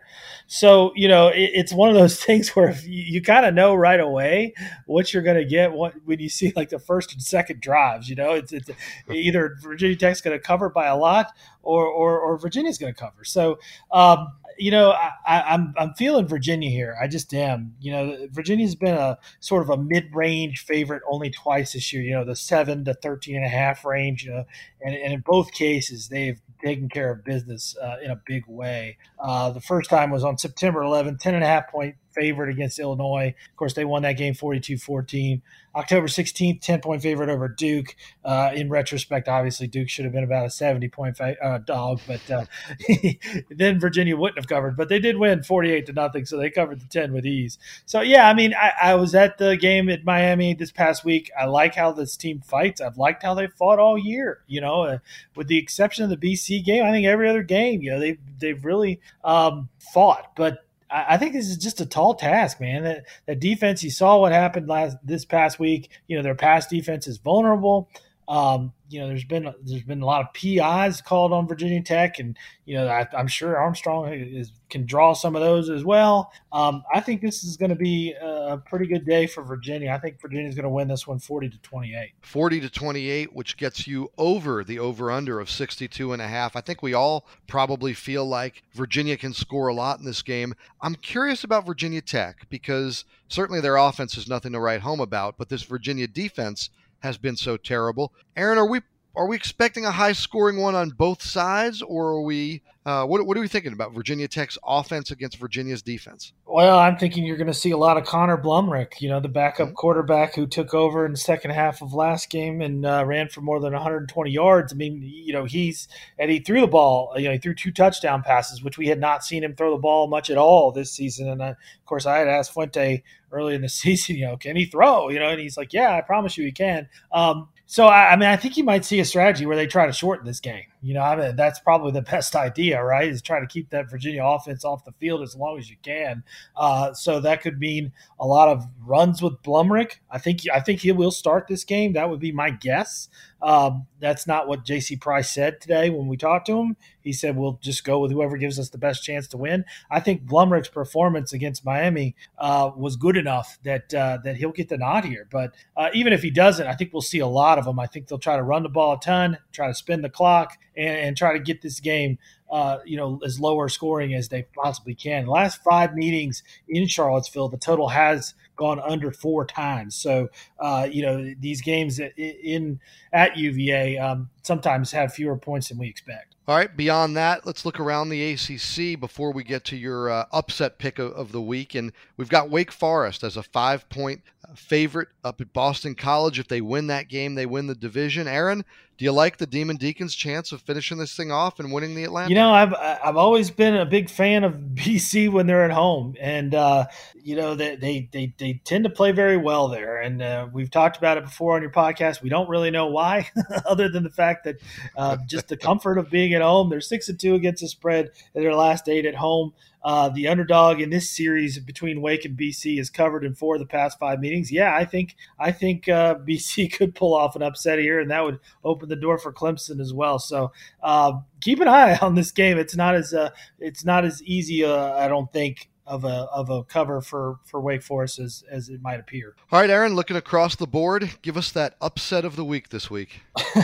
So 0.46 0.92
you 0.94 1.08
know 1.08 1.28
it, 1.28 1.50
it's 1.54 1.72
one 1.72 1.88
of 1.88 1.94
those 1.94 2.22
things 2.24 2.50
where 2.50 2.72
you, 2.82 3.02
you 3.02 3.22
kind 3.22 3.46
of 3.46 3.54
know 3.54 3.74
right 3.74 4.00
away 4.00 4.54
what 4.86 5.12
you're 5.12 5.22
going 5.22 5.38
to 5.38 5.44
get 5.44 5.72
what, 5.72 5.94
when 6.04 6.18
you 6.20 6.28
see 6.28 6.52
like 6.54 6.68
the 6.68 6.78
first 6.78 7.12
and 7.12 7.22
second 7.22 7.60
drives. 7.60 8.08
You 8.08 8.16
know, 8.16 8.32
it's, 8.32 8.52
it's 8.52 8.70
either 9.10 9.56
Virginia 9.62 9.96
Tech's 9.96 10.20
going 10.20 10.38
to 10.38 10.42
cover 10.42 10.68
by 10.68 10.86
a 10.86 10.96
lot 10.96 11.32
or 11.62 11.86
or, 11.86 12.18
or 12.18 12.38
Virginia's 12.38 12.78
going 12.78 12.92
to 12.92 13.00
cover. 13.00 13.24
So. 13.24 13.58
Um, 13.90 14.28
you 14.58 14.70
know, 14.70 14.90
I, 14.90 15.54
am 15.54 15.74
I'm, 15.76 15.88
I'm 15.88 15.94
feeling 15.94 16.26
Virginia 16.26 16.70
here. 16.70 16.96
I 17.00 17.08
just 17.08 17.32
am. 17.34 17.74
You 17.80 17.92
know, 17.92 18.28
Virginia's 18.30 18.74
been 18.74 18.94
a 18.94 19.18
sort 19.40 19.62
of 19.62 19.70
a 19.70 19.76
mid 19.76 20.14
range 20.14 20.64
favorite 20.64 21.02
only 21.10 21.30
twice 21.30 21.72
this 21.72 21.92
year. 21.92 22.02
You 22.02 22.12
know, 22.12 22.24
the 22.24 22.36
seven 22.36 22.84
to 22.84 22.94
13 22.94 23.36
and 23.36 23.44
a 23.44 23.48
half 23.48 23.84
range. 23.84 24.24
You 24.24 24.32
know, 24.32 24.44
and, 24.80 24.94
and 24.94 25.12
in 25.12 25.20
both 25.20 25.52
cases, 25.52 26.08
they've 26.08 26.40
taken 26.64 26.88
care 26.88 27.10
of 27.10 27.24
business 27.24 27.76
uh, 27.82 27.96
in 28.04 28.10
a 28.10 28.20
big 28.26 28.44
way. 28.46 28.96
Uh, 29.18 29.50
the 29.50 29.60
first 29.60 29.90
time 29.90 30.10
was 30.10 30.24
on 30.24 30.38
September 30.38 30.82
11, 30.82 31.18
10 31.18 31.34
and 31.34 31.44
a 31.44 31.46
half 31.46 31.70
point 31.70 31.96
favorite 32.14 32.50
against 32.50 32.78
Illinois. 32.78 33.34
Of 33.50 33.56
course, 33.56 33.74
they 33.74 33.84
won 33.84 34.02
that 34.02 34.12
game 34.12 34.34
42 34.34 34.78
14. 34.78 35.42
October 35.74 36.06
16th, 36.06 36.60
10 36.60 36.80
point 36.80 37.02
favorite 37.02 37.30
over 37.30 37.48
Duke. 37.48 37.96
Uh, 38.24 38.50
in 38.54 38.68
retrospect, 38.68 39.28
obviously, 39.28 39.66
Duke 39.66 39.88
should 39.88 40.04
have 40.04 40.12
been 40.12 40.24
about 40.24 40.46
a 40.46 40.50
70 40.50 40.88
point 40.88 41.18
uh, 41.20 41.58
dog, 41.58 42.00
but 42.06 42.30
uh, 42.30 42.44
then 43.50 43.80
Virginia 43.80 44.16
wouldn't 44.16 44.38
have 44.38 44.48
covered. 44.48 44.76
But 44.76 44.88
they 44.88 44.98
did 44.98 45.16
win 45.16 45.42
48 45.42 45.86
to 45.86 45.92
nothing, 45.92 46.26
so 46.26 46.36
they 46.36 46.50
covered 46.50 46.80
the 46.80 46.86
10 46.86 47.12
with 47.12 47.26
ease. 47.26 47.58
So, 47.86 48.00
yeah, 48.00 48.28
I 48.28 48.34
mean, 48.34 48.54
I, 48.54 48.72
I 48.82 48.94
was 48.96 49.14
at 49.14 49.38
the 49.38 49.56
game 49.56 49.88
at 49.88 50.04
Miami 50.04 50.54
this 50.54 50.72
past 50.72 51.04
week. 51.04 51.30
I 51.38 51.46
like 51.46 51.74
how 51.74 51.92
this 51.92 52.16
team 52.16 52.40
fights. 52.40 52.80
I've 52.80 52.98
liked 52.98 53.22
how 53.22 53.34
they 53.34 53.46
fought 53.46 53.78
all 53.78 53.96
year, 53.96 54.42
you 54.46 54.60
know, 54.60 54.82
uh, 54.82 54.98
with 55.36 55.48
the 55.48 55.58
exception 55.58 56.04
of 56.04 56.10
the 56.10 56.16
BC 56.16 56.64
game. 56.64 56.84
I 56.84 56.90
think 56.90 57.06
every 57.06 57.28
other 57.28 57.42
game, 57.42 57.82
you 57.82 57.92
know, 57.92 58.00
they, 58.00 58.18
they've 58.38 58.62
really 58.64 59.00
um, 59.24 59.68
fought. 59.78 60.32
But 60.36 60.58
I 60.92 61.16
think 61.16 61.32
this 61.32 61.48
is 61.48 61.56
just 61.56 61.80
a 61.80 61.86
tall 61.86 62.14
task, 62.14 62.60
man. 62.60 62.84
That 62.84 63.06
that 63.26 63.40
defense, 63.40 63.82
you 63.82 63.90
saw 63.90 64.18
what 64.18 64.32
happened 64.32 64.68
last 64.68 64.96
this 65.02 65.24
past 65.24 65.58
week. 65.58 65.90
You 66.06 66.16
know, 66.16 66.22
their 66.22 66.34
pass 66.34 66.66
defense 66.66 67.06
is 67.06 67.18
vulnerable. 67.18 67.88
Um, 68.32 68.72
you 68.88 68.98
know, 68.98 69.08
there's 69.08 69.24
been 69.24 69.52
there's 69.62 69.82
been 69.82 70.00
a 70.00 70.06
lot 70.06 70.22
of 70.22 70.32
PIs 70.32 71.02
called 71.02 71.34
on 71.34 71.46
Virginia 71.46 71.82
Tech, 71.82 72.18
and 72.18 72.34
you 72.64 72.74
know, 72.76 72.86
I, 72.86 73.06
am 73.12 73.26
sure 73.26 73.58
Armstrong 73.58 74.10
is, 74.10 74.52
can 74.70 74.86
draw 74.86 75.12
some 75.12 75.36
of 75.36 75.42
those 75.42 75.68
as 75.68 75.84
well. 75.84 76.32
Um, 76.50 76.82
I 76.94 77.00
think 77.00 77.20
this 77.20 77.44
is 77.44 77.58
going 77.58 77.68
to 77.68 77.76
be 77.76 78.14
a 78.18 78.56
pretty 78.56 78.86
good 78.86 79.04
day 79.04 79.26
for 79.26 79.42
Virginia. 79.42 79.90
I 79.90 79.98
think 79.98 80.18
Virginia's 80.18 80.54
going 80.54 80.64
to 80.64 80.70
win 80.70 80.88
this 80.88 81.06
one 81.06 81.18
40 81.18 81.50
to 81.50 81.58
28. 81.58 82.12
40 82.22 82.60
to 82.60 82.70
28, 82.70 83.34
which 83.34 83.58
gets 83.58 83.86
you 83.86 84.10
over 84.16 84.64
the 84.64 84.78
over 84.78 85.10
under 85.10 85.38
of 85.38 85.50
62 85.50 86.14
and 86.14 86.22
a 86.22 86.28
half. 86.28 86.56
I 86.56 86.62
think 86.62 86.82
we 86.82 86.94
all 86.94 87.26
probably 87.46 87.92
feel 87.92 88.24
like 88.24 88.62
Virginia 88.72 89.18
can 89.18 89.34
score 89.34 89.68
a 89.68 89.74
lot 89.74 89.98
in 89.98 90.06
this 90.06 90.22
game. 90.22 90.54
I'm 90.80 90.94
curious 90.94 91.44
about 91.44 91.66
Virginia 91.66 92.00
Tech 92.00 92.48
because 92.48 93.04
certainly 93.28 93.60
their 93.60 93.76
offense 93.76 94.16
is 94.16 94.26
nothing 94.26 94.52
to 94.52 94.60
write 94.60 94.80
home 94.80 95.00
about, 95.00 95.36
but 95.36 95.50
this 95.50 95.64
Virginia 95.64 96.06
defense 96.06 96.70
has 97.02 97.18
been 97.18 97.36
so 97.36 97.56
terrible. 97.56 98.12
Aaron, 98.36 98.58
are 98.58 98.66
we 98.66 98.80
are 99.14 99.26
we 99.26 99.36
expecting 99.36 99.84
a 99.84 99.90
high 99.90 100.12
scoring 100.12 100.58
one 100.58 100.74
on 100.74 100.90
both 100.90 101.22
sides, 101.22 101.82
or 101.82 102.08
are 102.08 102.22
we? 102.22 102.62
Uh, 102.84 103.04
what, 103.04 103.24
what 103.24 103.36
are 103.36 103.40
we 103.40 103.46
thinking 103.46 103.72
about 103.72 103.92
Virginia 103.92 104.26
Tech's 104.26 104.58
offense 104.66 105.12
against 105.12 105.36
Virginia's 105.36 105.82
defense? 105.82 106.32
Well, 106.46 106.76
I'm 106.76 106.96
thinking 106.96 107.24
you're 107.24 107.36
going 107.36 107.46
to 107.46 107.54
see 107.54 107.70
a 107.70 107.76
lot 107.76 107.96
of 107.96 108.04
Connor 108.04 108.36
Blumrick, 108.36 109.00
you 109.00 109.08
know, 109.08 109.20
the 109.20 109.28
backup 109.28 109.68
mm-hmm. 109.68 109.74
quarterback 109.76 110.34
who 110.34 110.48
took 110.48 110.74
over 110.74 111.06
in 111.06 111.12
the 111.12 111.18
second 111.18 111.52
half 111.52 111.80
of 111.80 111.94
last 111.94 112.28
game 112.28 112.60
and 112.60 112.84
uh, 112.84 113.04
ran 113.06 113.28
for 113.28 113.40
more 113.40 113.60
than 113.60 113.72
120 113.72 114.32
yards. 114.32 114.72
I 114.72 114.76
mean, 114.76 115.00
you 115.00 115.32
know, 115.32 115.44
he's 115.44 115.86
and 116.18 116.28
he 116.28 116.40
threw 116.40 116.60
the 116.60 116.66
ball. 116.66 117.12
You 117.16 117.26
know, 117.26 117.32
he 117.32 117.38
threw 117.38 117.54
two 117.54 117.70
touchdown 117.70 118.24
passes, 118.24 118.64
which 118.64 118.78
we 118.78 118.88
had 118.88 118.98
not 118.98 119.22
seen 119.22 119.44
him 119.44 119.54
throw 119.54 119.70
the 119.70 119.80
ball 119.80 120.08
much 120.08 120.28
at 120.28 120.36
all 120.36 120.72
this 120.72 120.90
season. 120.90 121.28
And 121.28 121.40
uh, 121.40 121.44
of 121.44 121.86
course, 121.86 122.04
I 122.04 122.18
had 122.18 122.26
asked 122.26 122.52
Fuente 122.52 123.04
early 123.30 123.54
in 123.54 123.62
the 123.62 123.68
season, 123.68 124.16
you 124.16 124.26
know, 124.26 124.36
can 124.36 124.56
he 124.56 124.64
throw? 124.64 125.08
You 125.08 125.20
know, 125.20 125.28
and 125.28 125.40
he's 125.40 125.56
like, 125.56 125.72
yeah, 125.72 125.92
I 125.92 126.00
promise 126.00 126.36
you 126.36 126.44
he 126.44 126.52
can. 126.52 126.88
Um, 127.12 127.48
so 127.66 127.86
I, 127.86 128.12
I, 128.12 128.16
mean, 128.16 128.28
I 128.28 128.36
think 128.36 128.56
you 128.56 128.64
might 128.64 128.84
see 128.84 129.00
a 129.00 129.04
strategy 129.04 129.46
where 129.46 129.56
they 129.56 129.66
try 129.66 129.86
to 129.86 129.92
shorten 129.92 130.26
this 130.26 130.40
game. 130.40 130.64
You 130.82 130.94
know, 130.94 131.00
I 131.00 131.16
mean, 131.16 131.36
that's 131.36 131.60
probably 131.60 131.92
the 131.92 132.02
best 132.10 132.34
idea, 132.34 132.82
right? 132.82 133.08
Is 133.08 133.22
try 133.22 133.40
to 133.40 133.46
keep 133.46 133.70
that 133.70 133.88
Virginia 133.88 134.24
offense 134.24 134.64
off 134.64 134.84
the 134.84 134.92
field 134.92 135.22
as 135.22 135.36
long 135.36 135.58
as 135.58 135.70
you 135.70 135.76
can. 135.82 136.24
Uh, 136.56 136.92
so 136.92 137.20
that 137.20 137.40
could 137.40 137.58
mean 137.58 137.92
a 138.18 138.26
lot 138.26 138.48
of 138.48 138.66
runs 138.84 139.22
with 139.22 139.40
Blumrick. 139.42 140.00
I 140.10 140.18
think 140.18 140.40
I 140.52 140.60
think 140.60 140.80
he 140.80 140.92
will 140.92 141.12
start 141.12 141.46
this 141.46 141.64
game. 141.64 141.92
That 141.92 142.10
would 142.10 142.20
be 142.20 142.32
my 142.32 142.50
guess. 142.50 143.08
Um, 143.40 143.86
that's 143.98 144.26
not 144.26 144.46
what 144.46 144.64
J.C. 144.64 144.96
Price 144.96 145.30
said 145.30 145.60
today 145.60 145.90
when 145.90 146.06
we 146.06 146.16
talked 146.16 146.46
to 146.46 146.58
him. 146.58 146.76
He 147.00 147.12
said 147.12 147.36
we'll 147.36 147.58
just 147.60 147.82
go 147.84 147.98
with 147.98 148.12
whoever 148.12 148.36
gives 148.36 148.58
us 148.58 148.70
the 148.70 148.78
best 148.78 149.02
chance 149.02 149.26
to 149.28 149.36
win. 149.36 149.64
I 149.90 149.98
think 149.98 150.24
Blumrick's 150.24 150.68
performance 150.68 151.32
against 151.32 151.64
Miami 151.64 152.14
uh, 152.38 152.70
was 152.76 152.94
good 152.96 153.16
enough 153.16 153.58
that 153.64 153.92
uh, 153.92 154.18
that 154.24 154.36
he'll 154.36 154.52
get 154.52 154.68
the 154.68 154.78
nod 154.78 155.04
here. 155.04 155.26
But 155.30 155.54
uh, 155.76 155.88
even 155.92 156.12
if 156.12 156.22
he 156.22 156.30
doesn't, 156.30 156.66
I 156.66 156.74
think 156.74 156.92
we'll 156.92 157.02
see 157.02 157.18
a 157.18 157.26
lot 157.26 157.58
of 157.58 157.64
them. 157.64 157.80
I 157.80 157.86
think 157.86 158.06
they'll 158.06 158.18
try 158.18 158.36
to 158.36 158.42
run 158.42 158.62
the 158.62 158.68
ball 158.68 158.94
a 158.94 159.00
ton, 159.00 159.38
try 159.52 159.66
to 159.66 159.74
spin 159.74 160.02
the 160.02 160.10
clock, 160.10 160.56
and, 160.76 160.96
and 160.96 161.16
try 161.16 161.32
to 161.32 161.38
get 161.38 161.62
this 161.62 161.80
game 161.80 162.18
uh, 162.52 162.80
you 162.84 162.98
know, 162.98 163.18
as 163.24 163.40
lower 163.40 163.66
scoring 163.66 164.12
as 164.12 164.28
they 164.28 164.42
possibly 164.54 164.94
can. 164.94 165.24
The 165.24 165.30
last 165.30 165.62
five 165.62 165.94
meetings 165.94 166.42
in 166.68 166.86
Charlottesville, 166.86 167.48
the 167.48 167.56
total 167.56 167.88
has 167.88 168.34
gone 168.56 168.78
under 168.78 169.10
four 169.10 169.46
times. 169.46 169.94
So, 169.94 170.28
uh, 170.58 170.86
you 170.90 171.00
know, 171.00 171.32
these 171.40 171.62
games 171.62 171.98
in 171.98 172.78
at 173.10 173.38
UVA 173.38 173.96
um, 173.96 174.28
sometimes 174.42 174.92
have 174.92 175.14
fewer 175.14 175.36
points 175.36 175.70
than 175.70 175.78
we 175.78 175.88
expect. 175.88 176.34
All 176.46 176.56
right. 176.56 176.76
Beyond 176.76 177.16
that, 177.16 177.46
let's 177.46 177.64
look 177.64 177.80
around 177.80 178.10
the 178.10 178.32
ACC 178.32 179.00
before 179.00 179.32
we 179.32 179.44
get 179.44 179.64
to 179.66 179.76
your 179.76 180.10
uh, 180.10 180.26
upset 180.30 180.78
pick 180.78 180.98
of, 180.98 181.12
of, 181.12 181.32
the 181.32 181.40
week. 181.40 181.74
And 181.74 181.92
we've 182.16 182.28
got 182.28 182.50
Wake 182.50 182.72
Forest 182.72 183.22
as 183.22 183.36
a 183.36 183.42
five 183.44 183.88
point 183.88 184.22
uh, 184.44 184.54
favorite 184.54 185.08
up 185.24 185.40
at 185.40 185.52
Boston 185.52 185.94
College. 185.94 186.40
If 186.40 186.48
they 186.48 186.60
win 186.60 186.88
that 186.88 187.08
game, 187.08 187.36
they 187.36 187.46
win 187.46 187.68
the 187.68 187.76
division. 187.76 188.26
Aaron, 188.26 188.64
do 189.02 189.06
you 189.06 189.12
like 189.12 189.36
the 189.36 189.48
Demon 189.48 189.74
Deacons' 189.78 190.14
chance 190.14 190.52
of 190.52 190.62
finishing 190.62 190.96
this 190.96 191.16
thing 191.16 191.32
off 191.32 191.58
and 191.58 191.72
winning 191.72 191.96
the 191.96 192.04
Atlantic? 192.04 192.28
You 192.28 192.36
know, 192.36 192.52
I've 192.52 192.72
I've 192.72 193.16
always 193.16 193.50
been 193.50 193.74
a 193.74 193.84
big 193.84 194.08
fan 194.08 194.44
of 194.44 194.54
BC 194.74 195.28
when 195.28 195.48
they're 195.48 195.64
at 195.64 195.72
home, 195.72 196.14
and 196.20 196.54
uh, 196.54 196.86
you 197.20 197.34
know 197.34 197.56
they, 197.56 197.74
they 197.74 198.08
they 198.12 198.32
they 198.38 198.60
tend 198.62 198.84
to 198.84 198.90
play 198.90 199.10
very 199.10 199.36
well 199.36 199.66
there. 199.66 200.00
And 200.00 200.22
uh, 200.22 200.46
we've 200.52 200.70
talked 200.70 200.98
about 200.98 201.18
it 201.18 201.24
before 201.24 201.56
on 201.56 201.62
your 201.62 201.72
podcast. 201.72 202.22
We 202.22 202.28
don't 202.28 202.48
really 202.48 202.70
know 202.70 202.86
why, 202.86 203.28
other 203.66 203.88
than 203.88 204.04
the 204.04 204.10
fact 204.10 204.44
that 204.44 204.60
uh, 204.96 205.16
just 205.26 205.48
the 205.48 205.56
comfort 205.56 205.98
of 205.98 206.08
being 206.08 206.32
at 206.34 206.40
home. 206.40 206.70
They're 206.70 206.80
six 206.80 207.08
and 207.08 207.18
two 207.18 207.34
against 207.34 207.62
the 207.62 207.68
spread 207.68 208.12
in 208.36 208.44
their 208.44 208.54
last 208.54 208.88
eight 208.88 209.04
at 209.04 209.16
home. 209.16 209.52
Uh, 209.84 210.08
the 210.08 210.28
underdog 210.28 210.80
in 210.80 210.90
this 210.90 211.10
series 211.10 211.58
between 211.58 212.00
Wake 212.00 212.24
and 212.24 212.38
BC 212.38 212.78
is 212.78 212.88
covered 212.88 213.24
in 213.24 213.34
four 213.34 213.56
of 213.56 213.60
the 213.60 213.66
past 213.66 213.98
five 213.98 214.20
meetings. 214.20 214.52
Yeah, 214.52 214.74
I 214.74 214.84
think 214.84 215.16
I 215.38 215.50
think 215.52 215.88
uh, 215.88 216.14
BC 216.28 216.72
could 216.72 216.94
pull 216.94 217.14
off 217.14 217.36
an 217.36 217.42
upset 217.42 217.78
here, 217.78 217.98
and 217.98 218.10
that 218.10 218.24
would 218.24 218.38
open 218.64 218.88
the 218.88 218.96
door 218.96 219.18
for 219.18 219.32
Clemson 219.32 219.80
as 219.80 219.92
well. 219.92 220.18
So 220.18 220.52
uh, 220.82 221.14
keep 221.40 221.60
an 221.60 221.68
eye 221.68 221.96
on 222.02 222.14
this 222.14 222.30
game. 222.30 222.58
It's 222.58 222.76
not 222.76 222.94
as 222.94 223.12
uh, 223.12 223.30
it's 223.58 223.84
not 223.84 224.04
as 224.04 224.22
easy, 224.22 224.64
uh, 224.64 224.94
I 224.94 225.08
don't 225.08 225.32
think, 225.32 225.68
of 225.92 226.04
a 226.04 226.26
of 226.32 226.48
a 226.48 226.64
cover 226.64 227.02
for 227.02 227.38
for 227.44 227.60
Wake 227.60 227.82
Forest 227.82 228.18
as 228.18 228.42
as 228.50 228.70
it 228.70 228.80
might 228.80 228.98
appear. 228.98 229.36
All 229.52 229.60
right, 229.60 229.68
Aaron, 229.68 229.94
looking 229.94 230.16
across 230.16 230.56
the 230.56 230.66
board, 230.66 231.18
give 231.20 231.36
us 231.36 231.52
that 231.52 231.76
upset 231.82 232.24
of 232.24 232.34
the 232.34 232.46
week 232.46 232.70
this 232.70 232.90
week. 232.90 233.20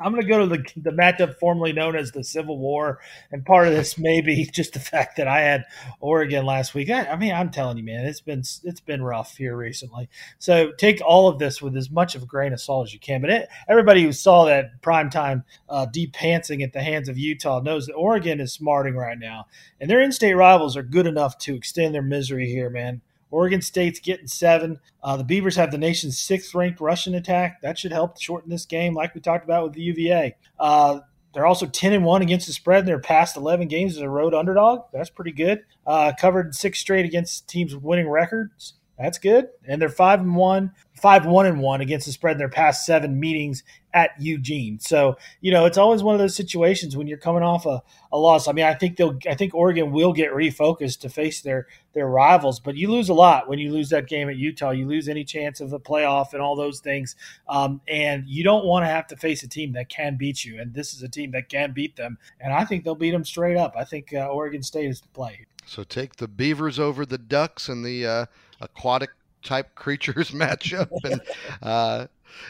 I'm 0.00 0.12
going 0.12 0.22
to 0.22 0.28
go 0.28 0.38
to 0.38 0.46
the 0.46 0.64
the 0.76 0.92
matchup 0.92 1.40
formerly 1.40 1.72
known 1.72 1.96
as 1.96 2.12
the 2.12 2.22
Civil 2.22 2.56
War, 2.56 3.00
and 3.32 3.44
part 3.44 3.66
of 3.66 3.74
this 3.74 3.98
may 3.98 4.20
be 4.20 4.44
just 4.52 4.74
the 4.74 4.80
fact 4.80 5.16
that 5.16 5.26
I 5.26 5.40
had 5.40 5.64
Oregon 5.98 6.46
last 6.46 6.72
week. 6.72 6.88
I, 6.88 7.06
I 7.06 7.16
mean, 7.16 7.34
I'm 7.34 7.50
telling 7.50 7.78
you, 7.78 7.84
man, 7.84 8.06
it's 8.06 8.20
been 8.20 8.44
it's 8.62 8.80
been 8.80 9.02
rough 9.02 9.36
here 9.36 9.56
recently. 9.56 10.08
So 10.38 10.70
take 10.78 11.00
all 11.04 11.26
of 11.26 11.40
this 11.40 11.60
with 11.60 11.76
as 11.76 11.90
much 11.90 12.14
of 12.14 12.22
a 12.22 12.26
grain 12.26 12.52
of 12.52 12.60
salt 12.60 12.86
as 12.86 12.94
you 12.94 13.00
can. 13.00 13.20
But 13.20 13.30
it, 13.30 13.48
everybody 13.68 14.04
who 14.04 14.12
saw 14.12 14.44
that 14.44 14.80
primetime 14.82 15.42
uh, 15.68 15.86
deep 15.86 16.12
pantsing 16.12 16.62
at 16.62 16.72
the 16.72 16.82
hands 16.82 17.08
of 17.08 17.18
Utah 17.18 17.58
knows 17.58 17.86
that 17.86 17.94
Oregon 17.94 18.38
is 18.38 18.52
smarting 18.52 18.94
right 18.94 19.18
now, 19.18 19.46
and 19.80 19.90
their 19.90 20.00
in-state 20.00 20.34
rivals 20.34 20.76
are 20.76 20.84
good 20.84 21.08
enough 21.08 21.38
to 21.38 21.56
extend 21.56 21.71
their 21.72 22.02
misery 22.02 22.48
here, 22.48 22.70
man. 22.70 23.00
Oregon 23.30 23.62
State's 23.62 23.98
getting 23.98 24.26
seven. 24.26 24.78
Uh, 25.02 25.16
the 25.16 25.24
Beavers 25.24 25.56
have 25.56 25.70
the 25.70 25.78
nation's 25.78 26.18
sixth 26.18 26.54
ranked 26.54 26.80
rushing 26.80 27.14
attack. 27.14 27.62
That 27.62 27.78
should 27.78 27.92
help 27.92 28.20
shorten 28.20 28.50
this 28.50 28.66
game, 28.66 28.94
like 28.94 29.14
we 29.14 29.20
talked 29.20 29.44
about 29.44 29.64
with 29.64 29.72
the 29.72 29.80
UVA. 29.80 30.36
Uh, 30.58 31.00
they're 31.32 31.46
also 31.46 31.66
10 31.66 31.94
and 31.94 32.04
1 32.04 32.22
against 32.22 32.46
the 32.46 32.52
spread 32.52 32.80
in 32.80 32.86
their 32.86 32.98
past 32.98 33.36
11 33.38 33.68
games 33.68 33.96
as 33.96 34.02
a 34.02 34.08
road 34.08 34.34
underdog. 34.34 34.82
That's 34.92 35.08
pretty 35.08 35.32
good. 35.32 35.64
Uh, 35.86 36.12
covered 36.18 36.54
six 36.54 36.78
straight 36.78 37.06
against 37.06 37.48
teams 37.48 37.74
winning 37.74 38.08
records. 38.08 38.74
That's 39.02 39.18
good. 39.18 39.48
And 39.66 39.82
they're 39.82 39.88
5 39.88 40.20
and 40.20 40.36
1, 40.36 40.72
5 40.94 41.26
1 41.26 41.46
and 41.46 41.60
1 41.60 41.80
against 41.80 42.06
the 42.06 42.12
spread 42.12 42.32
in 42.32 42.38
their 42.38 42.48
past 42.48 42.86
seven 42.86 43.18
meetings 43.18 43.64
at 43.92 44.10
Eugene. 44.18 44.78
So, 44.78 45.16
you 45.40 45.50
know, 45.50 45.66
it's 45.66 45.76
always 45.76 46.02
one 46.02 46.14
of 46.14 46.20
those 46.20 46.36
situations 46.36 46.96
when 46.96 47.08
you're 47.08 47.18
coming 47.18 47.42
off 47.42 47.66
a, 47.66 47.82
a 48.12 48.18
loss. 48.18 48.46
I 48.46 48.52
mean, 48.52 48.64
I 48.64 48.74
think 48.74 48.96
they'll 48.96 49.18
I 49.28 49.34
think 49.34 49.54
Oregon 49.54 49.90
will 49.90 50.12
get 50.12 50.30
refocused 50.32 51.00
to 51.00 51.08
face 51.08 51.40
their 51.40 51.66
their 51.94 52.06
rivals, 52.06 52.60
but 52.60 52.76
you 52.76 52.90
lose 52.90 53.08
a 53.08 53.14
lot 53.14 53.48
when 53.48 53.58
you 53.58 53.72
lose 53.72 53.90
that 53.90 54.08
game 54.08 54.28
at 54.28 54.36
Utah. 54.36 54.70
You 54.70 54.86
lose 54.86 55.08
any 55.08 55.24
chance 55.24 55.60
of 55.60 55.72
a 55.72 55.80
playoff 55.80 56.32
and 56.32 56.40
all 56.40 56.54
those 56.54 56.80
things. 56.80 57.16
Um, 57.48 57.80
and 57.88 58.24
you 58.26 58.44
don't 58.44 58.64
want 58.64 58.84
to 58.84 58.88
have 58.88 59.08
to 59.08 59.16
face 59.16 59.42
a 59.42 59.48
team 59.48 59.72
that 59.72 59.88
can 59.88 60.16
beat 60.16 60.44
you. 60.44 60.60
And 60.60 60.72
this 60.72 60.94
is 60.94 61.02
a 61.02 61.08
team 61.08 61.32
that 61.32 61.48
can 61.48 61.72
beat 61.72 61.96
them. 61.96 62.18
And 62.40 62.52
I 62.52 62.64
think 62.64 62.84
they'll 62.84 62.94
beat 62.94 63.10
them 63.10 63.24
straight 63.24 63.56
up. 63.56 63.74
I 63.76 63.84
think 63.84 64.14
uh, 64.14 64.26
Oregon 64.28 64.62
State 64.62 64.88
is 64.88 65.00
to 65.00 65.08
play. 65.08 65.46
So 65.66 65.84
take 65.84 66.16
the 66.16 66.28
Beavers 66.28 66.78
over 66.78 67.06
the 67.06 67.18
Ducks 67.18 67.68
and 67.68 67.84
the 67.84 68.06
uh, 68.06 68.26
aquatic 68.62 69.10
type 69.42 69.74
creatures 69.74 70.30
matchup 70.30 70.88
and 71.04 71.20
uh, 71.62 72.06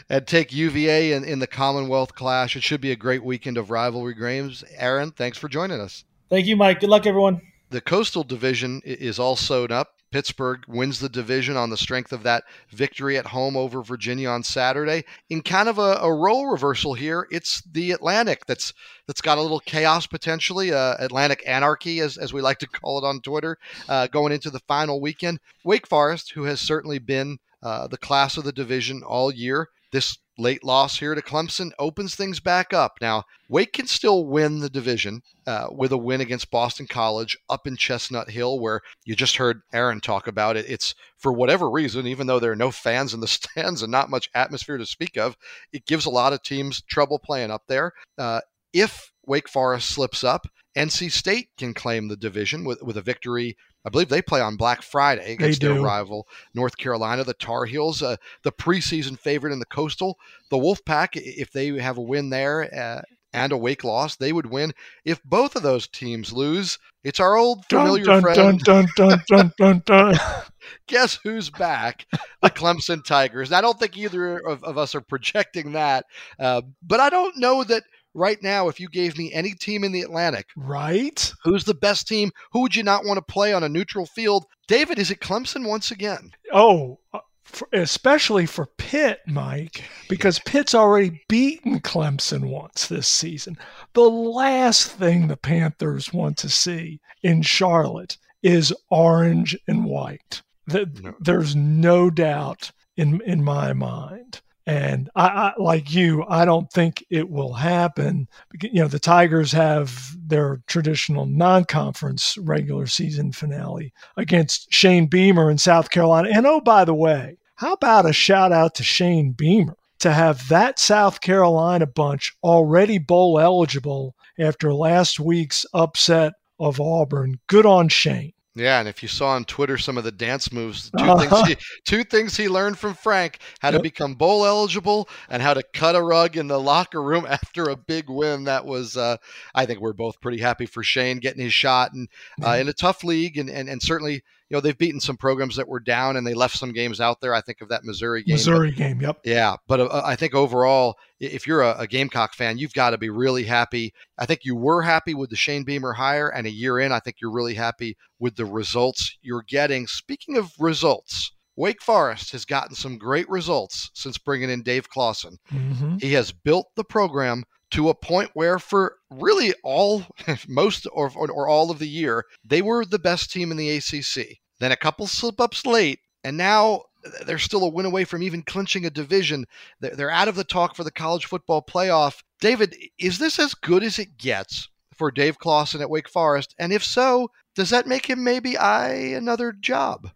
and 0.09 0.25
take 0.25 0.53
UVA 0.53 1.11
in, 1.11 1.23
in 1.23 1.39
the 1.39 1.47
Commonwealth 1.47 2.15
Clash. 2.15 2.55
It 2.55 2.63
should 2.63 2.81
be 2.81 2.91
a 2.91 2.95
great 2.95 3.23
weekend 3.23 3.57
of 3.57 3.69
rivalry 3.69 4.15
games. 4.15 4.63
Aaron, 4.77 5.11
thanks 5.11 5.37
for 5.37 5.49
joining 5.49 5.81
us. 5.81 6.05
Thank 6.29 6.47
you, 6.47 6.55
Mike. 6.55 6.79
Good 6.79 6.89
luck, 6.89 7.05
everyone. 7.05 7.41
The 7.69 7.81
Coastal 7.81 8.23
Division 8.23 8.81
is 8.85 9.19
all 9.19 9.35
sewed 9.35 9.71
up. 9.71 9.95
Pittsburgh 10.13 10.63
wins 10.67 10.99
the 10.99 11.09
division 11.09 11.57
on 11.57 11.71
the 11.71 11.75
strength 11.75 12.13
of 12.13 12.21
that 12.21 12.43
victory 12.69 13.17
at 13.17 13.25
home 13.25 13.57
over 13.57 13.81
Virginia 13.81 14.29
on 14.29 14.43
Saturday. 14.43 15.05
In 15.31 15.41
kind 15.41 15.67
of 15.67 15.79
a, 15.79 15.97
a 16.01 16.13
role 16.13 16.45
reversal 16.45 16.93
here, 16.93 17.27
it's 17.31 17.63
the 17.63 17.89
Atlantic 17.89 18.45
that's 18.45 18.73
that's 19.07 19.21
got 19.21 19.39
a 19.39 19.41
little 19.41 19.59
chaos 19.59 20.05
potentially, 20.05 20.71
uh, 20.71 20.97
Atlantic 20.99 21.41
anarchy, 21.47 21.99
as, 21.99 22.19
as 22.19 22.31
we 22.31 22.41
like 22.41 22.59
to 22.59 22.67
call 22.67 22.99
it 22.99 23.07
on 23.07 23.21
Twitter, 23.21 23.57
uh, 23.89 24.05
going 24.05 24.31
into 24.31 24.51
the 24.51 24.61
final 24.67 25.01
weekend. 25.01 25.39
Wake 25.65 25.87
Forest, 25.87 26.33
who 26.33 26.43
has 26.43 26.61
certainly 26.61 26.99
been 26.99 27.39
uh, 27.63 27.87
the 27.87 27.97
class 27.97 28.37
of 28.37 28.43
the 28.43 28.51
division 28.51 29.01
all 29.01 29.33
year, 29.33 29.69
this 29.91 30.19
late 30.37 30.63
loss 30.63 30.97
here 30.97 31.15
to 31.15 31.21
Clemson 31.21 31.71
opens 31.79 32.15
things 32.15 32.39
back 32.39 32.73
up. 32.73 32.97
Now, 33.01 33.23
Wake 33.49 33.73
can 33.73 33.87
still 33.87 34.25
win 34.25 34.59
the 34.59 34.69
division 34.69 35.21
uh, 35.45 35.67
with 35.71 35.91
a 35.91 35.97
win 35.97 36.21
against 36.21 36.51
Boston 36.51 36.87
College 36.87 37.37
up 37.49 37.67
in 37.67 37.75
Chestnut 37.75 38.29
Hill, 38.29 38.59
where 38.59 38.81
you 39.05 39.15
just 39.15 39.37
heard 39.37 39.61
Aaron 39.73 40.01
talk 40.01 40.27
about 40.27 40.57
it. 40.57 40.65
It's 40.67 40.95
for 41.17 41.31
whatever 41.31 41.69
reason, 41.69 42.07
even 42.07 42.27
though 42.27 42.39
there 42.39 42.51
are 42.51 42.55
no 42.55 42.71
fans 42.71 43.13
in 43.13 43.19
the 43.19 43.27
stands 43.29 43.81
and 43.81 43.91
not 43.91 44.09
much 44.09 44.29
atmosphere 44.33 44.77
to 44.77 44.85
speak 44.85 45.17
of, 45.17 45.35
it 45.71 45.85
gives 45.85 46.05
a 46.05 46.11
lot 46.11 46.33
of 46.33 46.41
teams 46.43 46.81
trouble 46.81 47.19
playing 47.19 47.51
up 47.51 47.63
there. 47.67 47.93
Uh, 48.17 48.41
if 48.73 49.11
Wake 49.25 49.47
Forest 49.47 49.89
slips 49.89 50.23
up, 50.23 50.47
NC 50.75 51.11
State 51.11 51.49
can 51.57 51.73
claim 51.73 52.07
the 52.07 52.17
division 52.17 52.63
with, 52.63 52.81
with 52.81 52.97
a 52.97 53.01
victory 53.01 53.55
I 53.85 53.89
believe 53.89 54.09
they 54.09 54.21
play 54.21 54.41
on 54.41 54.55
Black 54.55 54.81
Friday 54.81 55.33
against 55.33 55.61
their 55.61 55.73
rival 55.73 56.27
North 56.53 56.77
Carolina, 56.77 57.23
the 57.23 57.33
Tar 57.33 57.65
Heels, 57.65 58.01
uh, 58.01 58.15
the 58.43 58.51
preseason 58.51 59.19
favorite 59.19 59.51
in 59.51 59.59
the 59.59 59.65
Coastal. 59.65 60.17
The 60.49 60.57
Wolfpack, 60.57 61.09
if 61.13 61.51
they 61.51 61.67
have 61.79 61.97
a 61.97 62.01
win 62.01 62.29
there 62.29 62.73
uh, 62.73 63.01
and 63.33 63.51
a 63.51 63.57
Wake 63.57 63.83
loss, 63.83 64.15
they 64.15 64.31
would 64.31 64.45
win. 64.45 64.73
If 65.03 65.21
both 65.23 65.55
of 65.55 65.63
those 65.63 65.87
teams 65.87 66.31
lose, 66.31 66.79
it's 67.03 67.19
our 67.19 67.35
old 67.35 67.65
familiar 67.65 68.05
dun, 68.05 68.21
friend. 68.21 68.59
Dun, 68.59 68.87
dun, 68.95 69.21
dun, 69.27 69.51
dun, 69.57 69.83
dun, 69.85 70.19
Guess 70.87 71.19
who's 71.23 71.49
back? 71.49 72.05
The 72.41 72.49
Clemson 72.49 73.03
Tigers. 73.03 73.51
I 73.51 73.59
don't 73.59 73.77
think 73.77 73.97
either 73.97 74.37
of, 74.37 74.63
of 74.63 74.77
us 74.77 74.95
are 74.95 75.01
projecting 75.01 75.73
that, 75.73 76.05
uh, 76.39 76.61
but 76.81 77.01
I 77.01 77.09
don't 77.09 77.37
know 77.37 77.65
that 77.65 77.83
right 78.13 78.41
now, 78.41 78.67
if 78.67 78.79
you 78.79 78.87
gave 78.89 79.17
me 79.17 79.31
any 79.33 79.51
team 79.53 79.83
in 79.83 79.91
the 79.91 80.01
Atlantic, 80.01 80.47
right? 80.55 81.33
Who's 81.43 81.63
the 81.63 81.73
best 81.73 82.07
team? 82.07 82.31
Who 82.51 82.61
would 82.61 82.75
you 82.75 82.83
not 82.83 83.05
want 83.05 83.17
to 83.17 83.33
play 83.33 83.53
on 83.53 83.63
a 83.63 83.69
neutral 83.69 84.05
field? 84.05 84.45
David, 84.67 84.99
is 84.99 85.11
it 85.11 85.19
Clemson 85.19 85.67
once 85.67 85.91
again? 85.91 86.31
Oh, 86.51 86.99
uh, 87.13 87.19
for, 87.43 87.67
especially 87.73 88.45
for 88.45 88.67
Pitt, 88.77 89.19
Mike, 89.27 89.83
because 90.09 90.39
Pitt's 90.45 90.75
already 90.75 91.21
beaten 91.27 91.79
Clemson 91.79 92.49
once 92.49 92.87
this 92.87 93.07
season. 93.07 93.57
The 93.93 94.09
last 94.09 94.91
thing 94.91 95.27
the 95.27 95.37
Panthers 95.37 96.13
want 96.13 96.37
to 96.37 96.49
see 96.49 96.99
in 97.21 97.41
Charlotte 97.41 98.17
is 98.41 98.73
orange 98.89 99.57
and 99.67 99.85
white. 99.85 100.41
There's 100.67 101.55
no 101.55 102.09
doubt 102.09 102.71
in 102.95 103.21
in 103.21 103.43
my 103.43 103.73
mind 103.73 104.41
and 104.65 105.09
I, 105.15 105.27
I, 105.27 105.53
like 105.57 105.93
you, 105.93 106.23
I 106.27 106.45
don't 106.45 106.71
think 106.71 107.05
it 107.09 107.29
will 107.29 107.53
happen. 107.53 108.27
You 108.61 108.81
know, 108.81 108.87
the 108.87 108.99
Tigers 108.99 109.51
have 109.51 110.15
their 110.25 110.61
traditional 110.67 111.25
non-conference 111.25 112.37
regular 112.37 112.87
season 112.87 113.31
finale 113.31 113.93
against 114.15 114.71
Shane 114.71 115.07
Beamer 115.07 115.51
in 115.51 115.57
South 115.57 115.89
Carolina. 115.89 116.29
And 116.33 116.45
oh, 116.45 116.61
by 116.61 116.85
the 116.85 116.93
way, 116.93 117.37
how 117.55 117.73
about 117.73 118.09
a 118.09 118.13
shout 118.13 118.51
out 118.51 118.75
to 118.75 118.83
Shane 118.83 119.31
Beamer 119.31 119.77
to 119.99 120.11
have 120.11 120.47
that 120.49 120.79
South 120.79 121.21
Carolina 121.21 121.85
bunch 121.85 122.33
already 122.43 122.97
bowl 122.97 123.39
eligible 123.39 124.15
after 124.39 124.73
last 124.73 125.19
week's 125.19 125.65
upset 125.73 126.33
of 126.59 126.79
Auburn? 126.79 127.39
Good 127.47 127.65
on 127.65 127.89
Shane. 127.89 128.32
Yeah, 128.55 128.79
and 128.79 128.87
if 128.87 129.01
you 129.01 129.09
saw 129.09 129.29
on 129.29 129.45
Twitter 129.45 129.79
some 129.79 129.97
of 129.97 130.03
the 130.03 130.11
dance 130.11 130.51
moves, 130.51 130.91
2 130.97 131.03
uh-huh. 131.03 131.19
things 131.19 131.47
he, 131.47 131.57
two 131.85 132.03
things 132.03 132.37
he 132.37 132.47
learned 132.47 132.77
from 132.77 132.93
Frank: 132.93 133.39
how 133.59 133.69
yep. 133.69 133.79
to 133.79 133.83
become 133.83 134.13
bowl 134.13 134.45
eligible 134.45 135.09
and 135.29 135.41
how 135.41 135.55
to 135.55 135.63
cut 135.73 135.95
a 135.95 136.01
rug 136.01 136.37
in 136.37 136.47
the 136.47 136.59
locker 136.59 137.01
room 137.01 137.25
after 137.29 137.69
a 137.69 137.75
big 137.75 138.09
win. 138.09 138.43
That 138.43 138.65
was, 138.65 138.95
uh, 138.95 139.17
I 139.55 139.65
think, 139.65 139.79
we're 139.79 139.93
both 139.93 140.21
pretty 140.21 140.39
happy 140.39 140.67
for 140.67 140.83
Shane 140.83 141.17
getting 141.17 141.43
his 141.43 141.53
shot 141.53 141.93
and 141.93 142.07
uh, 142.43 142.51
in 142.59 142.69
a 142.69 142.73
tough 142.73 143.03
league, 143.03 143.37
and, 143.37 143.49
and 143.49 143.67
and 143.67 143.81
certainly 143.81 144.23
you 144.49 144.55
know 144.55 144.61
they've 144.61 144.77
beaten 144.77 144.99
some 144.99 145.17
programs 145.17 145.55
that 145.55 145.67
were 145.67 145.79
down 145.79 146.17
and 146.17 146.25
they 146.25 146.33
left 146.33 146.57
some 146.57 146.73
games 146.73 147.01
out 147.01 147.21
there. 147.21 147.33
I 147.33 147.41
think 147.41 147.61
of 147.61 147.69
that 147.69 147.83
Missouri 147.83 148.23
game. 148.23 148.33
Missouri 148.33 148.71
but, 148.71 148.77
game, 148.77 149.01
yep. 149.01 149.19
Yeah, 149.23 149.55
but 149.67 149.81
uh, 149.81 150.01
I 150.03 150.15
think 150.15 150.35
overall 150.35 150.95
if 151.19 151.47
you're 151.47 151.61
a, 151.61 151.75
a 151.79 151.87
Gamecock 151.87 152.33
fan, 152.33 152.57
you've 152.57 152.73
got 152.73 152.91
to 152.91 152.97
be 152.97 153.09
really 153.09 153.43
happy. 153.43 153.93
I 154.17 154.25
think 154.25 154.41
you 154.43 154.55
were 154.55 154.81
happy 154.81 155.13
with 155.13 155.29
the 155.29 155.35
Shane 155.35 155.63
Beamer 155.63 155.93
hire, 155.93 156.29
and 156.29 156.45
a 156.47 156.51
year 156.51 156.79
in, 156.79 156.91
I 156.91 156.99
think 156.99 157.17
you're 157.21 157.31
really 157.31 157.55
happy 157.55 157.97
with 158.19 158.35
the 158.35 158.45
results 158.45 159.17
you're 159.21 159.45
getting. 159.47 159.87
Speaking 159.87 160.37
of 160.37 160.51
results, 160.59 161.31
Wake 161.55 161.81
Forest 161.81 162.31
has 162.31 162.45
gotten 162.45 162.75
some 162.75 162.97
great 162.97 163.29
results 163.29 163.91
since 163.93 164.17
bringing 164.17 164.49
in 164.49 164.63
Dave 164.63 164.89
Clawson. 164.89 165.37
Mm-hmm. 165.51 165.97
He 165.97 166.13
has 166.13 166.31
built 166.31 166.67
the 166.75 166.83
program 166.83 167.43
to 167.73 167.89
a 167.89 167.95
point 167.95 168.29
where, 168.33 168.59
for 168.59 168.97
really 169.11 169.53
all, 169.63 170.05
most, 170.47 170.87
or, 170.91 171.11
or 171.15 171.47
all 171.47 171.71
of 171.71 171.79
the 171.79 171.87
year, 171.87 172.25
they 172.45 172.61
were 172.61 172.85
the 172.85 172.99
best 172.99 173.31
team 173.31 173.51
in 173.51 173.57
the 173.57 173.77
ACC. 173.77 174.37
Then 174.59 174.71
a 174.71 174.77
couple 174.77 175.07
slip 175.07 175.41
ups 175.41 175.65
late, 175.65 175.99
and 176.23 176.37
now 176.37 176.83
they're 177.25 177.39
still 177.39 177.63
a 177.63 177.69
win 177.69 177.85
away 177.85 178.05
from 178.05 178.23
even 178.23 178.43
clinching 178.43 178.85
a 178.85 178.89
division. 178.89 179.45
They're 179.79 180.11
out 180.11 180.27
of 180.27 180.35
the 180.35 180.43
talk 180.43 180.75
for 180.75 180.83
the 180.83 180.91
college 180.91 181.25
football 181.25 181.63
playoff. 181.63 182.21
David, 182.39 182.75
is 182.99 183.17
this 183.17 183.39
as 183.39 183.55
good 183.55 183.83
as 183.83 183.99
it 183.99 184.17
gets 184.17 184.69
for 184.93 185.11
Dave 185.11 185.39
Clawson 185.39 185.81
at 185.81 185.89
Wake 185.89 186.07
Forest? 186.07 186.55
And 186.59 186.71
if 186.71 186.83
so, 186.83 187.31
does 187.55 187.71
that 187.71 187.87
make 187.87 188.09
him 188.09 188.23
maybe 188.23 188.57
eye 188.57 188.93
another 188.93 189.51
job? 189.51 190.11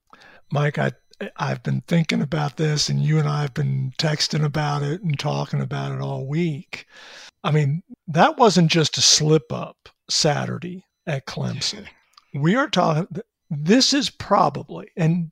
Mike, 0.51 0.78
I 0.78 0.91
I've 1.38 1.64
been 1.64 1.82
thinking 1.82 2.22
about 2.22 2.58
this, 2.58 2.89
and 2.89 3.01
you 3.01 3.18
and 3.18 3.28
I 3.28 3.41
have 3.41 3.53
been 3.55 3.91
texting 3.97 4.43
about 4.43 4.84
it 4.84 5.01
and 5.01 5.18
talking 5.18 5.62
about 5.62 5.91
it 5.91 5.99
all 5.99 6.28
week. 6.28 6.86
I 7.48 7.52
mean, 7.52 7.82
that 8.10 8.38
wasn't 8.38 8.70
just 8.70 8.98
a 8.98 9.02
slip 9.02 9.54
up 9.54 9.88
Saturday 10.10 10.84
at 11.08 11.26
Clemson. 11.26 11.88
We 12.34 12.56
are 12.56 12.70
talking, 12.70 13.08
this 13.50 13.93
is 13.93 14.10
probably, 14.10 14.89
and 14.98 15.32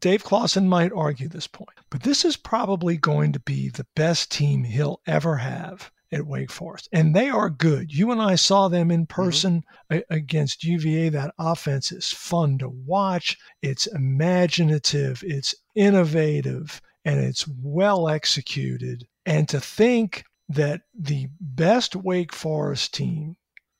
Dave 0.00 0.22
Clawson 0.22 0.68
might 0.68 0.92
argue 0.92 1.28
this 1.28 1.48
point, 1.48 1.76
but 1.90 2.04
this 2.04 2.24
is 2.24 2.36
probably 2.36 2.96
going 2.96 3.32
to 3.32 3.40
be 3.40 3.68
the 3.68 3.86
best 3.96 4.30
team 4.30 4.62
he'll 4.62 5.00
ever 5.04 5.36
have 5.36 5.90
at 6.12 6.26
Wake 6.26 6.52
Forest. 6.52 6.88
And 6.92 7.14
they 7.14 7.28
are 7.28 7.50
good. 7.50 7.92
You 7.92 8.12
and 8.12 8.22
I 8.22 8.36
saw 8.36 8.68
them 8.68 8.92
in 8.92 9.04
person 9.04 9.64
mm-hmm. 9.90 10.14
against 10.14 10.64
UVA. 10.64 11.08
That 11.08 11.34
offense 11.40 11.90
is 11.90 12.06
fun 12.06 12.56
to 12.58 12.68
watch. 12.68 13.36
It's 13.62 13.88
imaginative, 13.88 15.24
it's 15.26 15.56
innovative, 15.74 16.80
and 17.04 17.18
it's 17.18 17.46
well 17.48 18.08
executed. 18.08 19.06
And 19.26 19.48
to 19.48 19.60
think 19.60 20.24
that 20.48 20.82
the 20.98 21.28
best 21.40 21.94
Wake 21.94 22.32
Forest 22.32 22.94
team 22.94 23.36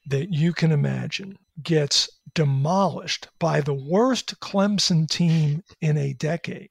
that 0.07 0.33
you 0.33 0.53
can 0.53 0.73
imagine 0.73 1.39
gets 1.62 2.09
demolished 2.35 3.29
by 3.39 3.61
the 3.61 3.75
worst 3.75 4.39
Clemson 4.41 5.09
team 5.09 5.62
in 5.81 5.97
a 5.97 6.12
decade. 6.14 6.71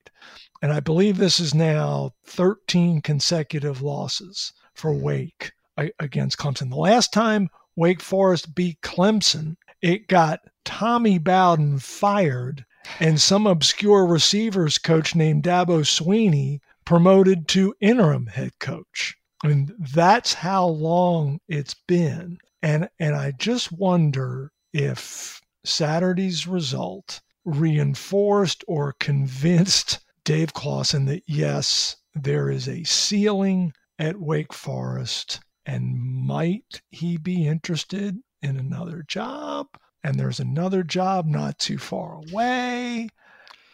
And 0.61 0.71
I 0.71 0.79
believe 0.79 1.17
this 1.17 1.39
is 1.39 1.53
now 1.53 2.13
13 2.25 3.01
consecutive 3.01 3.81
losses 3.81 4.53
for 4.73 4.93
Wake 4.93 5.51
against 5.99 6.37
Clemson. 6.37 6.69
The 6.69 6.77
last 6.77 7.11
time 7.13 7.49
Wake 7.75 8.01
Forest 8.01 8.55
beat 8.55 8.81
Clemson, 8.81 9.55
it 9.81 10.07
got 10.07 10.39
Tommy 10.63 11.19
Bowden 11.19 11.79
fired 11.79 12.65
and 12.99 13.19
some 13.19 13.45
obscure 13.45 14.05
receivers 14.05 14.77
coach 14.77 15.13
named 15.15 15.43
Dabo 15.43 15.81
Swinney 15.81 16.59
promoted 16.85 17.47
to 17.49 17.75
interim 17.81 18.27
head 18.27 18.57
coach. 18.59 19.16
I 19.43 19.47
mean, 19.47 19.73
that's 19.79 20.33
how 20.33 20.67
long 20.67 21.39
it's 21.47 21.75
been. 21.87 22.39
And 22.61 22.89
and 22.99 23.15
I 23.15 23.31
just 23.31 23.71
wonder 23.71 24.51
if 24.73 25.41
Saturday's 25.63 26.47
result 26.47 27.21
reinforced 27.45 28.63
or 28.67 28.93
convinced 28.99 29.99
Dave 30.23 30.53
Clawson 30.53 31.05
that 31.05 31.23
yes, 31.27 31.97
there 32.15 32.49
is 32.49 32.67
a 32.67 32.83
ceiling 32.83 33.73
at 33.99 34.19
Wake 34.19 34.53
Forest 34.53 35.39
and 35.65 35.97
might 35.97 36.81
he 36.89 37.17
be 37.17 37.45
interested 37.45 38.17
in 38.41 38.57
another 38.57 39.03
job? 39.07 39.67
And 40.03 40.19
there's 40.19 40.39
another 40.39 40.83
job 40.83 41.25
not 41.25 41.59
too 41.59 41.77
far 41.77 42.15
away 42.15 43.09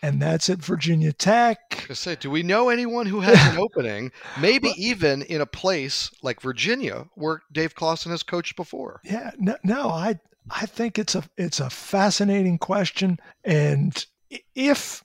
and 0.03 0.21
that's 0.21 0.49
at 0.49 0.59
Virginia 0.59 1.13
Tech. 1.13 1.87
I 1.89 1.93
say, 1.93 2.17
do 2.17 2.29
we 2.29 2.43
know 2.43 2.67
anyone 2.67 3.05
who 3.05 3.21
has 3.21 3.53
an 3.53 3.57
opening? 3.57 4.11
Maybe 4.39 4.67
well, 4.67 4.75
even 4.77 5.21
in 5.23 5.39
a 5.39 5.45
place 5.45 6.11
like 6.21 6.41
Virginia, 6.41 7.05
where 7.15 7.41
Dave 7.53 7.73
Clawson 7.73 8.11
has 8.11 8.21
coached 8.21 8.57
before. 8.57 8.99
Yeah, 9.05 9.31
no, 9.37 9.55
no, 9.63 9.87
I 9.87 10.19
I 10.51 10.65
think 10.65 10.99
it's 10.99 11.15
a 11.15 11.23
it's 11.37 11.61
a 11.61 11.69
fascinating 11.69 12.57
question, 12.57 13.17
and 13.45 14.05
if 14.53 15.03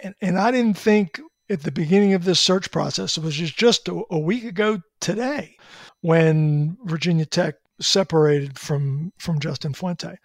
and, 0.00 0.14
and 0.20 0.38
I 0.38 0.50
didn't 0.50 0.76
think 0.76 1.20
at 1.48 1.62
the 1.62 1.72
beginning 1.72 2.12
of 2.12 2.24
this 2.24 2.38
search 2.38 2.70
process, 2.70 3.16
which 3.16 3.40
is 3.40 3.50
just 3.50 3.86
just 3.86 3.88
a, 3.88 4.02
a 4.10 4.18
week 4.18 4.44
ago 4.44 4.80
today 5.00 5.56
when 6.02 6.76
Virginia 6.84 7.24
Tech 7.24 7.54
separated 7.80 8.58
from 8.58 9.12
from 9.18 9.40
Justin 9.40 9.72
Fuente. 9.72 10.16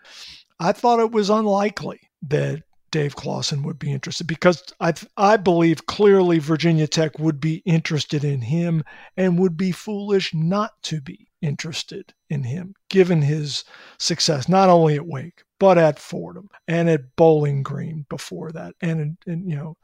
I 0.60 0.74
thought 0.74 1.00
it 1.00 1.12
was 1.12 1.30
unlikely 1.30 2.00
that 2.24 2.64
Dave 2.94 3.16
Clawson 3.16 3.64
would 3.64 3.80
be 3.80 3.92
interested 3.92 4.28
because 4.28 4.64
I 4.80 4.94
I 5.18 5.36
believe 5.36 5.88
clearly 5.88 6.38
Virginia 6.38 6.88
Tech 6.88 7.18
would 7.18 7.42
be 7.42 7.64
interested 7.66 8.24
in 8.24 8.40
him 8.40 8.84
and 9.18 9.40
would 9.40 9.58
be 9.58 9.72
foolish 9.72 10.32
not 10.32 10.74
to 10.84 11.02
be 11.02 11.28
interested 11.42 12.14
in 12.30 12.44
him 12.44 12.76
given 12.92 13.24
his 13.24 13.64
success 13.98 14.48
not 14.48 14.70
only 14.70 14.96
at 14.96 15.08
Wake 15.08 15.42
but 15.60 15.80
at 15.80 15.98
Fordham 15.98 16.50
and 16.68 16.88
at 16.88 17.16
Bowling 17.16 17.64
Green 17.64 18.06
before 18.10 18.52
that 18.52 18.76
and, 18.80 19.18
and 19.26 19.50
you 19.50 19.56
know 19.56 19.76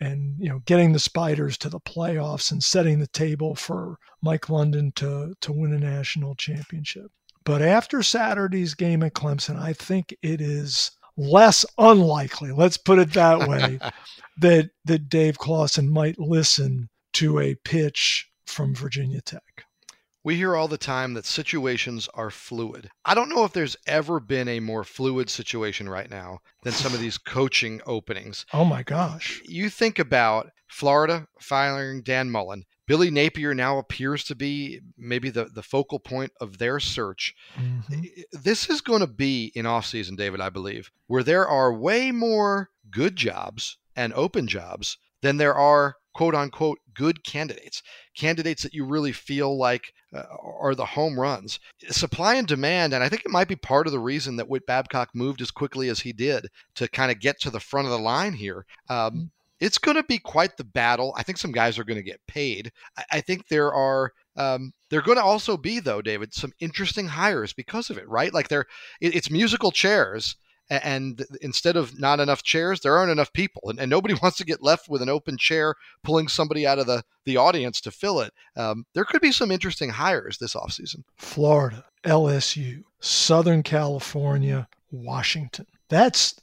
and 0.00 0.34
you 0.40 0.48
know 0.48 0.58
getting 0.64 0.92
the 0.92 0.98
Spiders 0.98 1.56
to 1.58 1.68
the 1.68 1.78
playoffs 1.78 2.50
and 2.50 2.60
setting 2.60 2.98
the 2.98 3.06
table 3.06 3.54
for 3.54 3.98
Mike 4.20 4.50
London 4.50 4.90
to 4.96 5.32
to 5.42 5.52
win 5.52 5.72
a 5.72 5.78
national 5.78 6.34
championship. 6.34 7.06
But 7.44 7.62
after 7.62 8.02
Saturday's 8.02 8.74
game 8.74 9.04
at 9.04 9.14
Clemson, 9.14 9.56
I 9.56 9.74
think 9.74 10.12
it 10.22 10.40
is 10.40 10.90
less 11.16 11.64
unlikely, 11.78 12.52
let's 12.52 12.76
put 12.76 12.98
it 12.98 13.12
that 13.12 13.48
way, 13.48 13.78
that 14.38 14.70
that 14.84 15.08
Dave 15.08 15.38
Clawson 15.38 15.88
might 15.90 16.18
listen 16.18 16.88
to 17.14 17.38
a 17.38 17.54
pitch 17.54 18.28
from 18.46 18.74
Virginia 18.74 19.20
Tech. 19.20 19.64
We 20.24 20.36
hear 20.36 20.54
all 20.54 20.68
the 20.68 20.78
time 20.78 21.14
that 21.14 21.26
situations 21.26 22.08
are 22.14 22.30
fluid. 22.30 22.88
I 23.04 23.14
don't 23.14 23.28
know 23.28 23.44
if 23.44 23.52
there's 23.52 23.76
ever 23.88 24.20
been 24.20 24.46
a 24.46 24.60
more 24.60 24.84
fluid 24.84 25.28
situation 25.28 25.88
right 25.88 26.08
now 26.08 26.38
than 26.62 26.72
some 26.72 26.94
of 26.94 27.00
these 27.00 27.18
coaching 27.36 27.80
openings. 27.86 28.46
Oh 28.52 28.64
my 28.64 28.84
gosh. 28.84 29.42
You 29.44 29.68
think 29.68 29.98
about 29.98 30.50
Florida 30.68 31.26
firing 31.40 32.02
Dan 32.02 32.30
Mullen. 32.30 32.64
Billy 32.86 33.10
Napier 33.10 33.54
now 33.54 33.78
appears 33.78 34.24
to 34.24 34.34
be 34.34 34.80
maybe 34.98 35.30
the, 35.30 35.44
the 35.44 35.62
focal 35.62 36.00
point 36.00 36.32
of 36.40 36.58
their 36.58 36.80
search. 36.80 37.34
Mm-hmm. 37.56 38.02
This 38.32 38.68
is 38.68 38.80
going 38.80 39.00
to 39.00 39.06
be 39.06 39.52
in 39.54 39.66
off 39.66 39.86
season, 39.86 40.16
David, 40.16 40.40
I 40.40 40.50
believe, 40.50 40.90
where 41.06 41.22
there 41.22 41.46
are 41.46 41.72
way 41.72 42.10
more 42.10 42.70
good 42.90 43.16
jobs 43.16 43.78
and 43.94 44.12
open 44.14 44.48
jobs 44.48 44.98
than 45.20 45.36
there 45.36 45.54
are 45.54 45.96
quote 46.14 46.34
unquote 46.34 46.78
good 46.94 47.24
candidates, 47.24 47.82
candidates 48.16 48.62
that 48.62 48.74
you 48.74 48.84
really 48.84 49.12
feel 49.12 49.56
like 49.56 49.94
uh, 50.14 50.24
are 50.42 50.74
the 50.74 50.84
home 50.84 51.18
runs. 51.18 51.58
Supply 51.88 52.34
and 52.34 52.46
demand, 52.46 52.92
and 52.92 53.02
I 53.02 53.08
think 53.08 53.22
it 53.24 53.30
might 53.30 53.48
be 53.48 53.56
part 53.56 53.86
of 53.86 53.92
the 53.92 53.98
reason 53.98 54.36
that 54.36 54.48
Whit 54.48 54.66
Babcock 54.66 55.10
moved 55.14 55.40
as 55.40 55.50
quickly 55.50 55.88
as 55.88 56.00
he 56.00 56.12
did 56.12 56.48
to 56.74 56.88
kind 56.88 57.10
of 57.10 57.20
get 57.20 57.40
to 57.40 57.50
the 57.50 57.60
front 57.60 57.86
of 57.86 57.92
the 57.92 57.98
line 57.98 58.34
here. 58.34 58.66
Um, 58.88 59.12
mm 59.14 59.28
it's 59.62 59.78
going 59.78 59.96
to 59.96 60.02
be 60.02 60.18
quite 60.18 60.56
the 60.56 60.64
battle. 60.64 61.14
I 61.16 61.22
think 61.22 61.38
some 61.38 61.52
guys 61.52 61.78
are 61.78 61.84
going 61.84 61.96
to 61.96 62.02
get 62.02 62.20
paid. 62.26 62.72
I, 62.98 63.04
I 63.12 63.20
think 63.20 63.46
there 63.46 63.72
are 63.72 64.12
um, 64.36 64.72
they're 64.90 65.02
going 65.02 65.18
to 65.18 65.24
also 65.24 65.56
be 65.56 65.78
though, 65.78 66.02
David, 66.02 66.34
some 66.34 66.52
interesting 66.58 67.06
hires 67.06 67.52
because 67.52 67.88
of 67.88 67.96
it, 67.96 68.08
right? 68.08 68.34
Like 68.34 68.48
they're 68.48 68.66
it, 69.00 69.14
it's 69.14 69.30
musical 69.30 69.70
chairs. 69.70 70.36
And 70.68 71.24
instead 71.42 71.76
of 71.76 72.00
not 72.00 72.18
enough 72.18 72.42
chairs, 72.42 72.80
there 72.80 72.96
aren't 72.96 73.10
enough 73.10 73.32
people, 73.32 73.62
and, 73.66 73.78
and, 73.78 73.90
nobody 73.90 74.14
wants 74.22 74.38
to 74.38 74.44
get 74.44 74.62
left 74.62 74.88
with 74.88 75.02
an 75.02 75.08
open 75.08 75.36
chair, 75.36 75.74
pulling 76.02 76.28
somebody 76.28 76.66
out 76.66 76.78
of 76.78 76.86
the, 76.86 77.02
the 77.26 77.36
audience 77.36 77.80
to 77.82 77.90
fill 77.90 78.20
it. 78.20 78.32
Um, 78.56 78.86
there 78.94 79.04
could 79.04 79.20
be 79.20 79.32
some 79.32 79.50
interesting 79.50 79.90
hires 79.90 80.38
this 80.38 80.54
offseason. 80.54 81.02
Florida, 81.16 81.84
LSU, 82.04 82.84
Southern 83.00 83.62
California, 83.62 84.66
Washington. 84.90 85.66
That's 85.90 86.40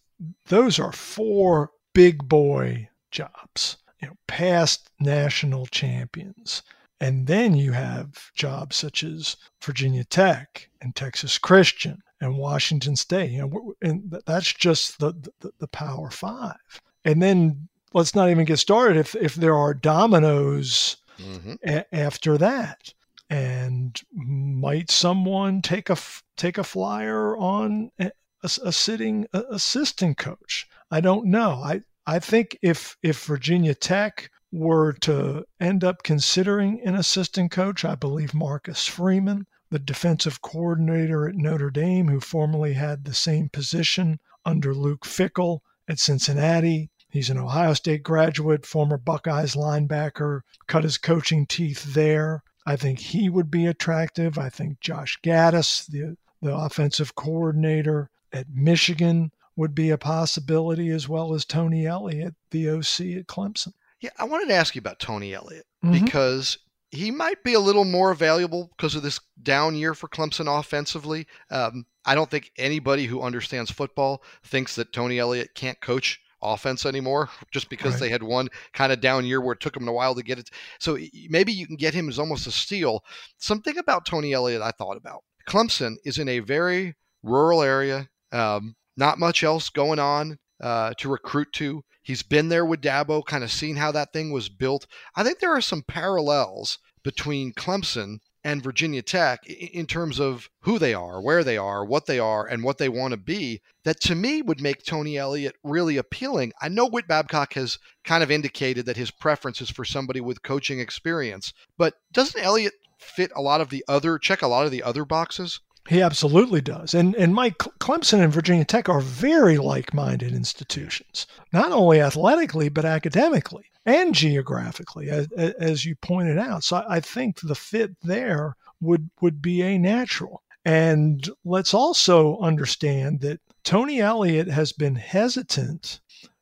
those 0.47 0.77
are 0.79 0.91
four 0.91 1.71
big 1.93 2.27
boy 2.27 2.88
jobs, 3.11 3.77
you 4.01 4.07
know, 4.07 4.15
past 4.27 4.89
national 4.99 5.65
champions. 5.67 6.63
And 7.01 7.27
then 7.27 7.55
you 7.55 7.71
have 7.71 8.31
jobs 8.35 8.75
such 8.75 9.03
as 9.03 9.37
Virginia 9.63 10.03
Tech 10.03 10.69
and 10.81 10.95
Texas 10.95 11.37
Christian 11.37 12.01
and 12.19 12.37
Washington 12.37 12.95
State. 12.95 13.31
You 13.31 13.47
know, 13.47 13.73
and 13.81 14.13
that's 14.25 14.51
just 14.53 14.99
the, 14.99 15.13
the, 15.39 15.51
the 15.59 15.67
Power 15.67 16.11
Five. 16.11 16.57
And 17.05 17.21
then 17.21 17.69
let's 17.93 18.15
not 18.15 18.29
even 18.29 18.45
get 18.45 18.59
started 18.59 18.97
if 18.97 19.15
if 19.15 19.35
there 19.35 19.55
are 19.55 19.73
dominoes 19.73 20.97
mm-hmm. 21.17 21.53
a- 21.65 21.95
after 21.95 22.37
that. 22.37 22.93
And 23.29 23.99
might 24.13 24.89
someone 24.91 25.61
take 25.61 25.89
a 25.89 25.97
take 26.35 26.57
a 26.57 26.63
flyer 26.63 27.37
on 27.37 27.91
a, 27.99 28.11
a 28.43 28.73
sitting 28.73 29.27
assistant 29.33 30.17
coach? 30.17 30.67
I 30.91 30.99
don't 30.99 31.27
know. 31.27 31.61
I 31.63 31.81
I 32.09 32.17
think 32.17 32.57
if 32.63 32.97
if 33.03 33.23
Virginia 33.25 33.75
Tech 33.75 34.31
were 34.51 34.93
to 34.93 35.45
end 35.59 35.83
up 35.83 36.01
considering 36.01 36.81
an 36.83 36.95
assistant 36.95 37.51
coach, 37.51 37.85
I 37.85 37.93
believe 37.93 38.33
Marcus 38.33 38.87
Freeman, 38.87 39.45
the 39.69 39.77
defensive 39.77 40.41
coordinator 40.41 41.29
at 41.29 41.35
Notre 41.35 41.69
Dame, 41.69 42.07
who 42.07 42.19
formerly 42.19 42.73
had 42.73 43.05
the 43.05 43.13
same 43.13 43.47
position 43.49 44.19
under 44.43 44.73
Luke 44.73 45.05
Fickell 45.05 45.59
at 45.87 45.99
Cincinnati. 45.99 46.89
He's 47.11 47.29
an 47.29 47.37
Ohio 47.37 47.75
State 47.75 48.01
graduate, 48.01 48.65
former 48.65 48.97
Buckeyes 48.97 49.53
linebacker, 49.53 50.41
cut 50.65 50.85
his 50.85 50.97
coaching 50.97 51.45
teeth 51.45 51.93
there. 51.93 52.41
I 52.65 52.75
think 52.75 52.97
he 52.97 53.29
would 53.29 53.51
be 53.51 53.67
attractive. 53.67 54.39
I 54.39 54.49
think 54.49 54.79
Josh 54.79 55.19
Gattis, 55.21 55.85
the, 55.85 56.17
the 56.41 56.55
offensive 56.55 57.13
coordinator 57.13 58.09
at 58.33 58.49
Michigan, 58.49 59.31
would 59.59 59.75
be 59.75 59.89
a 59.89 59.97
possibility, 59.97 60.89
as 60.89 61.09
well 61.09 61.33
as 61.33 61.43
Tony 61.43 61.85
Elliott, 61.85 62.33
the 62.51 62.69
OC 62.69 63.17
at 63.17 63.27
Clemson. 63.27 63.73
Yeah, 63.99 64.11
I 64.17 64.23
wanted 64.23 64.47
to 64.47 64.53
ask 64.53 64.73
you 64.73 64.79
about 64.79 64.99
Tony 64.99 65.33
Elliott 65.33 65.65
mm-hmm. 65.83 66.05
because 66.05 66.57
he 66.91 67.11
might 67.11 67.43
be 67.43 67.55
a 67.55 67.59
little 67.59 67.83
more 67.83 68.13
valuable 68.13 68.71
because 68.77 68.95
of 68.95 69.03
this 69.03 69.19
down 69.43 69.75
year 69.75 69.93
for 69.93 70.07
Clemson 70.07 70.47
offensively. 70.47 71.27
Um, 71.51 71.85
I 72.05 72.15
don't 72.15 72.31
think 72.31 72.53
anybody 72.57 73.05
who 73.05 73.21
understands 73.21 73.69
football 73.69 74.23
thinks 74.45 74.75
that 74.75 74.93
Tony 74.93 75.19
Elliott 75.19 75.53
can't 75.55 75.81
coach 75.81 76.21
offense 76.41 76.85
anymore 76.85 77.29
just 77.51 77.69
because 77.69 77.95
right. 77.95 77.99
they 77.99 78.09
had 78.09 78.23
one 78.23 78.47
kind 78.71 78.93
of 78.93 79.01
down 79.01 79.25
year 79.25 79.41
where 79.41 79.51
it 79.51 79.59
took 79.59 79.73
them 79.73 79.89
a 79.89 79.93
while 79.93 80.15
to 80.15 80.23
get 80.23 80.39
it. 80.39 80.49
So 80.79 80.97
maybe 81.29 81.51
you 81.51 81.67
can 81.67 81.75
get 81.75 81.93
him 81.93 82.07
as 82.07 82.17
almost 82.17 82.47
a 82.47 82.51
steal. 82.51 83.03
Something 83.39 83.77
about 83.77 84.05
Tony 84.05 84.31
Elliott 84.31 84.61
I 84.61 84.71
thought 84.71 84.95
about. 84.95 85.25
Clemson 85.49 85.97
is 86.05 86.17
in 86.17 86.29
a 86.29 86.39
very 86.39 86.95
rural 87.23 87.61
area, 87.61 88.07
um, 88.31 88.77
not 88.99 89.17
much 89.17 89.43
else 89.43 89.69
going 89.69 89.97
on 89.97 90.37
uh, 90.61 90.93
to 90.97 91.09
recruit 91.09 91.47
to. 91.53 91.83
He's 92.03 92.21
been 92.21 92.49
there 92.49 92.65
with 92.65 92.81
Dabo, 92.81 93.25
kind 93.25 93.43
of 93.43 93.51
seen 93.51 93.77
how 93.77 93.91
that 93.93 94.11
thing 94.11 94.31
was 94.31 94.49
built. 94.49 94.85
I 95.15 95.23
think 95.23 95.39
there 95.39 95.55
are 95.55 95.61
some 95.61 95.83
parallels 95.87 96.79
between 97.01 97.53
Clemson 97.53 98.17
and 98.43 98.63
Virginia 98.63 99.01
Tech 99.01 99.45
in 99.47 99.85
terms 99.85 100.19
of 100.19 100.49
who 100.61 100.79
they 100.79 100.93
are, 100.93 101.21
where 101.21 101.43
they 101.43 101.57
are, 101.57 101.85
what 101.85 102.05
they 102.07 102.19
are, 102.19 102.45
and 102.45 102.63
what 102.63 102.77
they 102.77 102.89
want 102.89 103.11
to 103.11 103.17
be, 103.17 103.61
that 103.83 104.01
to 104.01 104.15
me 104.15 104.41
would 104.41 104.61
make 104.61 104.83
Tony 104.83 105.17
Elliott 105.17 105.55
really 105.63 105.97
appealing. 105.97 106.51
I 106.61 106.67
know 106.69 106.87
Whit 106.87 107.07
Babcock 107.07 107.53
has 107.53 107.79
kind 108.03 108.23
of 108.23 108.31
indicated 108.31 108.85
that 108.85 108.97
his 108.97 109.11
preference 109.11 109.61
is 109.61 109.69
for 109.69 109.85
somebody 109.85 110.21
with 110.21 110.43
coaching 110.43 110.79
experience, 110.79 111.53
but 111.77 111.95
doesn't 112.11 112.41
Elliott 112.41 112.73
fit 112.97 113.31
a 113.35 113.41
lot 113.41 113.61
of 113.61 113.69
the 113.69 113.83
other, 113.87 114.17
check 114.17 114.41
a 114.41 114.47
lot 114.47 114.65
of 114.65 114.71
the 114.71 114.83
other 114.83 115.05
boxes? 115.05 115.59
He 115.87 116.01
absolutely 116.01 116.61
does. 116.61 116.93
And 116.93 117.15
and 117.15 117.33
Mike 117.33 117.57
Clemson 117.79 118.21
and 118.21 118.33
Virginia 118.33 118.65
Tech 118.65 118.89
are 118.89 119.01
very 119.01 119.57
like-minded 119.57 120.33
institutions, 120.33 121.25
not 121.51 121.71
only 121.71 122.01
athletically 122.01 122.69
but 122.69 122.85
academically 122.85 123.65
and 123.85 124.13
geographically, 124.13 125.09
as, 125.09 125.27
as 125.35 125.85
you 125.85 125.95
pointed 125.95 126.37
out. 126.37 126.63
So 126.63 126.83
I 126.87 126.99
think 126.99 127.39
the 127.41 127.55
fit 127.55 127.95
there 128.01 128.55
would 128.81 129.09
would 129.21 129.41
be 129.41 129.61
a 129.61 129.77
natural. 129.77 130.43
And 130.65 131.27
let's 131.43 131.73
also 131.73 132.37
understand 132.39 133.21
that 133.21 133.39
Tony 133.63 133.99
Elliott 133.99 134.49
has 134.49 134.71
been 134.73 134.95
hesitant 134.95 136.01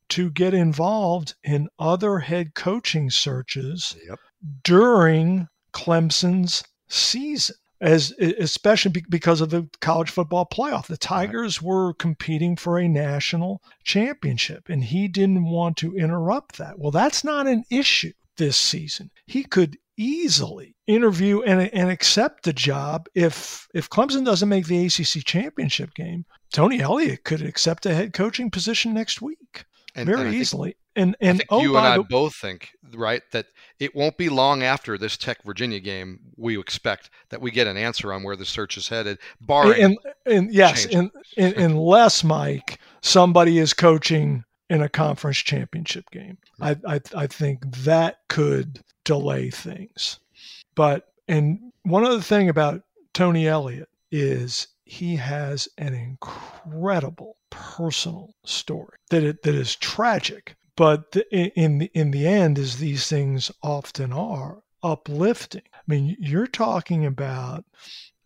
to 0.10 0.30
get 0.32 0.54
involved 0.54 1.36
in 1.44 1.70
other 1.80 2.20
head 2.20 2.54
coaching 2.54 3.10
searches 3.10 3.96
yep. 4.08 4.20
during 4.64 5.48
Clemson's 5.74 6.64
season 6.88 7.56
as 7.82 8.12
especially 8.20 9.04
because 9.10 9.42
of 9.42 9.50
the 9.50 9.70
college 9.82 10.10
football 10.10 10.48
playoff. 10.52 10.88
The 10.88 10.98
Tigers 10.98 11.62
were 11.62 11.94
competing 11.94 12.56
for 12.56 12.80
a 12.80 12.88
national 12.88 13.62
championship, 13.84 14.70
and 14.70 14.84
he 14.84 15.08
didn't 15.08 15.46
want 15.46 15.78
to 15.78 15.96
interrupt 15.96 16.58
that. 16.58 16.80
Well, 16.80 16.92
that's 16.92 17.24
not 17.24 17.48
an 17.48 17.64
issue 17.70 18.14
this 18.38 18.58
season. 18.58 19.12
He 19.28 19.44
could 19.44 19.78
easily 19.98 20.76
interview 20.86 21.42
and, 21.42 21.74
and 21.74 21.90
accept 21.90 22.44
the 22.44 22.54
job 22.54 23.08
if 23.16 23.68
if 23.74 23.90
Clemson 23.90 24.24
doesn't 24.24 24.50
make 24.50 24.68
the 24.68 24.86
ACC 24.86 25.26
championship 25.26 25.94
game. 25.94 26.26
Tony 26.54 26.82
Elliott 26.82 27.24
could 27.24 27.42
accept 27.42 27.86
a 27.86 27.94
head 27.94 28.14
coaching 28.14 28.50
position 28.50 28.94
next 28.94 29.22
week 29.22 29.66
and, 29.96 30.08
very 30.08 30.28
and 30.28 30.36
easily. 30.36 30.76
And 30.98 31.16
and 31.22 31.44
oh, 31.50 31.62
you 31.62 31.78
and 31.78 31.86
I 31.86 31.98
the, 31.98 32.04
both 32.04 32.36
think 32.36 32.72
right 32.96 33.22
that 33.32 33.46
it 33.80 33.96
won't 33.96 34.18
be 34.18 34.30
long 34.30 34.64
after 34.64 34.98
this 34.98 35.16
Tech 35.16 35.44
Virginia 35.44 35.80
game 35.80 36.20
we 36.36 36.60
expect 36.60 37.12
that 37.30 37.40
we 37.40 37.52
get 37.52 37.68
an 37.68 37.78
answer 37.78 38.12
on 38.12 38.24
where 38.24 38.36
the 38.36 38.46
search 38.46 38.78
is 38.78 38.90
headed. 38.90 39.20
Barring 39.40 39.84
and, 39.84 39.98
and 40.26 40.54
yes, 40.54 40.88
and, 40.88 41.12
and, 41.38 41.54
unless 41.54 42.24
Mike 42.24 42.80
somebody 43.02 43.60
is 43.60 43.76
coaching 43.76 44.44
in 44.72 44.82
a 44.82 44.90
conference 44.90 45.38
championship 45.38 46.10
game, 46.10 46.40
I, 46.60 46.76
I 46.88 47.00
I 47.16 47.28
think 47.28 47.78
that 47.84 48.18
could 48.28 48.84
delay 49.04 49.52
things. 49.52 50.20
But 50.74 51.06
and 51.28 51.72
one 51.84 52.06
other 52.06 52.22
thing 52.22 52.50
about 52.50 52.82
Tony 53.14 53.48
Elliott 53.48 53.90
is 54.12 54.68
he 54.84 55.18
has 55.18 55.70
an 55.78 55.94
incredible 55.94 57.38
personal 57.52 58.34
story 58.46 58.98
that 59.12 59.24
it, 59.24 59.44
that 59.44 59.54
is 59.54 59.76
tragic 59.76 60.56
but 60.78 61.16
in 61.32 61.80
the, 61.80 61.92
in 61.94 62.12
the 62.12 62.28
end, 62.28 62.60
as 62.60 62.78
these 62.78 63.08
things 63.08 63.52
often 63.64 64.14
are, 64.14 64.62
uplifting. 64.84 65.64
I 65.74 65.80
mean, 65.88 66.16
you're 66.20 66.46
talking 66.48 67.04
about 67.04 67.66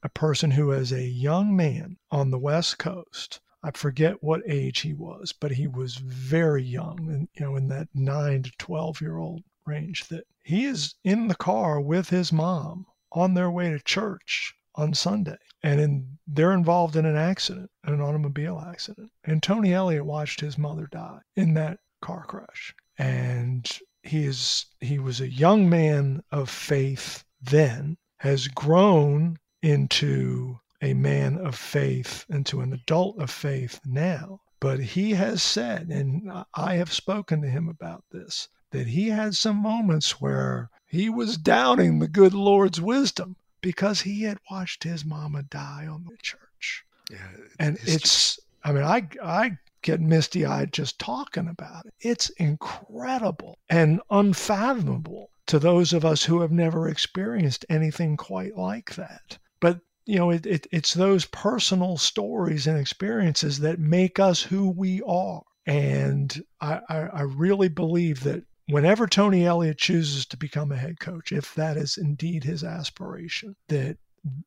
a 0.03 0.09
person 0.09 0.51
who, 0.51 0.73
as 0.73 0.91
a 0.91 1.01
young 1.01 1.55
man 1.55 1.97
on 2.11 2.29
the 2.29 2.37
West 2.37 2.77
Coast, 2.77 3.39
I 3.63 3.71
forget 3.71 4.21
what 4.21 4.41
age 4.45 4.81
he 4.81 4.93
was, 4.93 5.31
but 5.31 5.51
he 5.51 5.67
was 5.67 5.95
very 5.95 6.63
young, 6.63 7.09
and 7.09 7.29
you 7.35 7.45
know, 7.45 7.55
in 7.55 7.69
that 7.69 7.87
nine 7.93 8.43
to 8.43 8.51
twelve 8.57 8.99
year 8.99 9.17
old 9.17 9.43
range. 9.65 10.07
That 10.09 10.25
he 10.43 10.65
is 10.65 10.95
in 11.03 11.27
the 11.27 11.35
car 11.35 11.79
with 11.79 12.09
his 12.09 12.33
mom 12.33 12.85
on 13.13 13.33
their 13.33 13.49
way 13.49 13.69
to 13.69 13.79
church 13.79 14.53
on 14.75 14.93
Sunday, 14.93 15.37
and 15.63 15.79
in, 15.79 16.17
they're 16.27 16.53
involved 16.53 16.95
in 16.95 17.05
an 17.05 17.15
accident, 17.15 17.69
an 17.85 18.01
automobile 18.01 18.59
accident. 18.67 19.11
And 19.23 19.41
Tony 19.41 19.73
Elliott 19.73 20.05
watched 20.05 20.41
his 20.41 20.57
mother 20.57 20.87
die 20.91 21.19
in 21.35 21.53
that 21.53 21.79
car 22.01 22.25
crash. 22.25 22.75
And 22.97 23.69
he 24.03 24.25
is 24.25 24.65
he 24.79 24.99
was 24.99 25.21
a 25.21 25.29
young 25.29 25.69
man 25.69 26.23
of 26.31 26.49
faith 26.49 27.23
then, 27.41 27.97
has 28.17 28.47
grown 28.47 29.37
into 29.61 30.59
a 30.81 30.93
man 30.93 31.37
of 31.37 31.55
faith, 31.55 32.25
into 32.29 32.61
an 32.61 32.73
adult 32.73 33.19
of 33.19 33.29
faith 33.29 33.79
now. 33.85 34.41
But 34.59 34.79
he 34.79 35.11
has 35.11 35.41
said, 35.41 35.87
and 35.89 36.31
I 36.53 36.75
have 36.75 36.93
spoken 36.93 37.41
to 37.41 37.49
him 37.49 37.67
about 37.67 38.03
this, 38.11 38.47
that 38.71 38.87
he 38.87 39.09
had 39.09 39.35
some 39.35 39.57
moments 39.57 40.21
where 40.21 40.69
he 40.85 41.09
was 41.09 41.37
doubting 41.37 41.99
the 41.99 42.07
good 42.07 42.33
Lord's 42.33 42.81
wisdom 42.81 43.35
because 43.61 44.01
he 44.01 44.23
had 44.23 44.39
watched 44.49 44.83
his 44.83 45.05
mama 45.05 45.43
die 45.43 45.87
on 45.87 46.05
the 46.05 46.17
church. 46.17 46.83
Yeah, 47.09 47.27
and 47.59 47.77
it's, 47.77 47.93
it's 47.93 48.39
I 48.63 48.71
mean, 48.71 48.83
I 48.83 49.07
I 49.23 49.57
get 49.81 49.99
misty 49.99 50.45
eyed 50.45 50.73
just 50.73 50.99
talking 50.99 51.47
about 51.47 51.85
it. 51.85 51.93
It's 51.99 52.29
incredible 52.31 53.57
and 53.69 54.01
unfathomable 54.09 55.31
to 55.47 55.59
those 55.59 55.93
of 55.93 56.05
us 56.05 56.23
who 56.23 56.41
have 56.41 56.51
never 56.51 56.87
experienced 56.87 57.65
anything 57.69 58.17
quite 58.17 58.55
like 58.55 58.95
that. 58.95 59.37
But 59.59 59.79
you 60.05 60.17
know, 60.17 60.29
it, 60.31 60.45
it, 60.45 60.67
it's 60.71 60.93
those 60.93 61.25
personal 61.25 61.97
stories 61.97 62.67
and 62.67 62.77
experiences 62.77 63.59
that 63.59 63.79
make 63.79 64.19
us 64.19 64.41
who 64.41 64.69
we 64.69 65.01
are. 65.07 65.41
And 65.65 66.43
I, 66.59 66.81
I, 66.89 66.97
I 66.97 67.21
really 67.21 67.69
believe 67.69 68.23
that 68.23 68.43
whenever 68.67 69.05
Tony 69.07 69.45
Elliott 69.45 69.77
chooses 69.77 70.25
to 70.27 70.37
become 70.37 70.71
a 70.71 70.77
head 70.77 70.99
coach, 70.99 71.31
if 71.31 71.53
that 71.55 71.77
is 71.77 71.97
indeed 71.97 72.43
his 72.43 72.63
aspiration, 72.63 73.55
that 73.67 73.97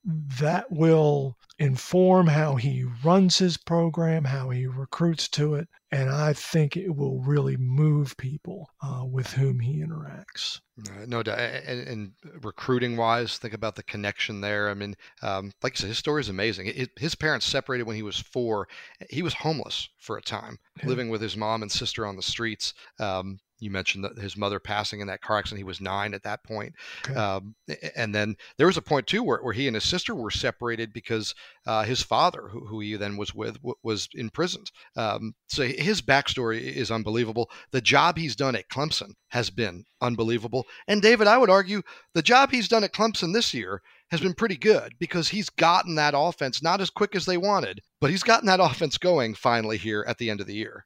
that 0.05 0.71
will 0.71 1.37
inform 1.59 2.27
how 2.27 2.57
he 2.57 2.85
runs 3.05 3.39
his 3.39 3.57
program, 3.57 4.25
how 4.25 4.51
he 4.51 4.67
recruits 4.67 5.29
to 5.29 5.55
it, 5.55 5.69
and 5.91 6.11
I 6.11 6.33
think 6.33 6.77
it 6.77 6.95
will 6.95 7.21
really 7.21 7.57
move 7.57 8.17
people 8.17 8.71
uh, 8.83 9.05
with 9.05 9.33
whom 9.33 9.61
he 9.61 9.81
interacts. 9.81 10.61
Uh, 10.89 11.07
no 11.07 11.23
doubt. 11.23 11.39
And, 11.39 11.89
and, 11.89 12.13
recruiting 12.43 12.97
wise, 12.97 13.39
think 13.39 13.55
about 13.55 13.77
the 13.77 13.85
connection 13.85 14.41
there. 14.41 14.69
I 14.69 14.75
mean, 14.75 14.97
um, 15.23 15.53
like 15.63 15.75
I 15.75 15.77
said, 15.77 15.89
his 15.89 15.99
story 15.99 16.21
is 16.21 16.29
amazing. 16.29 16.67
It, 16.67 16.91
his 16.99 17.15
parents 17.15 17.47
separated 17.47 17.85
when 17.85 17.95
he 17.95 18.03
was 18.03 18.19
four. 18.19 18.67
He 19.09 19.23
was 19.23 19.35
homeless 19.35 19.89
for 19.99 20.17
a 20.17 20.23
time, 20.23 20.59
yeah. 20.83 20.89
living 20.89 21.11
with 21.11 21.21
his 21.21 21.37
mom 21.37 21.63
and 21.63 21.71
sister 21.71 22.05
on 22.05 22.17
the 22.17 22.23
streets. 22.23 22.75
Um, 22.99 23.39
you 23.65 23.71
mentioned 23.71 24.05
that 24.05 24.19
his 24.19 24.37
mother 24.37 24.61
passing 24.61 25.01
in 25.01 25.07
that 25.07 25.23
car 25.23 25.39
accident. 25.39 25.59
He 25.59 25.65
was 25.65 25.81
nine 25.81 26.13
at 26.13 26.23
that 26.25 26.45
point. 26.45 26.75
Okay. 27.05 27.15
Um, 27.19 27.55
and 27.97 28.15
then 28.15 28.37
there 28.59 28.67
was 28.67 28.77
a 28.77 28.83
point 28.83 29.07
too 29.07 29.23
where, 29.23 29.43
where 29.43 29.55
he 29.55 29.67
and 29.67 29.75
his 29.75 29.85
sister 29.85 30.15
were 30.15 30.31
separated 30.31 30.93
because 30.93 31.35
uh, 31.67 31.85
his 31.85 32.03
father, 32.03 32.49
who, 32.49 32.67
who, 32.67 32.81
he 32.81 32.97
then 32.97 33.17
was 33.17 33.35
with, 33.35 33.55
w- 33.55 33.75
was 33.83 34.09
imprisoned. 34.15 34.71
Um, 34.97 35.35
so 35.49 35.65
his 35.65 36.03
backstory 36.03 36.61
is 36.61 36.91
unbelievable. 36.91 37.51
The 37.71 37.81
job 37.81 38.19
he's 38.19 38.37
done 38.37 38.55
at 38.55 38.69
Clemson 38.69 39.15
has 39.29 39.49
been 39.49 39.85
unbelievable. 40.01 40.67
And 40.87 41.01
David, 41.01 41.27
I 41.27 41.39
would 41.39 41.51
argue 41.51 41.83
the 42.13 42.23
job 42.23 42.51
he's 42.51 42.69
done 42.69 42.85
at 42.85 42.93
Clemson 42.93 43.33
this 43.33 43.55
year 43.55 43.81
has 44.11 44.21
been 44.21 44.35
pretty 44.35 44.57
good 44.57 44.95
because 44.99 45.29
he's 45.29 45.49
gotten 45.49 45.95
that 45.95 46.15
offense 46.17 46.63
not 46.63 46.81
as 46.81 46.91
quick 46.91 47.17
as 47.17 47.25
they 47.25 47.39
wanted, 47.39 47.81
but 48.01 48.11
he's 48.11 48.23
gotten 48.23 48.47
that 48.47 48.61
offense 48.63 48.99
going 48.99 49.35
finally 49.35 49.79
here 49.79 50.05
at 50.07 50.19
the 50.19 50.31
end 50.31 50.41
of 50.41 50.47
the 50.47 50.55
year. 50.55 50.85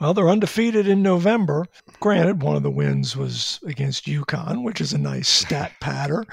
Well, 0.00 0.12
they're 0.12 0.28
undefeated 0.28 0.86
in 0.86 1.02
November. 1.02 1.66
Granted, 2.00 2.42
one 2.42 2.56
of 2.56 2.62
the 2.62 2.70
wins 2.70 3.16
was 3.16 3.60
against 3.66 4.06
UConn, 4.06 4.62
which 4.62 4.80
is 4.80 4.92
a 4.92 4.98
nice 4.98 5.28
stat 5.28 5.72
patter. 5.80 6.24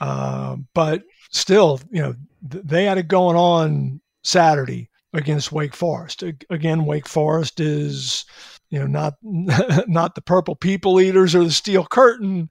Uh, 0.00 0.56
but 0.74 1.02
still, 1.30 1.80
you 1.90 2.02
know, 2.02 2.14
th- 2.50 2.64
they 2.64 2.84
had 2.84 2.98
it 2.98 3.08
going 3.08 3.36
on 3.36 4.00
Saturday 4.22 4.88
against 5.12 5.52
Wake 5.52 5.74
Forest. 5.74 6.22
Again, 6.50 6.84
Wake 6.84 7.08
Forest 7.08 7.60
is, 7.60 8.24
you 8.70 8.78
know, 8.78 8.86
not 8.86 9.14
not 9.22 10.14
the 10.14 10.22
purple 10.22 10.54
people 10.54 11.00
eaters 11.00 11.34
or 11.34 11.44
the 11.44 11.50
steel 11.50 11.86
curtain 11.86 12.48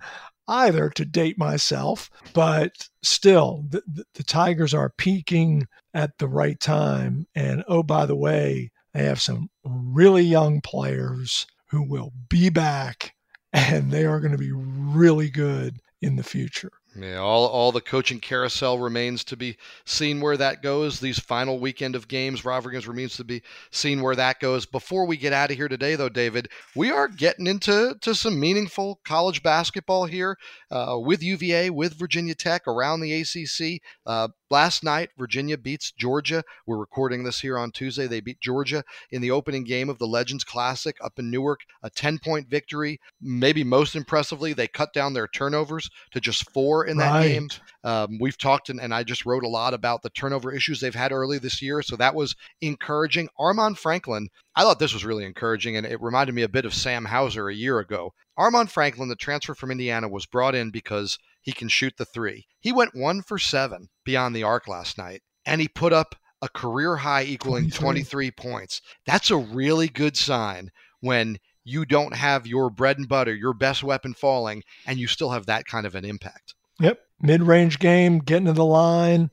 either 0.50 0.90
to 0.90 1.06
date 1.06 1.38
myself, 1.38 2.10
but 2.34 2.72
still, 3.04 3.66
the, 3.70 3.84
the, 3.86 4.06
the 4.16 4.24
Tigers 4.24 4.74
are 4.74 4.94
peaking 4.98 5.68
at 5.94 6.18
the 6.20 6.28
right 6.28 6.60
time. 6.60 7.28
And 7.36 7.64
oh, 7.68 7.84
by 7.84 8.06
the 8.06 8.16
way, 8.16 8.72
they 8.98 9.06
have 9.06 9.22
some 9.22 9.50
really 9.64 10.24
young 10.24 10.60
players 10.60 11.46
who 11.70 11.84
will 11.84 12.12
be 12.30 12.50
back 12.50 13.14
and 13.54 13.92
they 13.92 14.06
are 14.06 14.20
going 14.20 14.32
to 14.32 14.38
be 14.40 14.52
really 14.52 15.30
good 15.30 15.78
in 16.02 16.16
the 16.16 16.24
future. 16.24 16.72
Yeah, 17.00 17.18
all, 17.18 17.46
all 17.48 17.72
the 17.72 17.80
coaching 17.82 18.20
carousel 18.20 18.80
remains 18.80 19.24
to 19.26 19.38
be 19.38 19.58
seen 19.86 20.20
where 20.20 20.38
that 20.38 20.64
goes. 20.64 21.00
These 21.00 21.20
final 21.20 21.60
weekend 21.60 21.96
of 21.96 22.08
games, 22.08 22.42
games, 22.42 22.88
remains 22.88 23.18
to 23.18 23.24
be 23.24 23.44
seen 23.72 24.02
where 24.02 24.16
that 24.16 24.40
goes. 24.40 24.66
Before 24.66 25.06
we 25.06 25.16
get 25.16 25.32
out 25.32 25.52
of 25.52 25.58
here 25.58 25.68
today, 25.68 25.96
though, 25.96 26.10
David, 26.10 26.50
we 26.76 26.90
are 26.90 27.08
getting 27.08 27.46
into 27.46 27.96
to 28.02 28.16
some 28.16 28.40
meaningful 28.40 29.00
college 29.06 29.44
basketball 29.44 30.06
here 30.06 30.38
uh, 30.72 30.98
with 30.98 31.22
UVA, 31.22 31.70
with 31.70 32.00
Virginia 32.00 32.34
Tech 32.34 32.68
around 32.68 33.02
the 33.02 33.22
ACC. 33.22 33.80
Uh, 34.08 34.30
Last 34.50 34.82
night, 34.82 35.10
Virginia 35.18 35.58
beats 35.58 35.92
Georgia. 35.92 36.42
We're 36.66 36.78
recording 36.78 37.24
this 37.24 37.42
here 37.42 37.58
on 37.58 37.72
Tuesday. 37.72 38.08
They 38.08 38.22
beat 38.22 38.40
Georgia 38.40 38.86
in 39.12 39.22
the 39.22 39.32
opening 39.32 39.66
game 39.66 39.90
of 39.90 39.98
the 39.98 40.08
Legends 40.08 40.46
Classic 40.46 40.96
up 41.04 41.20
in 41.20 41.30
Newark, 41.30 41.62
a 41.84 41.90
10 41.90 42.20
point 42.20 42.48
victory. 42.48 43.02
Maybe 43.22 43.66
most 43.66 43.94
impressively, 43.94 44.54
they 44.54 44.70
cut 44.70 44.94
down 44.94 45.14
their 45.14 45.28
turnovers 45.28 45.90
to 46.12 46.22
just 46.22 46.50
four 46.52 46.86
in 46.86 46.96
that 46.98 47.12
right. 47.12 47.28
game. 47.28 47.50
Um, 47.84 48.20
we've 48.22 48.38
talked, 48.38 48.70
and, 48.70 48.80
and 48.80 48.94
I 48.94 49.04
just 49.04 49.26
wrote 49.26 49.44
a 49.44 49.50
lot 49.50 49.74
about 49.74 50.02
the 50.02 50.12
turnover 50.12 50.54
issues 50.54 50.80
they've 50.80 50.96
had 50.96 51.12
early 51.12 51.40
this 51.40 51.62
year. 51.62 51.82
So 51.82 51.98
that 51.98 52.16
was 52.16 52.34
encouraging. 52.62 53.28
Armaan 53.38 53.78
Franklin, 53.78 54.30
I 54.56 54.62
thought 54.62 54.80
this 54.80 54.94
was 54.94 55.04
really 55.04 55.26
encouraging, 55.26 55.76
and 55.76 55.86
it 55.86 56.02
reminded 56.02 56.34
me 56.34 56.44
a 56.44 56.50
bit 56.50 56.64
of 56.64 56.74
Sam 56.74 57.04
Hauser 57.04 57.50
a 57.50 57.54
year 57.54 57.80
ago. 57.80 58.14
Armaan 58.40 58.70
Franklin, 58.70 59.10
the 59.10 59.16
transfer 59.16 59.56
from 59.56 59.72
Indiana, 59.72 60.08
was 60.08 60.26
brought 60.26 60.56
in 60.56 60.70
because 60.70 61.18
he 61.48 61.54
can 61.54 61.70
shoot 61.70 61.94
the 61.98 62.04
three. 62.04 62.46
He 62.60 62.74
went 62.74 62.94
one 62.94 63.22
for 63.22 63.40
seven 63.40 63.88
beyond 64.04 64.36
the 64.36 64.44
arc 64.44 64.68
last 64.68 64.98
night, 64.98 65.22
and 65.46 65.62
he 65.62 65.70
put 65.70 65.94
up 65.94 66.14
a 66.42 66.50
career 66.50 66.98
high 66.98 67.24
equaling 67.24 67.70
23, 67.70 68.32
23 68.32 68.32
points. 68.32 68.82
That's 69.06 69.32
a 69.32 69.38
really 69.38 69.88
good 69.88 70.18
sign 70.18 70.72
when 71.00 71.38
you 71.64 71.86
don't 71.86 72.14
have 72.14 72.46
your 72.48 72.70
bread 72.70 72.98
and 72.98 73.08
butter, 73.08 73.34
your 73.34 73.54
best 73.54 73.82
weapon 73.82 74.14
falling, 74.14 74.62
and 74.86 75.00
you 75.00 75.08
still 75.08 75.30
have 75.30 75.46
that 75.46 75.64
kind 75.64 75.86
of 75.86 75.96
an 75.96 76.04
impact. 76.04 76.54
Yep. 76.82 77.00
Mid 77.22 77.44
range 77.44 77.80
game, 77.80 78.20
getting 78.20 78.48
to 78.48 78.52
the 78.52 78.66
line, 78.66 79.30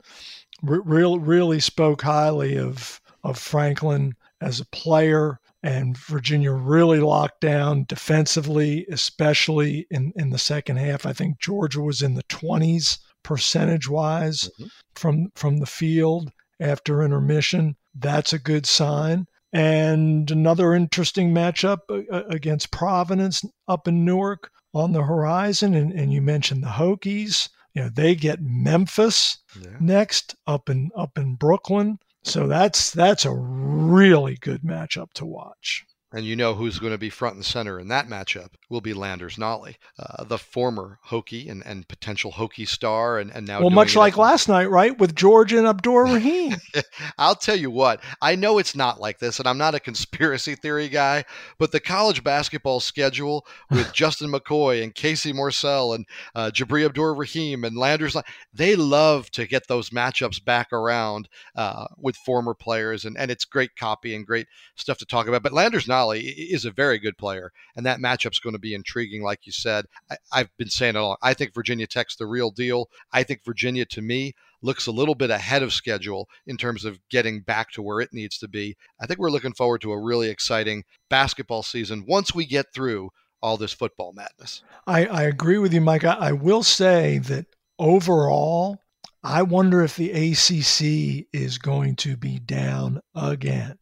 re- 0.63 0.79
real, 0.85 1.19
really 1.19 1.59
spoke 1.59 2.01
highly 2.01 2.57
of, 2.57 3.01
of 3.25 3.37
Franklin 3.37 4.15
as 4.39 4.61
a 4.61 4.65
player 4.67 5.41
and 5.65 5.97
Virginia 5.97 6.51
really 6.51 6.99
locked 6.99 7.41
down 7.41 7.85
defensively, 7.89 8.85
especially 8.91 9.87
in, 9.89 10.13
in 10.15 10.29
the 10.29 10.37
second 10.37 10.77
half. 10.77 11.07
I 11.07 11.13
think 11.13 11.39
Georgia 11.39 11.81
was 11.81 12.03
in 12.03 12.13
the 12.13 12.23
20s 12.25 12.99
percentage 13.23 13.89
wise 13.89 14.43
mm-hmm. 14.43 14.67
from 14.93 15.31
from 15.35 15.57
the 15.57 15.65
field 15.65 16.31
after 16.59 17.01
intermission. 17.01 17.75
That's 17.95 18.31
a 18.31 18.39
good 18.39 18.67
sign. 18.67 19.25
And 19.51 20.29
another 20.29 20.75
interesting 20.75 21.33
matchup 21.33 21.79
uh, 21.89 22.23
against 22.25 22.71
Providence 22.71 23.43
up 23.67 23.87
in 23.87 24.05
Newark 24.05 24.51
on 24.75 24.91
the 24.91 25.03
horizon. 25.03 25.73
And, 25.73 25.91
and 25.91 26.13
you 26.13 26.21
mentioned 26.21 26.61
the 26.61 26.67
Hokies. 26.67 27.49
You 27.73 27.83
know, 27.83 27.89
they 27.89 28.13
get 28.13 28.39
Memphis 28.39 29.39
yeah. 29.59 29.77
next 29.79 30.35
up 30.45 30.69
in 30.69 30.91
up 30.95 31.17
in 31.17 31.35
Brooklyn. 31.35 31.97
So 32.25 32.47
that's 32.47 32.89
that's 32.89 33.23
a 33.23 33.33
really 33.33 34.35
good 34.35 34.63
matchup 34.63 35.13
to 35.13 35.25
watch. 35.25 35.85
And 36.15 36.25
you 36.25 36.37
know 36.37 36.53
who's 36.53 36.79
going 36.79 36.93
to 36.93 36.97
be 36.97 37.09
front 37.09 37.35
and 37.35 37.43
center 37.43 37.77
in 37.77 37.89
that 37.89 38.07
matchup 38.07 38.51
will 38.69 38.79
be 38.79 38.93
Landers 38.93 39.35
Nolley, 39.35 39.75
uh, 39.99 40.23
the 40.23 40.37
former 40.37 40.97
Hokie 41.09 41.51
and, 41.51 41.61
and 41.65 41.85
potential 41.89 42.31
Hokie 42.31 42.67
star, 42.67 43.19
and, 43.19 43.31
and 43.31 43.45
now 43.45 43.59
well, 43.59 43.69
much 43.69 43.97
like 43.97 44.15
last 44.15 44.47
night, 44.47 44.69
right, 44.69 44.97
with 44.97 45.13
Georgia 45.13 45.57
and 45.57 45.67
Abdur 45.67 46.03
Rahim. 46.03 46.55
I'll 47.17 47.35
tell 47.35 47.57
you 47.57 47.69
what, 47.69 48.01
I 48.21 48.35
know 48.35 48.59
it's 48.59 48.77
not 48.77 49.01
like 49.01 49.19
this, 49.19 49.39
and 49.39 49.47
I'm 49.47 49.57
not 49.57 49.75
a 49.75 49.79
conspiracy 49.79 50.55
theory 50.55 50.87
guy, 50.87 51.25
but 51.57 51.73
the 51.73 51.81
college 51.81 52.23
basketball 52.23 52.79
schedule 52.79 53.45
with 53.69 53.91
Justin 53.93 54.31
McKoy 54.31 54.83
and 54.83 54.95
Casey 54.95 55.33
Morsell 55.33 55.95
and 55.95 56.05
uh, 56.33 56.49
Jabri 56.49 56.85
Abdur 56.85 57.13
Rahim 57.13 57.65
and 57.65 57.77
Landers, 57.77 58.15
they 58.53 58.77
love 58.77 59.29
to 59.31 59.45
get 59.45 59.67
those 59.67 59.89
matchups 59.89 60.43
back 60.43 60.71
around 60.71 61.27
uh, 61.57 61.87
with 61.97 62.15
former 62.15 62.53
players, 62.53 63.03
and, 63.03 63.17
and 63.17 63.29
it's 63.29 63.43
great 63.43 63.75
copy 63.75 64.15
and 64.15 64.25
great 64.25 64.47
stuff 64.75 64.97
to 64.99 65.05
talk 65.05 65.27
about. 65.27 65.43
But 65.43 65.51
Landers 65.51 65.89
Nolley 66.05 66.33
is 66.37 66.65
a 66.65 66.71
very 66.71 66.99
good 66.99 67.17
player, 67.17 67.51
and 67.75 67.85
that 67.85 67.99
matchup's 67.99 68.39
going 68.39 68.53
to 68.53 68.59
be 68.59 68.73
intriguing, 68.73 69.23
like 69.23 69.45
you 69.45 69.51
said. 69.51 69.85
I, 70.31 70.39
have 70.39 70.49
been 70.57 70.69
saying 70.69 70.95
it 70.95 70.99
all. 70.99 71.17
I 71.21 71.33
think 71.33 71.53
Virginia 71.53 71.87
Tech's 71.87 72.15
the 72.15 72.27
real 72.27 72.51
deal. 72.51 72.89
I 73.11 73.23
think 73.23 73.43
Virginia, 73.45 73.85
to 73.85 74.01
me, 74.01 74.33
looks 74.61 74.87
a 74.87 74.91
little 74.91 75.15
bit 75.15 75.29
ahead 75.29 75.63
of 75.63 75.73
schedule 75.73 76.27
in 76.47 76.57
terms 76.57 76.85
of 76.85 76.99
getting 77.09 77.41
back 77.41 77.71
to 77.71 77.81
where 77.81 77.99
it 78.01 78.13
needs 78.13 78.37
to 78.39 78.47
be. 78.47 78.75
I 78.99 79.05
think 79.05 79.19
we're 79.19 79.31
looking 79.31 79.53
forward 79.53 79.81
to 79.81 79.91
a 79.91 80.01
really 80.01 80.29
exciting 80.29 80.83
basketball 81.09 81.63
season 81.63 82.05
once 82.07 82.33
we 82.33 82.45
get 82.45 82.67
through 82.73 83.09
all 83.41 83.57
this 83.57 83.73
football 83.73 84.13
madness. 84.13 84.63
I, 84.87 85.05
I 85.05 85.23
agree 85.23 85.59
with 85.59 85.73
you, 85.73 85.81
Mike. 85.81 86.03
I, 86.03 86.13
I 86.13 86.31
will 86.31 86.63
say 86.63 87.19
that 87.19 87.45
overall, 87.77 88.79
I 89.23 89.43
wonder 89.43 89.83
if 89.83 89.95
the 89.95 90.11
ACC 90.11 91.27
is 91.33 91.57
going 91.57 91.95
to 91.97 92.17
be 92.17 92.39
down 92.39 93.01
again. 93.13 93.77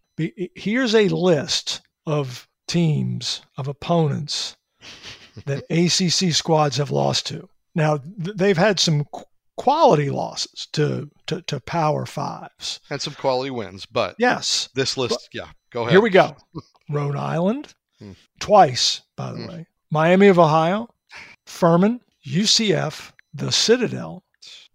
Here's 0.55 0.95
a 0.95 1.07
list 1.07 1.81
of 2.05 2.47
teams, 2.67 3.41
of 3.57 3.67
opponents 3.67 4.55
that 5.45 5.63
ACC 5.69 6.33
squads 6.33 6.77
have 6.77 6.91
lost 6.91 7.27
to. 7.27 7.47
Now, 7.75 7.99
they've 8.17 8.57
had 8.57 8.79
some 8.79 9.05
quality 9.57 10.09
losses 10.09 10.67
to, 10.73 11.09
to, 11.27 11.41
to 11.43 11.59
Power 11.59 12.05
Fives. 12.05 12.79
And 12.89 13.01
some 13.01 13.13
quality 13.13 13.49
wins, 13.49 13.85
but 13.85 14.15
yes. 14.19 14.69
This 14.75 14.97
list, 14.97 15.29
but 15.31 15.39
yeah, 15.39 15.51
go 15.71 15.81
ahead. 15.81 15.91
Here 15.91 16.01
we 16.01 16.09
go 16.09 16.35
Rhode 16.89 17.15
Island, 17.15 17.73
hmm. 17.99 18.11
twice, 18.39 19.01
by 19.15 19.31
the 19.31 19.39
hmm. 19.39 19.47
way, 19.47 19.67
Miami 19.89 20.27
of 20.27 20.39
Ohio, 20.39 20.89
Furman, 21.45 22.01
UCF, 22.25 23.11
the 23.33 23.51
Citadel, 23.51 24.23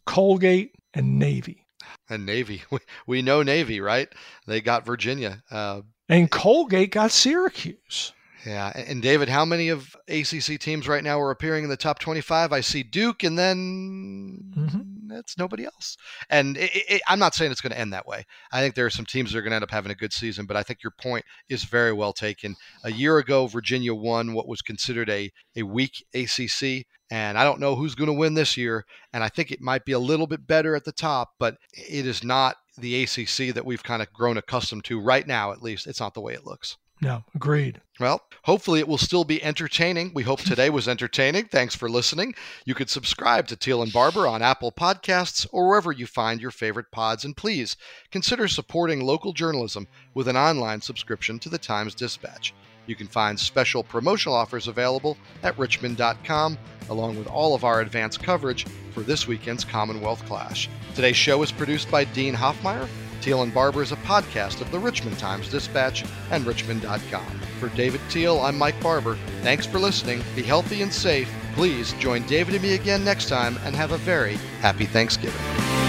Colgate, 0.07 0.75
and 0.95 1.19
Navy. 1.19 1.67
And 2.09 2.25
Navy. 2.25 2.63
We, 2.71 2.79
we 3.07 3.23
know 3.23 3.43
Navy, 3.43 3.81
right? 3.81 4.09
They 4.47 4.61
got 4.61 4.87
Virginia. 4.87 5.43
Uh, 5.51 5.83
and 6.09 6.31
Colgate 6.31 6.91
got 6.91 7.11
Syracuse. 7.11 8.13
Yeah, 8.47 8.73
and 8.75 9.03
David, 9.03 9.29
how 9.29 9.45
many 9.45 9.69
of 9.69 9.95
ACC 10.09 10.59
teams 10.61 10.89
right 10.89 11.03
now 11.03 11.21
are 11.21 11.31
appearing 11.31 11.65
in 11.65 11.71
the 11.71 11.77
top 11.77 11.99
25? 11.99 12.53
I 12.53 12.61
see 12.61 12.83
Duke, 12.83 13.25
and 13.25 13.39
then 13.39 14.53
mm-hmm. 14.57 15.09
that's 15.09 15.37
nobody 15.37 15.65
else. 15.65 15.97
And 16.31 16.57
it, 16.57 16.71
it, 16.73 17.03
I'm 17.09 17.19
not 17.19 17.35
saying 17.35 17.51
it's 17.51 17.61
going 17.61 17.73
to 17.73 17.79
end 17.79 17.93
that 17.93 18.07
way. 18.07 18.25
I 18.53 18.61
think 18.61 18.75
there 18.75 18.87
are 18.87 18.91
some 18.91 19.05
teams 19.05 19.33
that 19.33 19.39
are 19.39 19.43
going 19.43 19.51
to 19.51 19.57
end 19.57 19.65
up 19.65 19.71
having 19.71 19.91
a 19.91 19.97
good 19.97 20.13
season, 20.13 20.47
but 20.47 20.57
I 20.57 20.63
think 20.63 20.83
your 20.83 20.93
point 20.99 21.25
is 21.49 21.65
very 21.65 21.93
well 21.93 22.13
taken. 22.13 22.55
A 22.85 22.93
year 22.93 23.19
ago, 23.19 23.49
Virginia 23.49 23.95
won 23.95 24.33
what 24.33 24.49
was 24.49 24.63
considered 24.63 25.11
a, 25.11 25.31
a 25.57 25.65
weak 25.65 26.05
ACC, 26.15 26.87
and 27.11 27.37
I 27.37 27.45
don't 27.45 27.61
know 27.61 27.75
who's 27.75 27.97
going 27.97 28.07
to 28.07 28.13
win 28.13 28.35
this 28.35 28.57
year. 28.57 28.85
And 29.13 29.25
I 29.25 29.29
think 29.29 29.51
it 29.51 29.61
might 29.61 29.85
be 29.85 29.93
a 29.93 29.99
little 29.99 30.29
bit 30.29 30.47
better 30.47 30.77
at 30.77 30.85
the 30.85 30.93
top, 30.93 31.31
but 31.39 31.57
it 31.73 32.07
is 32.07 32.23
not 32.23 32.57
the 32.81 33.03
ACC 33.03 33.55
that 33.55 33.65
we've 33.65 33.83
kind 33.83 34.03
of 34.03 34.13
grown 34.13 34.37
accustomed 34.37 34.85
to 34.85 35.01
right 35.01 35.27
now, 35.27 35.53
at 35.53 35.63
least. 35.63 35.87
It's 35.87 36.01
not 36.01 36.15
the 36.15 36.21
way 36.21 36.35
it 36.35 36.47
looks. 36.47 36.77
No, 37.01 37.23
agreed. 37.35 37.81
Well, 38.01 38.23
hopefully 38.43 38.81
it 38.81 38.89
will 38.89 38.99
still 38.99 39.23
be 39.23 39.43
entertaining. 39.43 40.11
We 40.15 40.25
hope 40.25 40.41
today 40.41 40.69
was 40.69 40.89
entertaining. 40.89 41.47
Thanks 41.47 41.77
for 41.77 41.89
listening. 41.89 42.35
You 42.65 42.75
could 42.75 42.91
subscribe 42.91 43.47
to 43.49 43.57
Teel 43.57 43.83
and 43.83 43.93
Barber 43.93 44.27
on 44.27 44.43
Apple 44.43 44.73
Podcasts 44.73 45.47
or 45.53 45.69
wherever 45.69 45.93
you 45.93 46.07
find 46.07 46.41
your 46.41 46.51
favorite 46.51 46.91
pods. 46.91 47.25
And 47.25 47.37
please 47.37 47.77
consider 48.11 48.49
supporting 48.49 49.01
local 49.01 49.33
journalism 49.33 49.87
with 50.15 50.27
an 50.27 50.37
online 50.37 50.81
subscription 50.81 51.39
to 51.41 51.49
the 51.49 51.59
Times 51.59 51.95
Dispatch. 51.95 52.53
You 52.89 52.97
can 52.97 53.07
find 53.07 53.39
special 53.39 53.85
promotional 53.85 54.35
offers 54.35 54.67
available 54.67 55.17
at 55.45 55.57
richmond.com, 55.57 56.59
along 56.91 57.17
with 57.17 57.29
all 57.29 57.55
of 57.55 57.63
our 57.63 57.81
advanced 57.81 58.21
coverage 58.21 58.67
for 58.93 59.03
this 59.03 59.29
weekend's 59.29 59.65
Commonwealth 59.65 60.25
Clash. 60.27 60.69
Today's 60.97 61.17
show 61.17 61.41
is 61.45 61.53
produced 61.53 61.89
by 61.89 62.03
Dean 62.03 62.35
Hoffmeyer. 62.35 62.89
Teel 63.21 63.43
and 63.43 63.55
Barber 63.55 63.83
is 63.83 63.93
a 63.93 63.97
podcast 63.97 64.61
of 64.61 64.73
the 64.73 64.79
Richmond 64.81 65.19
Times 65.19 65.49
Dispatch 65.49 66.05
and 66.33 66.45
Richmond.com. 66.45 67.41
For 67.61 67.69
David 67.77 68.01
Teel, 68.11 68.41
I'm 68.41 68.59
Mike 68.59 68.81
Barber. 68.83 69.17
Thanks 69.43 69.67
for 69.67 69.79
listening. 69.79 70.23
Be 70.35 70.43
healthy 70.43 70.83
and 70.83 70.93
safe 70.93 71.33
Please 71.59 71.93
join 71.95 72.25
David 72.29 72.55
and 72.55 72.63
me 72.63 72.75
again 72.75 73.05
next 73.05 73.29
time 73.29 73.59
and 73.65 73.75
have 73.75 73.91
a 73.91 73.99
very 73.99 74.37
happy 74.61 74.87
Thanksgiving. 74.87 75.88